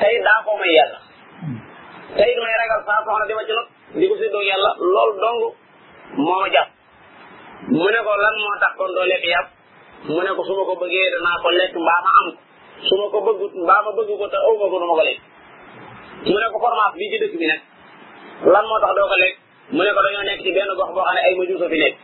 tey 0.01 0.17
daa 0.27 0.39
ko 0.45 0.51
may 0.61 0.73
yàlla 0.77 0.99
tey 2.17 2.29
damay 2.37 2.55
ragal 2.61 2.81
saa 2.89 3.03
soxna 3.07 3.27
di 3.29 3.35
ma 3.39 3.45
ci 3.49 3.53
not 3.57 3.69
di 3.99 4.09
ko 4.09 4.15
séddoo 4.21 4.43
yàlla 4.51 4.71
loolu 4.93 5.15
dong 5.23 5.39
moo 6.25 6.41
ma 6.41 6.65
mu 7.79 7.85
ne 7.93 7.99
ko 8.07 8.13
lan 8.25 8.35
moo 8.43 8.57
tax 8.63 8.73
kon 8.77 8.93
doo 8.97 9.07
lekk 9.13 9.25
yàpp 9.33 9.49
mu 10.13 10.21
ne 10.25 10.31
ko 10.37 10.43
su 10.47 10.53
ma 10.59 10.63
ko 10.69 10.75
bëggee 10.81 11.07
danaa 11.15 11.37
ko 11.43 11.49
lekk 11.59 11.73
mbaa 11.85 12.11
am 12.21 12.29
ko 12.89 13.05
ko 13.13 13.19
bëggut 13.27 13.53
mbaa 13.65 13.81
ma 13.85 13.91
bëgg 13.97 14.11
ko 14.21 14.27
te 14.33 14.37
aw 14.47 14.53
ko 14.61 14.69
du 14.81 14.87
ko 14.93 15.01
lekk 15.09 15.21
mu 16.31 16.37
ne 16.41 16.47
ko 16.53 16.59
formaat 16.65 16.93
bii 16.99 17.11
ci 17.13 17.17
dëkk 17.25 17.35
bi 17.41 17.47
nag 17.51 17.61
lan 18.53 18.65
moo 18.69 18.81
tax 18.83 18.93
doo 18.99 19.09
ko 19.13 19.17
mu 19.75 19.81
ne 19.85 19.91
ko 19.95 20.01
dañoo 20.05 20.23
nekk 20.27 20.43
ci 20.45 20.51
benn 20.55 20.67
gox 20.79 20.91
boo 20.95 21.01
xam 21.07 21.15
ne 21.17 21.23
ay 21.27 21.35
majuus 21.39 21.63
a 21.63 21.69
fi 21.73 21.79
nekk 21.83 21.95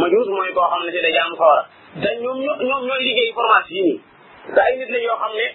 majuus 0.00 0.28
mooy 0.34 0.50
koo 0.56 0.62
xam 0.70 0.80
ne 0.86 0.90
si 0.94 1.00
da 1.04 1.10
jaam 1.16 1.32
xoora 1.38 1.62
te 2.02 2.08
ñoom 2.22 2.38
ñoom 2.68 2.82
ñooy 2.88 3.02
liggéey 3.08 3.30
formation 3.34 3.74
yi 3.76 3.90
nii 3.90 4.00
te 4.54 4.60
ay 4.66 4.72
nit 4.78 4.90
la 4.94 4.98
yoo 5.04 5.16
xam 5.22 5.32
ne 5.40 5.46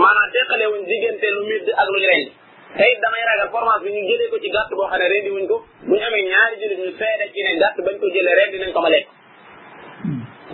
maanaam 0.00 0.28
teqale 0.32 0.64
wuñ 0.72 0.82
diggante 0.88 1.26
lu 1.36 1.40
midd 1.48 1.66
ak 1.80 1.88
lu 1.92 1.98
ñu 2.00 2.08
rendi 2.10 2.28
te 2.76 2.82
it 2.88 2.98
damay 3.04 3.22
ragal 3.28 3.48
formation 3.52 3.84
bi 3.84 3.92
ñu 3.94 4.00
jëlee 4.08 4.30
ko 4.32 4.36
ci 4.42 4.48
gàtt 4.54 4.68
boo 4.78 4.88
xam 4.90 4.98
ne 5.00 5.06
rendi 5.12 5.30
wuñ 5.36 5.44
ko 5.50 5.56
bu 5.88 5.94
ñu 5.98 6.04
amee 6.08 6.24
ñaari 6.30 6.54
jullit 6.60 6.80
ñu 6.82 6.90
seede 6.98 7.24
ci 7.36 7.40
ne 7.44 7.52
gàtt 7.60 7.76
bañ 7.84 7.96
ko 8.00 8.06
jëlee 8.14 8.34
rendi 8.40 8.56
nañ 8.64 8.72
ko 8.72 8.80
ma 8.80 8.88
lekk 8.94 9.06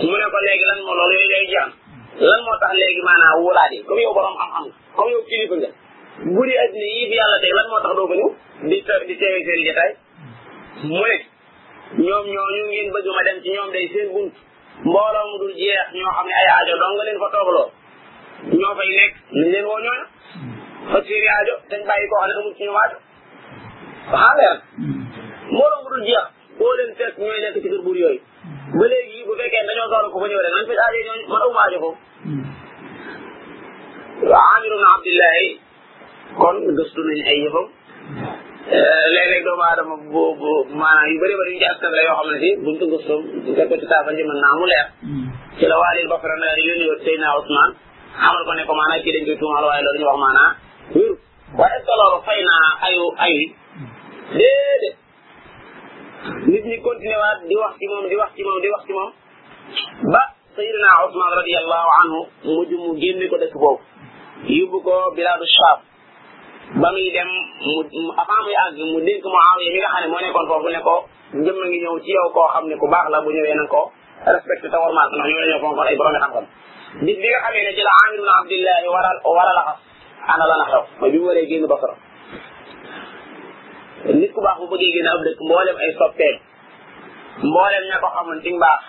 mu 0.03 0.15
ne 0.19 0.27
ko 0.35 0.39
léegi 0.47 0.65
lan 0.71 0.79
moo 0.83 0.95
loolu 0.99 1.15
yooyu 1.15 1.29
day 1.31 1.47
jaam 1.55 1.71
lan 2.31 2.41
moo 2.43 2.57
tax 2.59 2.73
léegi 2.75 3.01
maanaam 3.07 3.35
wulaat 3.47 3.71
yi 3.71 3.79
comme 3.87 4.03
yow 4.03 4.15
borom 4.19 4.35
am-am 4.43 4.67
comme 4.97 5.11
yow 5.15 5.23
kilifa 5.31 5.55
nga 5.63 5.71
buri 6.35 6.59
addina 6.59 6.87
yi 6.99 7.07
fi 7.07 7.15
yàlla 7.23 7.39
tey 7.39 7.53
lan 7.55 7.67
moo 7.71 7.81
tax 7.85 7.93
doo 7.95 8.09
ko 8.11 8.15
ñëw 8.19 8.31
di 8.69 8.77
di 9.07 9.15
teewe 9.17 9.39
seen 9.47 9.63
jotaay 9.67 9.93
mu 10.87 10.99
ne 11.07 11.17
ñoom 11.99 12.27
ñooñu 12.35 12.63
ngeen 12.71 12.89
bëgg 12.95 13.07
ma 13.17 13.23
dem 13.27 13.37
ci 13.43 13.49
ñoom 13.55 13.71
day 13.75 13.87
seen 13.93 14.09
bunt 14.15 14.33
mbooloo 14.87 15.27
mu 15.31 15.37
dul 15.41 15.53
jeex 15.59 15.87
ñoo 15.99 16.13
xam 16.17 16.27
ne 16.29 16.35
ay 16.41 16.49
aajo 16.55 16.79
dong 16.83 16.95
nga 16.97 17.05
leen 17.07 17.19
fa 17.23 17.29
toogloo 17.35 17.69
ñoo 18.59 18.75
fay 18.79 18.91
nekk 18.99 19.13
nañ 19.39 19.47
leen 19.53 19.67
woo 19.67 19.81
ñooñu 19.87 20.05
fas 20.91 21.05
yéene 21.09 21.29
aajo 21.35 21.55
dañ 21.71 21.81
bàyyi 21.89 22.07
koo 22.11 22.19
xam 22.23 22.29
ne 22.31 22.35
amul 22.39 22.55
ci 22.57 22.63
ñoom 22.65 22.79
aajo 22.83 22.97
waxaa 24.15 24.39
leer 24.39 24.57
mbooloo 25.51 25.81
mu 25.83 25.89
dul 25.93 26.05
jeex 26.09 26.25
boo 26.59 26.73
leen 26.79 26.93
fekk 26.99 27.15
ñooy 27.19 27.41
nekk 27.43 27.57
ci 27.63 27.69
biir 27.69 27.83
buur 27.85 27.99
ba 28.79 28.85
léegi 28.91 29.25
bu 29.27 29.33
fekkee 29.41 29.67
dañoo 29.67 29.91
soxla 29.91 30.11
ko 30.15 30.19
ba 30.23 30.27
ñëw 30.31 30.43
rek 30.45 30.53
nañ 30.57 30.67
faj 30.71 30.79
aajo 30.85 30.99
ñooñu 31.09 31.25
man 31.31 31.43
awuma 31.45 31.61
aajo 31.67 31.79
foofu 31.83 32.01
wa 34.31 34.39
amir 34.55 34.73
ibn 34.73 34.87
abdillahi 34.95 35.49
kon 36.39 36.57
gëstu 36.79 37.01
nañ 37.09 37.19
ay 37.31 37.39
yëfam 37.45 37.67
Eh, 38.77 39.03
léeg-léeg 39.15 39.45
doomu 39.47 39.63
aadama 39.69 39.95
bu 40.13 40.23
bu 40.41 40.51
yu 41.13 41.17
bëri 41.21 41.35
bëri 41.39 41.51
yu 41.55 41.59
ci 41.63 41.67
askan 41.73 41.91
la 41.97 42.03
yoo 42.07 42.17
xam 42.19 42.29
ne 42.31 42.37
si 42.43 42.49
buñ 42.63 42.75
ko 42.79 42.85
gëstu 42.93 43.15
nga 43.55 43.67
ko 43.69 43.75
ci 43.81 43.87
saafara 43.91 44.17
ji 44.17 44.23
mën 44.29 44.39
naa 44.45 44.55
mu 44.59 44.65
leer 44.73 44.87
hmm. 45.05 45.27
ci 45.59 45.65
la 45.71 45.77
waa 45.83 45.95
lil 45.97 46.09
bafara 46.13 46.37
na 46.39 46.55
di 46.59 46.63
yónni 46.69 46.85
yoon 46.89 47.01
Seydina 47.05 47.29
Ousmane 47.37 47.73
xamal 48.21 48.45
ko 48.47 48.53
ne 48.55 48.63
ko 48.69 48.73
maanaam 48.79 49.01
kii 49.03 49.13
dañ 49.15 49.25
koy 49.27 49.37
tuumaal 49.41 49.65
waaye 49.69 49.83
loolu 49.85 49.99
ñu 50.01 50.07
wax 50.11 50.19
maanaam 50.25 50.51
wéru 51.59 52.43
naa 52.49 52.67
ayu 52.87 53.05
ay 53.25 53.35
déedéet 54.39 54.97
nit 56.51 56.65
ñi 56.71 56.77
continué 56.87 57.17
waat 57.23 57.39
di 57.49 57.55
wax 57.63 57.73
ci 57.79 57.85
moom 57.91 58.07
di 58.11 58.17
wax 58.23 58.31
ci 58.37 58.43
moom 58.47 58.59
di 58.63 58.69
wax 58.75 58.83
ci 58.87 58.93
moom 58.99 59.11
ba 60.13 60.23
Seydina 60.55 60.91
Ousmane 61.03 61.35
mu 62.83 62.91
génne 63.01 63.25
ko 63.31 63.37
dëkk 63.43 63.55
boobu 63.63 63.83
yóbbu 64.57 64.77
ko 64.87 64.93
bilaadu 65.17 65.47
Shaam 65.57 65.79
ba 66.79 66.91
muy 66.93 67.11
dem 67.13 67.29
mu 67.61 67.83
avant 68.17 68.43
muy 68.47 68.55
àgg 68.55 68.79
mu 68.79 69.01
dénk 69.03 69.25
Muawiya 69.27 69.71
mi 69.73 69.79
nga 69.81 70.01
nekkoon 70.23 70.47
foofu 70.49 70.69
ne 70.71 70.81
ko 70.87 70.97
ngi 71.35 71.51
ñëw 71.83 71.97
ci 71.99 72.11
yow 72.15 72.29
koo 72.33 72.47
xam 72.55 72.65
ne 72.71 72.75
ku 72.79 72.87
baax 72.87 73.09
la 73.11 73.19
bu 73.25 73.31
ñëwee 73.35 73.55
na 73.59 73.63
nga 73.63 73.69
ko 73.75 73.83
respecté 74.31 74.67
te 74.71 74.77
war 74.79 74.93
maa 74.95 75.07
ndax 75.11 75.27
ñoo 75.27 75.41
dañoo 75.43 75.61
fonkoon 75.65 75.87
ay 75.91 75.97
borom 75.99 76.13
xam-xam 76.23 76.45
bis 77.01 77.19
a 77.43 77.53
xas 77.53 77.79
ana 80.31 80.45
la 80.47 80.57
na 80.61 80.65
xew 80.71 80.83
mooy 81.01 81.11
bi 81.11 81.19
mu 81.19 81.25
bu 84.71 84.77
bëggee 84.77 85.03
mboolem 85.41 85.77
ay 85.83 85.91
soppeem 85.99 86.35
mboolem 87.51 87.85
ña 87.91 87.97
ko 88.03 88.09
xamoon 88.15 88.39
ci 88.43 88.51
mbaax 88.55 88.81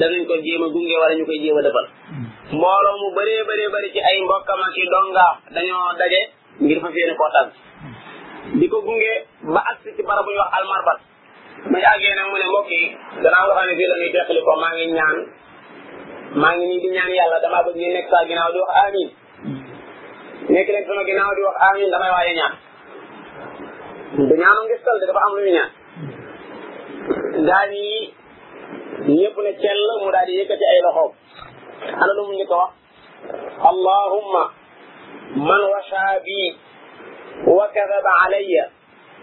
danañ 0.00 0.22
ko 0.28 0.34
jéem 0.44 0.62
a 0.62 0.64
gunge 0.72 0.96
wala 1.02 1.14
ñu 1.18 1.24
koy 1.26 1.38
jéem 1.42 1.58
a 1.58 1.60
dëfal 1.66 1.86
hmm. 2.10 2.24
mbooloo 2.58 2.96
mu 3.00 3.06
bëree 3.16 3.42
bëree 3.48 3.90
ci 3.94 3.98
ay 4.08 4.16
mbokkam 4.22 4.60
ak 4.66 4.76
i 4.76 4.78
dongaam 4.92 5.34
dañoo 5.54 5.92
daje 5.98 6.20
ngir 6.64 6.78
fa 6.84 6.88
yéene 6.92 7.14
kontaan 7.20 7.48
diko 8.60 8.76
gungé 8.84 9.12
ba 9.54 9.60
ak 9.72 9.80
ci 9.96 10.02
barab 10.04 10.24
bu 10.24 10.30
ñuy 10.30 10.40
wax 10.42 10.50
al 10.58 10.66
marbat 10.70 10.98
ma 11.72 11.78
yagé 11.84 12.08
nag 12.16 12.26
mu 12.30 12.36
né 12.38 12.46
mbokk 12.50 12.68
yi 12.76 12.84
danaa 13.22 13.44
loo 13.48 13.56
xam 13.56 13.66
ne 13.68 13.74
fii 13.76 13.88
la 13.88 14.40
ko 14.46 14.52
ma 14.62 14.68
ngi 14.74 14.84
ñaan 14.96 15.16
ma 16.42 16.48
ngi 16.56 16.64
ni 16.70 16.76
di 16.82 16.88
ñaan 16.96 17.10
yalla 17.18 17.36
dama 17.44 17.64
bëgg 17.66 17.76
ngeen 17.78 17.94
nekk 17.96 18.06
sa 18.12 18.18
ginaaw 18.30 18.50
di 18.54 18.58
wax 18.62 18.72
amin 18.84 19.08
nekk 20.54 20.68
leen 20.72 20.84
sama 20.86 21.02
ginaaw 21.10 21.32
di 21.36 21.42
wax 21.48 21.56
amin 21.68 21.88
dama 21.92 22.06
waaye 22.16 22.32
ñaan 22.40 22.54
du 24.28 24.34
ñaanu 24.42 24.60
ngir 24.64 24.80
sal 24.84 24.96
dafa 25.00 25.20
am 25.26 25.32
lu 25.36 25.50
ñaan 25.56 25.70
dañi 27.48 27.88
ñepp 29.16 29.36
na 29.36 29.42
ne 29.44 29.52
cell 29.62 29.82
mu 30.02 30.08
daal 30.14 30.26
di 30.28 30.38
yëkkati 30.40 30.64
ay 30.72 30.80
loxo 30.84 31.04
ana 32.00 32.12
lu 32.16 32.22
mu 32.26 32.32
ñu 32.38 32.46
ko 32.50 32.56
wax 32.62 32.72
allahumma 33.70 34.44
من 35.36 35.60
وشى 35.60 36.20
بي 36.24 36.58
وكذب 37.50 38.06
علي 38.22 38.66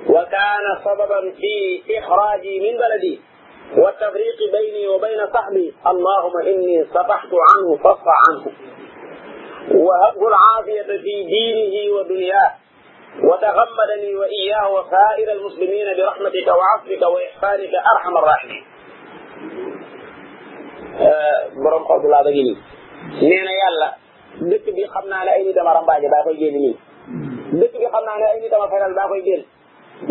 وكان 0.09 0.63
سببا 0.83 1.21
في 1.31 1.97
إخراجي 1.99 2.59
من 2.71 2.77
بلدي 2.77 3.21
والتفريق 3.77 4.37
بيني 4.51 4.87
وبين 4.87 5.27
صحبي 5.33 5.73
اللهم 5.87 6.37
إني 6.47 6.85
صفحت 6.93 7.29
عنه 7.51 7.77
فاصفح 7.83 8.13
عنه 8.29 8.45
وهبه 9.71 10.27
العافية 10.27 10.83
في 10.97 11.23
دينه 11.23 11.93
ودنياه 11.95 12.51
وتغمدني 13.23 14.15
وإياه 14.15 14.71
وسائر 14.71 15.31
المسلمين 15.31 15.97
برحمتك 15.97 16.47
وعفوك 16.47 17.15
وإحسانك 17.15 17.71
أرحم 17.95 18.17
الراحمين 18.17 18.65
آه، 20.99 21.47
برمقه 21.63 21.95
الله 21.95 22.21
bu 22.23 22.57
نينا 23.23 23.69
ba 23.79 23.97
dëkk 24.41 24.65
bi 24.75 24.83
xam 24.93 25.05
naa 25.09 25.23
ne 25.25 25.31
ay 25.31 25.43
nit 25.45 25.55
dama 25.55 25.73
rambaaje 25.73 26.07
baa 26.13 26.23
koy 26.23 26.37
génn 26.41 26.55
nii 26.61 26.73
hmm. 27.07 27.59
dëkk 27.59 27.73
bi 27.81 27.85
xam 27.93 28.03
naa 28.05 28.17
ne 28.19 28.25
ay 28.31 28.39
nit 28.41 28.51
dama 28.51 28.67
fenal 28.71 28.93
baa 28.97 29.07
koy 29.11 29.21
génn 29.27 29.41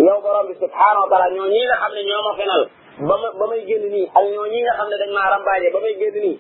yow 0.07 0.19
borom 0.23 0.47
bi 0.49 0.55
subhaanahu 0.65 1.07
wa 1.11 1.31
ñoo 1.35 1.47
ñi 1.55 1.61
nga 1.67 1.77
xam 1.83 1.93
ne 1.95 2.03
ñoo 2.09 2.23
ma 2.27 2.33
fenal 2.39 2.63
ba 3.39 3.45
may 3.51 3.63
génn 3.69 3.85
nii 3.95 4.07
ak 4.19 4.25
ñoo 4.35 4.47
ne 4.91 4.97
dañ 5.01 5.11
maa 5.17 5.31
rambaaje 5.35 5.67
ba 5.75 5.81
may 5.85 5.95
génn 6.01 6.17
nii 6.25 6.35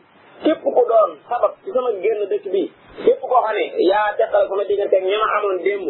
képp 0.45 0.61
ku 0.75 0.83
doon 0.91 1.11
sabab 1.29 1.53
ci 1.65 1.69
sama 1.75 1.91
génn 2.05 2.21
dëkk 2.33 2.45
bi 2.53 2.63
képp 3.05 3.21
ko 3.31 3.37
xam 3.45 3.55
ne 3.57 3.65
yaa 3.91 4.09
teqal 4.19 4.45
sama 4.49 4.63
diggante 4.69 4.95
ak 4.99 5.05
ñi 5.09 5.17
ma 5.23 5.27
amoon 5.37 5.59
démb 5.67 5.85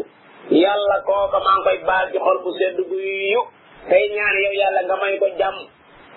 yàlla 0.63 0.97
kooka 1.09 1.39
maa 1.45 1.59
ngi 1.59 1.65
koy 1.65 1.79
baal 1.89 2.07
ci 2.13 2.19
xol 2.25 2.39
bu 2.45 2.51
sedd 2.59 2.77
guyu 2.91 3.41
tey 3.89 4.05
ñaan 4.17 4.35
yow 4.45 4.53
yàlla 4.61 4.81
nga 4.85 4.97
may 5.01 5.15
ko 5.23 5.29
jàmm 5.39 5.59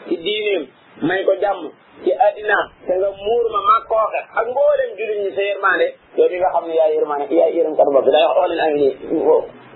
ci 0.10 0.18
diineem 0.18 0.64
may 1.07 1.22
ko 1.24 1.34
jàmm 1.41 1.62
ci 2.03 2.12
addinaam 2.28 2.66
te 2.88 2.93
nga 2.99 3.10
muur 3.24 3.43
ma 3.53 3.60
maa 3.70 3.82
kooxe 3.89 4.20
ak 4.39 4.45
mboolem 4.51 4.89
jullit 4.97 5.20
ñi 5.24 5.32
sa 5.38 5.41
yërmande 5.49 5.88
yow 6.18 6.28
mi 6.32 6.38
nga 6.41 6.49
xam 6.53 6.66
ne 6.68 6.74
yaay 6.80 6.93
yërmande 6.95 7.26
yaay 7.39 7.51
yërëm 7.57 7.76
kat 7.78 7.88
bopp 7.93 8.05
day 8.14 8.26
wax 8.28 8.38
oo 8.39 8.47
leen 8.49 8.62
ami 8.66 8.88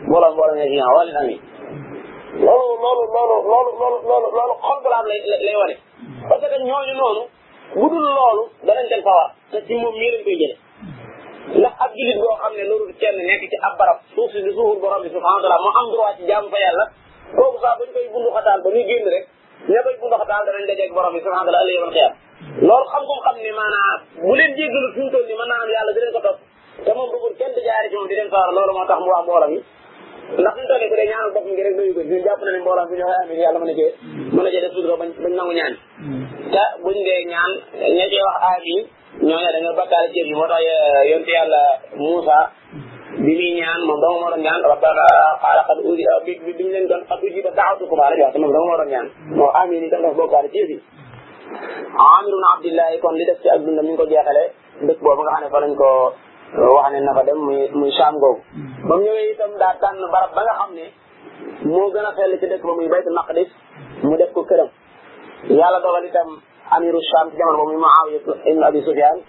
mbooloo 0.08 0.32
mbooloo 0.34 0.56
ne 0.58 0.66
ginnaaw 0.72 0.96
oo 0.98 1.06
leen 1.08 1.30
loolu 2.46 2.74
loolu 2.84 3.04
loolu 3.14 3.42
loolu 3.50 3.72
loolu 3.80 4.00
loolu 4.10 4.28
loolu 4.38 4.54
xonkulaam 4.66 5.06
lay 5.10 5.20
lay 5.46 5.56
wane 5.60 5.76
parce 6.30 6.42
te 9.52 9.58
ci 9.66 9.74
moom 9.78 9.96
mii 10.00 10.12
lañ 10.14 10.24
jële 10.40 10.48
ndax 11.54 11.74
ab 11.84 11.92
jullit 11.98 12.18
boo 12.22 12.36
xam 12.42 12.52
ne 12.58 12.64
loolu 12.70 12.86
kenn 13.00 13.16
nekk 13.28 13.44
ci 13.52 13.58
ab 13.68 13.74
barab 13.78 14.00
suuf 14.16 14.32
si 14.32 14.42
di 14.42 14.52
suuful 14.54 14.82
borom 14.82 15.02
bi 15.04 15.10
subhanahu 15.14 15.38
wa 15.42 15.42
taala 15.44 15.64
moo 15.64 15.74
am 15.82 15.88
droit 15.92 16.16
ci 16.18 16.24
jaamu 16.28 16.50
fa 16.50 16.60
yàlla 16.66 16.86
kooku 17.38 17.58
saa 17.62 17.78
bañ 17.80 17.90
koy 17.94 18.08
bundu 18.10 18.30
ñabay 19.68 19.95
bu 19.99 20.05
ndox 20.07 20.24
daal 20.28 20.43
danañ 20.47 20.64
dajeeg 20.68 20.91
borom 20.95 21.14
bi 21.16 21.22
subhanahu 21.24 21.47
wa 21.47 21.51
taala 21.53 21.64
ëllëg 21.64 21.74
yawmal 21.78 21.93
qiyaam 21.95 22.14
loolu 22.68 22.86
xam 22.91 23.03
gum 23.07 23.20
xam 23.26 23.36
ne 23.39 23.51
maanaam 23.59 23.99
bu 24.24 24.32
leen 24.38 24.51
jéggalu 24.57 24.88
fi 24.95 24.99
mu 25.05 25.09
toll 25.14 25.24
nii 25.28 25.38
mën 25.39 25.47
naa 25.51 25.61
am 25.64 25.70
yàlla 25.76 25.91
di 25.95 25.99
leen 26.03 26.14
ko 26.16 26.22
topp 26.26 26.38
te 26.84 26.91
moom 26.95 27.07
bëggul 27.11 27.34
kenn 27.39 27.53
moo 28.76 28.86
tax 28.89 28.99
mu 29.03 29.09
wax 29.16 29.24
mboolam 29.26 29.51
yi 29.55 29.59
ndax 30.39 30.53
ñu 30.59 30.66
toogee 30.70 30.89
ku 30.91 30.95
dee 30.99 31.09
ñaanal 31.11 31.32
bopp 31.36 31.45
ngi 31.51 31.64
rek 31.66 31.76
nuyu 31.78 31.93
ko 31.97 32.01
ñun 32.09 32.24
jàpp 32.26 32.39
na 32.45 32.51
ne 32.53 32.59
mboolam 32.59 32.88
a 33.03 33.05
a 33.64 33.72
cee 34.51 34.64
def 34.66 34.74
sutura 34.76 34.95
bañ 35.01 35.09
bañ 35.24 35.32
dee 37.07 37.20
ñaan 37.32 37.51
ña 37.97 38.05
cee 38.11 38.24
wax 38.28 38.36
aami 38.49 38.76
ñooñu 39.28 39.49
dañoo 39.55 39.76
bakkaale 39.80 40.07
ceeb 40.14 40.26
bi 40.28 40.34
moo 40.39 40.47
tax 40.51 40.61
eh, 40.72 41.03
yonte 41.11 41.32
yàlla 41.38 41.61
Moussa 42.03 42.39
bi 43.20 43.34
muy 43.36 43.51
ñaan 43.61 43.82
moom 43.88 43.99
dama 44.01 44.18
waroon 44.26 44.41
ñaan 44.41 44.61
rabbana 44.70 45.05
xaala 45.41 45.61
xad 45.68 45.78
uji 45.86 46.03
bi 46.26 46.34
bi 46.57 46.64
mu 46.64 46.70
leen 46.74 46.88
doon 46.89 47.01
xad 47.09 47.20
uji 47.22 47.39
ba 47.45 47.51
daawatukum 47.59 47.99
la 47.99 48.16
jox 48.18 48.34
te 48.34 48.39
moom 48.41 48.53
dama 48.53 48.66
waroon 48.74 48.89
ñaan 48.89 49.05
moo 49.38 49.49
amir 49.61 49.82
yi 49.84 49.89
tam 49.89 50.01
dafa 50.01 50.16
bokkaale 50.18 50.49
ci 50.53 50.57
yëfi 50.61 50.78
amirun 52.09 52.45
abdillahi 52.53 52.99
kon 53.01 53.16
li 53.20 53.26
def 53.26 53.38
ci 53.43 53.49
ak 53.49 53.59
dundam 53.66 53.86
ñu 53.88 53.95
ko 53.97 54.05
jeexale 54.09 54.43
dëkk 54.88 54.99
boobu 55.03 55.22
nga 55.22 55.32
xam 55.34 55.43
ne 55.43 55.49
fa 55.53 55.59
lañ 55.64 55.74
ko 55.82 55.89
euh, 56.57 56.74
wax 56.76 56.88
ne 56.93 56.99
na 57.05 57.11
fa 57.18 57.24
dem 57.28 57.38
muy 57.47 57.61
muy 57.80 57.91
Saam 57.97 58.14
googu 58.22 58.39
ba 58.88 58.93
mu 58.97 59.03
ñëwee 59.05 59.28
itam 59.32 59.51
daa 59.61 59.74
tànn 59.82 60.01
barab 60.14 60.32
ba 60.36 60.41
nga 60.45 60.53
xam 60.59 60.72
ne 60.78 60.86
moo 61.74 61.88
gën 61.93 62.05
a 62.09 62.11
xel 62.18 62.32
ci 62.39 62.47
dëkk 62.51 62.64
ba 62.68 62.72
muy 62.78 62.88
baytul 62.93 63.14
maqdis 63.20 63.49
mu 64.03 64.18
def 64.22 64.32
ko 64.36 64.41
këram 64.49 64.70
yàlla 65.59 65.80
dogal 65.84 66.05
itam 66.09 66.30
amiru 66.76 66.99
Saam 67.11 67.26
ci 67.30 67.36
jamono 67.39 67.57
boobu 67.59 67.72
muy 67.78 67.82
Muawiya 67.84 68.20
ibn 68.49 68.61
Abi 68.70 68.82
Sufyaan 68.88 69.20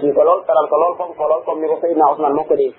kii 0.00 0.12
ko 0.14 0.22
lool 0.24 0.40
taral 0.46 0.66
ko 0.70 0.76
lool 0.78 0.94
fonk 0.98 1.12
ko 1.18 1.24
lool 1.26 1.42
comme 1.44 1.60
ni 1.64 1.68
ko 1.70 1.76
Seydina 1.82 2.06
Ousmane 2.10 2.34
moo 2.36 2.44
ko 2.46 2.54
dee 2.56 2.70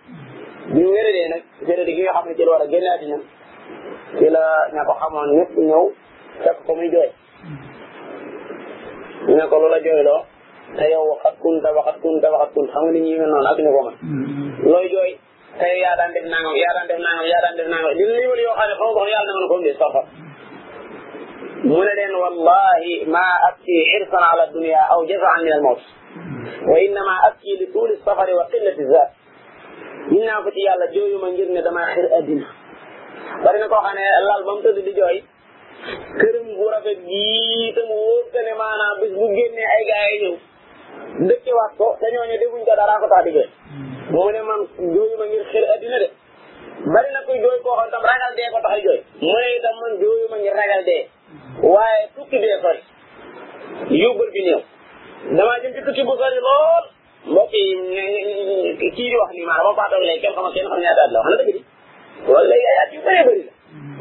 bi 0.71 0.79
mu 0.83 0.89
wéradee 0.95 1.25
nag 1.31 1.41
wéradi 1.67 1.93
gi 1.95 2.01
nga 2.03 2.13
xam 2.15 2.25
ne 2.27 2.33
ci 2.37 2.43
la 2.45 2.51
war 2.51 2.61
a 2.61 2.67
génne 2.71 2.89
àddina 2.95 3.17
ci 4.17 4.27
la 4.35 4.43
ña 4.73 4.81
ko 4.87 4.93
xamoon 4.99 5.29
ñëpp 5.37 5.51
ñëw 5.67 5.83
fekk 6.43 6.57
ko 6.65 6.71
muy 6.75 6.89
jooy 6.93 7.09
ñu 9.27 9.33
ne 9.35 9.45
ko 9.49 9.55
loola 9.59 9.79
jooy 9.83 10.03
loo 10.07 10.21
te 10.77 10.83
yow 10.91 11.03
waxat 11.13 11.35
kunta 11.43 11.69
waxat 11.75 11.97
kunta 12.01 12.27
waxat 12.33 12.49
kunta 12.53 12.71
xam 12.73 12.83
nga 12.83 12.91
ni 12.91 12.99
ñuy 13.01 13.19
mel 13.19 13.29
noonu 13.31 13.47
ak 13.51 13.59
ñu 13.63 13.71
ko 13.75 13.81
man 13.87 13.95
looy 14.71 14.85
jooy 14.93 15.11
te 15.59 15.65
yow 15.71 15.79
yaa 15.83 15.95
daan 15.99 16.11
def 16.15 16.25
nangam 16.33 16.55
yaa 16.63 16.73
daan 16.77 16.87
def 16.89 16.99
nangam 17.05 17.25
yaa 17.31 17.41
daan 17.43 17.55
def 17.59 17.67
nangam 17.71 17.91
li 17.99 18.03
li 18.17 18.27
wal 18.31 18.41
yoo 18.45 18.55
xam 18.57 18.67
ne 18.69 18.75
xaw 18.79 18.89
ko 18.95 19.01
yàlla 19.13 19.31
na 19.33 19.39
mën 19.41 19.49
ko 19.51 19.55
ngis 19.59 19.77
soxal 19.81 20.05
mu 21.67 21.77
ne 21.87 21.93
leen 21.99 22.13
wallahi 22.21 22.93
ma 23.13 23.25
abki 23.47 23.75
xirsan 23.91 24.23
ala 24.31 24.45
dunia 24.53 24.81
aw 24.93 24.99
jazaan 25.09 25.39
min 25.45 25.53
al 25.57 25.61
mawt 25.67 25.81
wa 26.67 26.79
innama 26.79 27.21
abki 27.27 27.55
li 27.57 27.67
tuuli 27.71 27.95
safari 28.05 28.33
wa 28.35 28.45
qillati 28.51 28.83
zaat 28.91 29.09
ñu 30.11 30.19
naa 30.25 30.43
ko 30.43 30.49
ci 30.51 30.59
yàlla 30.67 30.85
jooyuma 30.93 31.27
ngir 31.31 31.47
ne 31.55 31.61
damaa 31.63 31.87
xir 31.95 32.05
addina 32.19 32.45
bari 33.43 33.59
na 33.59 33.67
koo 33.71 33.79
xam 33.85 33.95
lal 34.27 34.43
ba 34.47 34.51
mu 34.55 34.61
tëdd 34.61 34.79
di 34.87 34.91
jooy 34.99 35.17
këram 36.19 36.47
bu 36.57 36.65
rafet 36.73 36.99
gii 37.07 37.71
te 37.75 37.81
mu 37.89 37.95
wóor 38.05 38.23
te 38.33 38.39
bis 39.01 39.11
bu 39.15 39.23
génnee 39.35 39.67
ay 39.77 39.83
gars 39.91 40.09
yi 40.11 40.19
ñëw 40.23 40.35
dëkkiwaat 41.27 41.73
ko 41.77 41.87
te 42.01 42.05
ñooñu 42.13 42.35
defuñ 42.41 42.61
ko 42.67 42.73
dara 42.79 42.99
ko 43.01 43.07
tax 43.11 43.23
di 43.25 43.31
jooy 43.37 43.49
mu 44.11 44.31
ne 44.31 44.41
man 44.43 44.59
jooyuma 44.95 45.25
ngir 45.25 45.43
xir 45.51 45.63
addina 45.73 45.97
de 46.03 46.09
bari 46.93 47.09
na 47.13 47.21
koy 47.27 47.39
jooy 47.39 47.57
koo 47.63 47.75
xam 47.79 47.89
tam 47.91 48.01
ragal 48.03 48.35
dee 48.35 48.51
ko 48.51 48.59
tax 48.65 48.75
a 48.75 48.79
jooy 48.85 48.99
mu 49.23 49.31
ne 49.39 49.49
itam 49.57 49.75
man 49.81 49.91
jooyuma 50.03 50.37
ngir 50.37 50.53
ragal 50.53 50.83
dee 50.83 51.03
waaye 51.63 52.01
tukki 52.15 52.37
dee 52.43 52.59
sori 52.61 52.81
yóbbal 54.03 54.29
bi 54.33 54.41
ñëw 54.49 54.61
damaa 55.37 55.59
jëm 55.61 55.71
ci 55.75 55.81
tukki 55.85 56.03
bu 56.07 56.15
sori 56.21 56.39
lool 56.45 56.83
mbokk 57.31 57.53
yi 58.81 58.89
kii 58.95 59.09
di 59.11 59.17
wax 59.21 59.31
nii 59.33 59.47
maanaam 59.49 59.67
ba 59.73 59.89
Fatou 59.89 59.99
Ndiaye 60.01 60.19
kenn 60.21 60.33
xam 60.35 60.51
kenn 60.55 60.69
xam 60.69 60.79
ñaata 60.83 61.01
at 61.05 61.11
la 61.13 61.19
wax 61.19 61.27
na 61.31 61.37
dëgg 61.39 61.51
di 61.57 61.61
wala 62.31 62.55
ay 62.55 62.65
at 62.81 62.91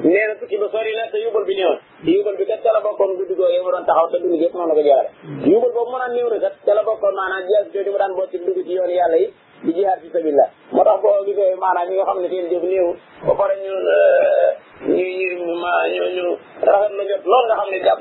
na 0.04 0.34
tukki 0.40 0.56
ba 0.60 0.68
sori 0.70 0.90
la 0.98 1.04
bi 1.10 1.54
néew 1.56 1.72
na. 1.72 1.78
yóbbal 2.10 2.36
bi 2.38 2.44
kat 2.46 2.62
ca 2.62 2.70
la 2.72 2.80
bokkoon 2.80 3.16
guddi 3.16 3.34
googu 3.34 3.62
mu 3.64 3.70
doon 3.72 3.84
taxaw 3.88 4.06
te 4.10 4.18
dund 4.20 4.38
gépp 4.40 4.54
noonu 4.54 4.68
la 4.68 4.74
ko 4.74 4.82
jaarale. 4.88 5.10
yóbbal 5.50 5.72
boobu 5.74 5.90
mu 5.90 5.98
daan 5.98 6.12
néew 6.14 6.28
na 6.28 6.38
kat 6.38 6.54
ca 6.66 6.72
la 6.74 6.82
bokkoon 6.84 7.14
maanaam 7.14 7.42
jeex 7.48 7.66
jooju 7.72 7.98
daan 7.98 8.12
boot 8.14 8.30
ci 8.30 8.38
dugg 8.38 8.66
ci 8.66 8.72
yoonu 8.76 8.92
yàlla 9.00 9.16
yi 9.22 9.28
di 9.64 9.72
jihaad 9.72 10.00
fi 10.04 10.08
sabilillah 10.12 10.48
moo 10.74 10.84
tax 10.84 10.98
boo 11.00 11.24
gisee 11.24 11.56
maanaam 11.62 11.86
ñi 11.88 11.94
nga 11.96 12.04
xam 12.08 12.18
ne 12.20 12.28
seen 12.32 12.46
jëf 12.52 12.62
néew 12.70 12.88
ba 13.26 13.32
pare 13.38 13.54
ñu 13.64 13.72
euh, 13.96 14.48
ñu 14.92 15.08
ñu 15.38 15.52
ma 15.62 15.72
ñu 15.94 16.04
ñu 16.16 16.26
rafet 16.68 16.92
na 16.98 17.02
jot 17.08 17.24
loolu 17.30 17.46
nga 17.46 17.56
xam 17.58 17.68
ne 17.72 17.78
jàpp 17.80 18.00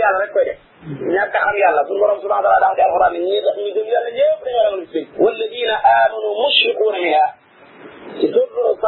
yàlla 0.00 0.18
rek 0.22 0.32
koy 0.34 0.44
def 0.48 0.58
ñàkk 1.14 1.34
xam 1.44 1.56
yàlla 1.62 1.82
suñu 1.86 2.00
borom 2.00 2.20
subhanahu 2.20 2.44
wa 2.48 2.52
taala 2.52 2.64
daal 2.64 2.76
di 2.78 2.82
alquran 2.86 3.12
ne 3.12 3.18
ñi 3.26 3.40
def 3.46 3.56
ñu 3.60 3.68
jëm 3.76 3.86
yàlla 3.94 4.10
ñëpp 4.18 4.38
dañoo 4.44 4.62
ragal 4.64 4.84
ci 4.92 5.00
walladina 5.22 5.74
amanu 5.96 6.28
mushriquuna 6.40 6.98
minha 7.04 7.24
ci 8.18 8.24
surtout 8.32 8.80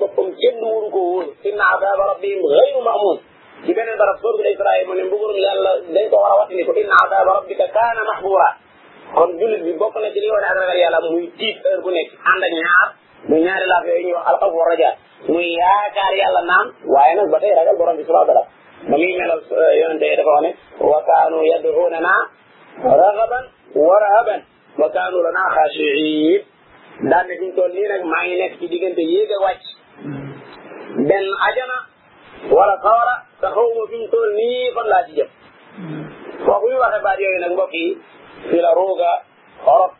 boppam 0.00 0.28
kenn 0.40 0.56
wuru 0.72 0.88
ko 0.94 1.00
wóolu 1.12 1.30
inna 1.48 1.64
adaba 1.74 2.02
rabbihim 2.10 2.40
ghayru 2.50 2.80
mamun 2.88 3.18
ci 3.64 3.72
beneen 3.74 3.96
barab 3.98 4.18
sorgul 4.22 4.46
israel 4.50 4.82
mu 4.88 4.94
ne 4.98 5.02
mbugurum 5.06 5.38
yàlla 5.44 5.70
dañ 5.94 6.04
ko 6.10 6.16
war 6.22 6.30
a 6.34 6.38
watini 6.42 6.64
ko 6.66 6.72
inna 6.74 6.96
adaba 7.04 7.32
rabbika 7.38 7.66
kaana 7.76 8.02
mahbura 8.10 8.48
kon 9.14 9.30
julit 9.38 9.62
bi 9.62 9.72
bokk 9.80 9.94
na 10.02 10.10
ci 10.10 10.20
li 10.20 10.28
wane 10.34 10.46
ak 10.50 10.56
ragal 10.58 10.78
yàlla 10.82 10.98
muy 11.14 11.30
tiit 11.38 11.56
heure 11.62 11.82
bu 11.82 11.90
nekk 11.94 12.08
ànd 12.30 12.42
ak 12.46 12.52
ñaar 12.62 12.86
muy 13.30 13.40
ñaari 13.46 13.66
laaf 13.72 13.84
yooyu 13.86 14.02
ñuy 14.02 14.14
wax 14.18 14.26
alxaf 14.32 14.52
wa 14.60 14.64
raja 14.70 14.90
muy 15.32 15.46
yaakaar 15.60 16.12
yàlla 16.22 16.40
naam 16.50 16.66
waaye 16.94 17.14
nag 17.18 17.28
ba 17.32 17.38
tey 17.42 17.52
ragal 17.58 17.76
borom 17.78 17.96
bi 17.98 18.04
subhanahu 18.04 18.26
wa 18.26 18.32
taala 18.34 18.44
ba 18.90 18.94
muy 18.98 19.10
melal 19.20 19.40
yonente 19.80 20.04
yi 20.10 20.16
dafa 20.16 20.32
wax 20.36 20.42
ne 20.44 20.54
wa 20.90 20.98
kaanu 21.08 21.38
yad'unana 21.52 22.12
ragaban 23.00 23.44
wa 23.88 23.94
rahaban 24.04 24.40
wa 24.80 24.88
kaanu 24.94 25.18
lana 25.26 25.42
xaashiin 25.54 26.40
daan 27.10 27.24
ne 27.30 27.34
fi 27.38 27.44
mu 27.48 27.54
toll 27.58 27.72
nii 27.78 27.88
nag 27.94 28.02
maa 28.12 28.22
ngi 28.26 28.36
nekk 28.42 28.54
ci 28.58 28.66
diggante 28.72 29.02
yéeg 29.12 29.30
a 29.36 29.38
wàcc 29.46 29.64
benn 31.08 31.26
ajana 31.48 31.76
wala 32.58 32.74
sawara 32.86 33.14
te 33.42 33.48
xaw 33.54 33.66
ma 33.76 33.82
fi 33.90 33.96
ñu 34.00 34.06
toll 34.14 34.30
nii 34.38 34.70
fan 34.74 34.86
laa 34.92 35.02
ci 35.06 35.12
jëm 35.18 35.28
boo 36.46 36.54
hmm. 36.54 36.60
bu 36.62 36.66
ñu 36.72 36.76
waxee 36.84 37.02
baat 37.06 37.18
yooyu 37.22 37.38
nag 37.44 37.52
mbokk 37.56 37.72
yi 37.82 37.86
fi 38.48 38.56
la 38.66 38.70
ruuga 38.80 39.10
xorob 39.64 39.90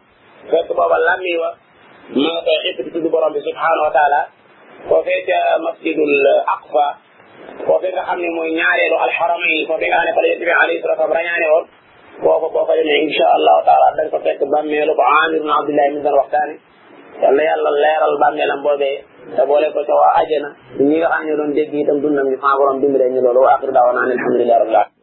fekk 0.50 0.68
booba 0.78 0.96
lammi 1.08 1.32
wa 1.42 1.50
ma 2.20 2.28
nga 2.34 2.42
koy 2.46 2.56
xëpp 2.74 2.78
di 2.86 2.90
tudd 2.94 3.06
borom 3.12 3.32
bi 3.36 3.40
subhanahu 3.48 3.84
wa 3.88 3.92
taala 3.96 4.20
foofee 4.88 5.20
ca 5.28 5.38
masjidul 5.66 6.14
aqfa 6.56 6.86
foofee 7.66 7.90
nga 7.94 8.02
xam 8.08 8.18
ne 8.22 8.28
mooy 8.36 8.50
ñaareelu 8.58 8.96
alxaramayn 9.06 9.66
foofee 9.68 9.88
nga 9.90 9.96
xam 9.98 10.06
ne 10.06 10.12
fa 10.16 10.20
la 10.24 10.28
yonent 10.30 10.48
bi 10.48 10.52
alayhi 10.62 10.80
salatu 10.82 11.00
wasalam 11.00 11.16
rañaane 11.18 11.46
woon 11.52 11.64
foofa 12.24 12.46
boo 12.54 12.64
fa 12.68 12.72
demee 12.78 12.98
incha 13.06 13.26
allahu 13.38 13.60
taala 13.68 13.86
dañ 13.98 14.06
ko 14.12 14.18
fekk 14.26 14.40
bàmmeelu 14.52 14.92
ko 14.98 15.02
Aamir 15.18 15.40
bin 15.44 15.52
Abdullah 15.58 15.86
mi 15.94 16.00
doon 16.04 16.18
waxtaane 16.22 16.54
yal 17.20 17.34
na 17.36 17.56
la 17.56 17.70
leeral 17.84 18.14
bàmmeelam 18.22 18.60
boobee 18.64 19.04
te 19.36 19.42
boole 19.48 19.66
ko 19.74 19.80
ca 19.86 19.94
waa 20.00 20.12
ajjana 20.20 20.48
ñi 20.86 20.94
nga 20.98 21.08
xam 21.12 21.22
ne 21.26 21.36
doon 21.38 21.52
dégg 21.56 21.72
itam 21.74 21.98
dundam 22.02 22.28
gi 22.30 22.36
sama 22.42 22.58
borom 22.58 22.80
dimbale 22.80 23.06
ñu 23.12 23.20
loolu 23.24 23.40
wa 23.46 23.52
axiru 23.54 23.72
daawana 23.76 24.00
alhamdulillahi 24.16 24.60
rabbil 24.62 24.76
alamin 24.78 25.00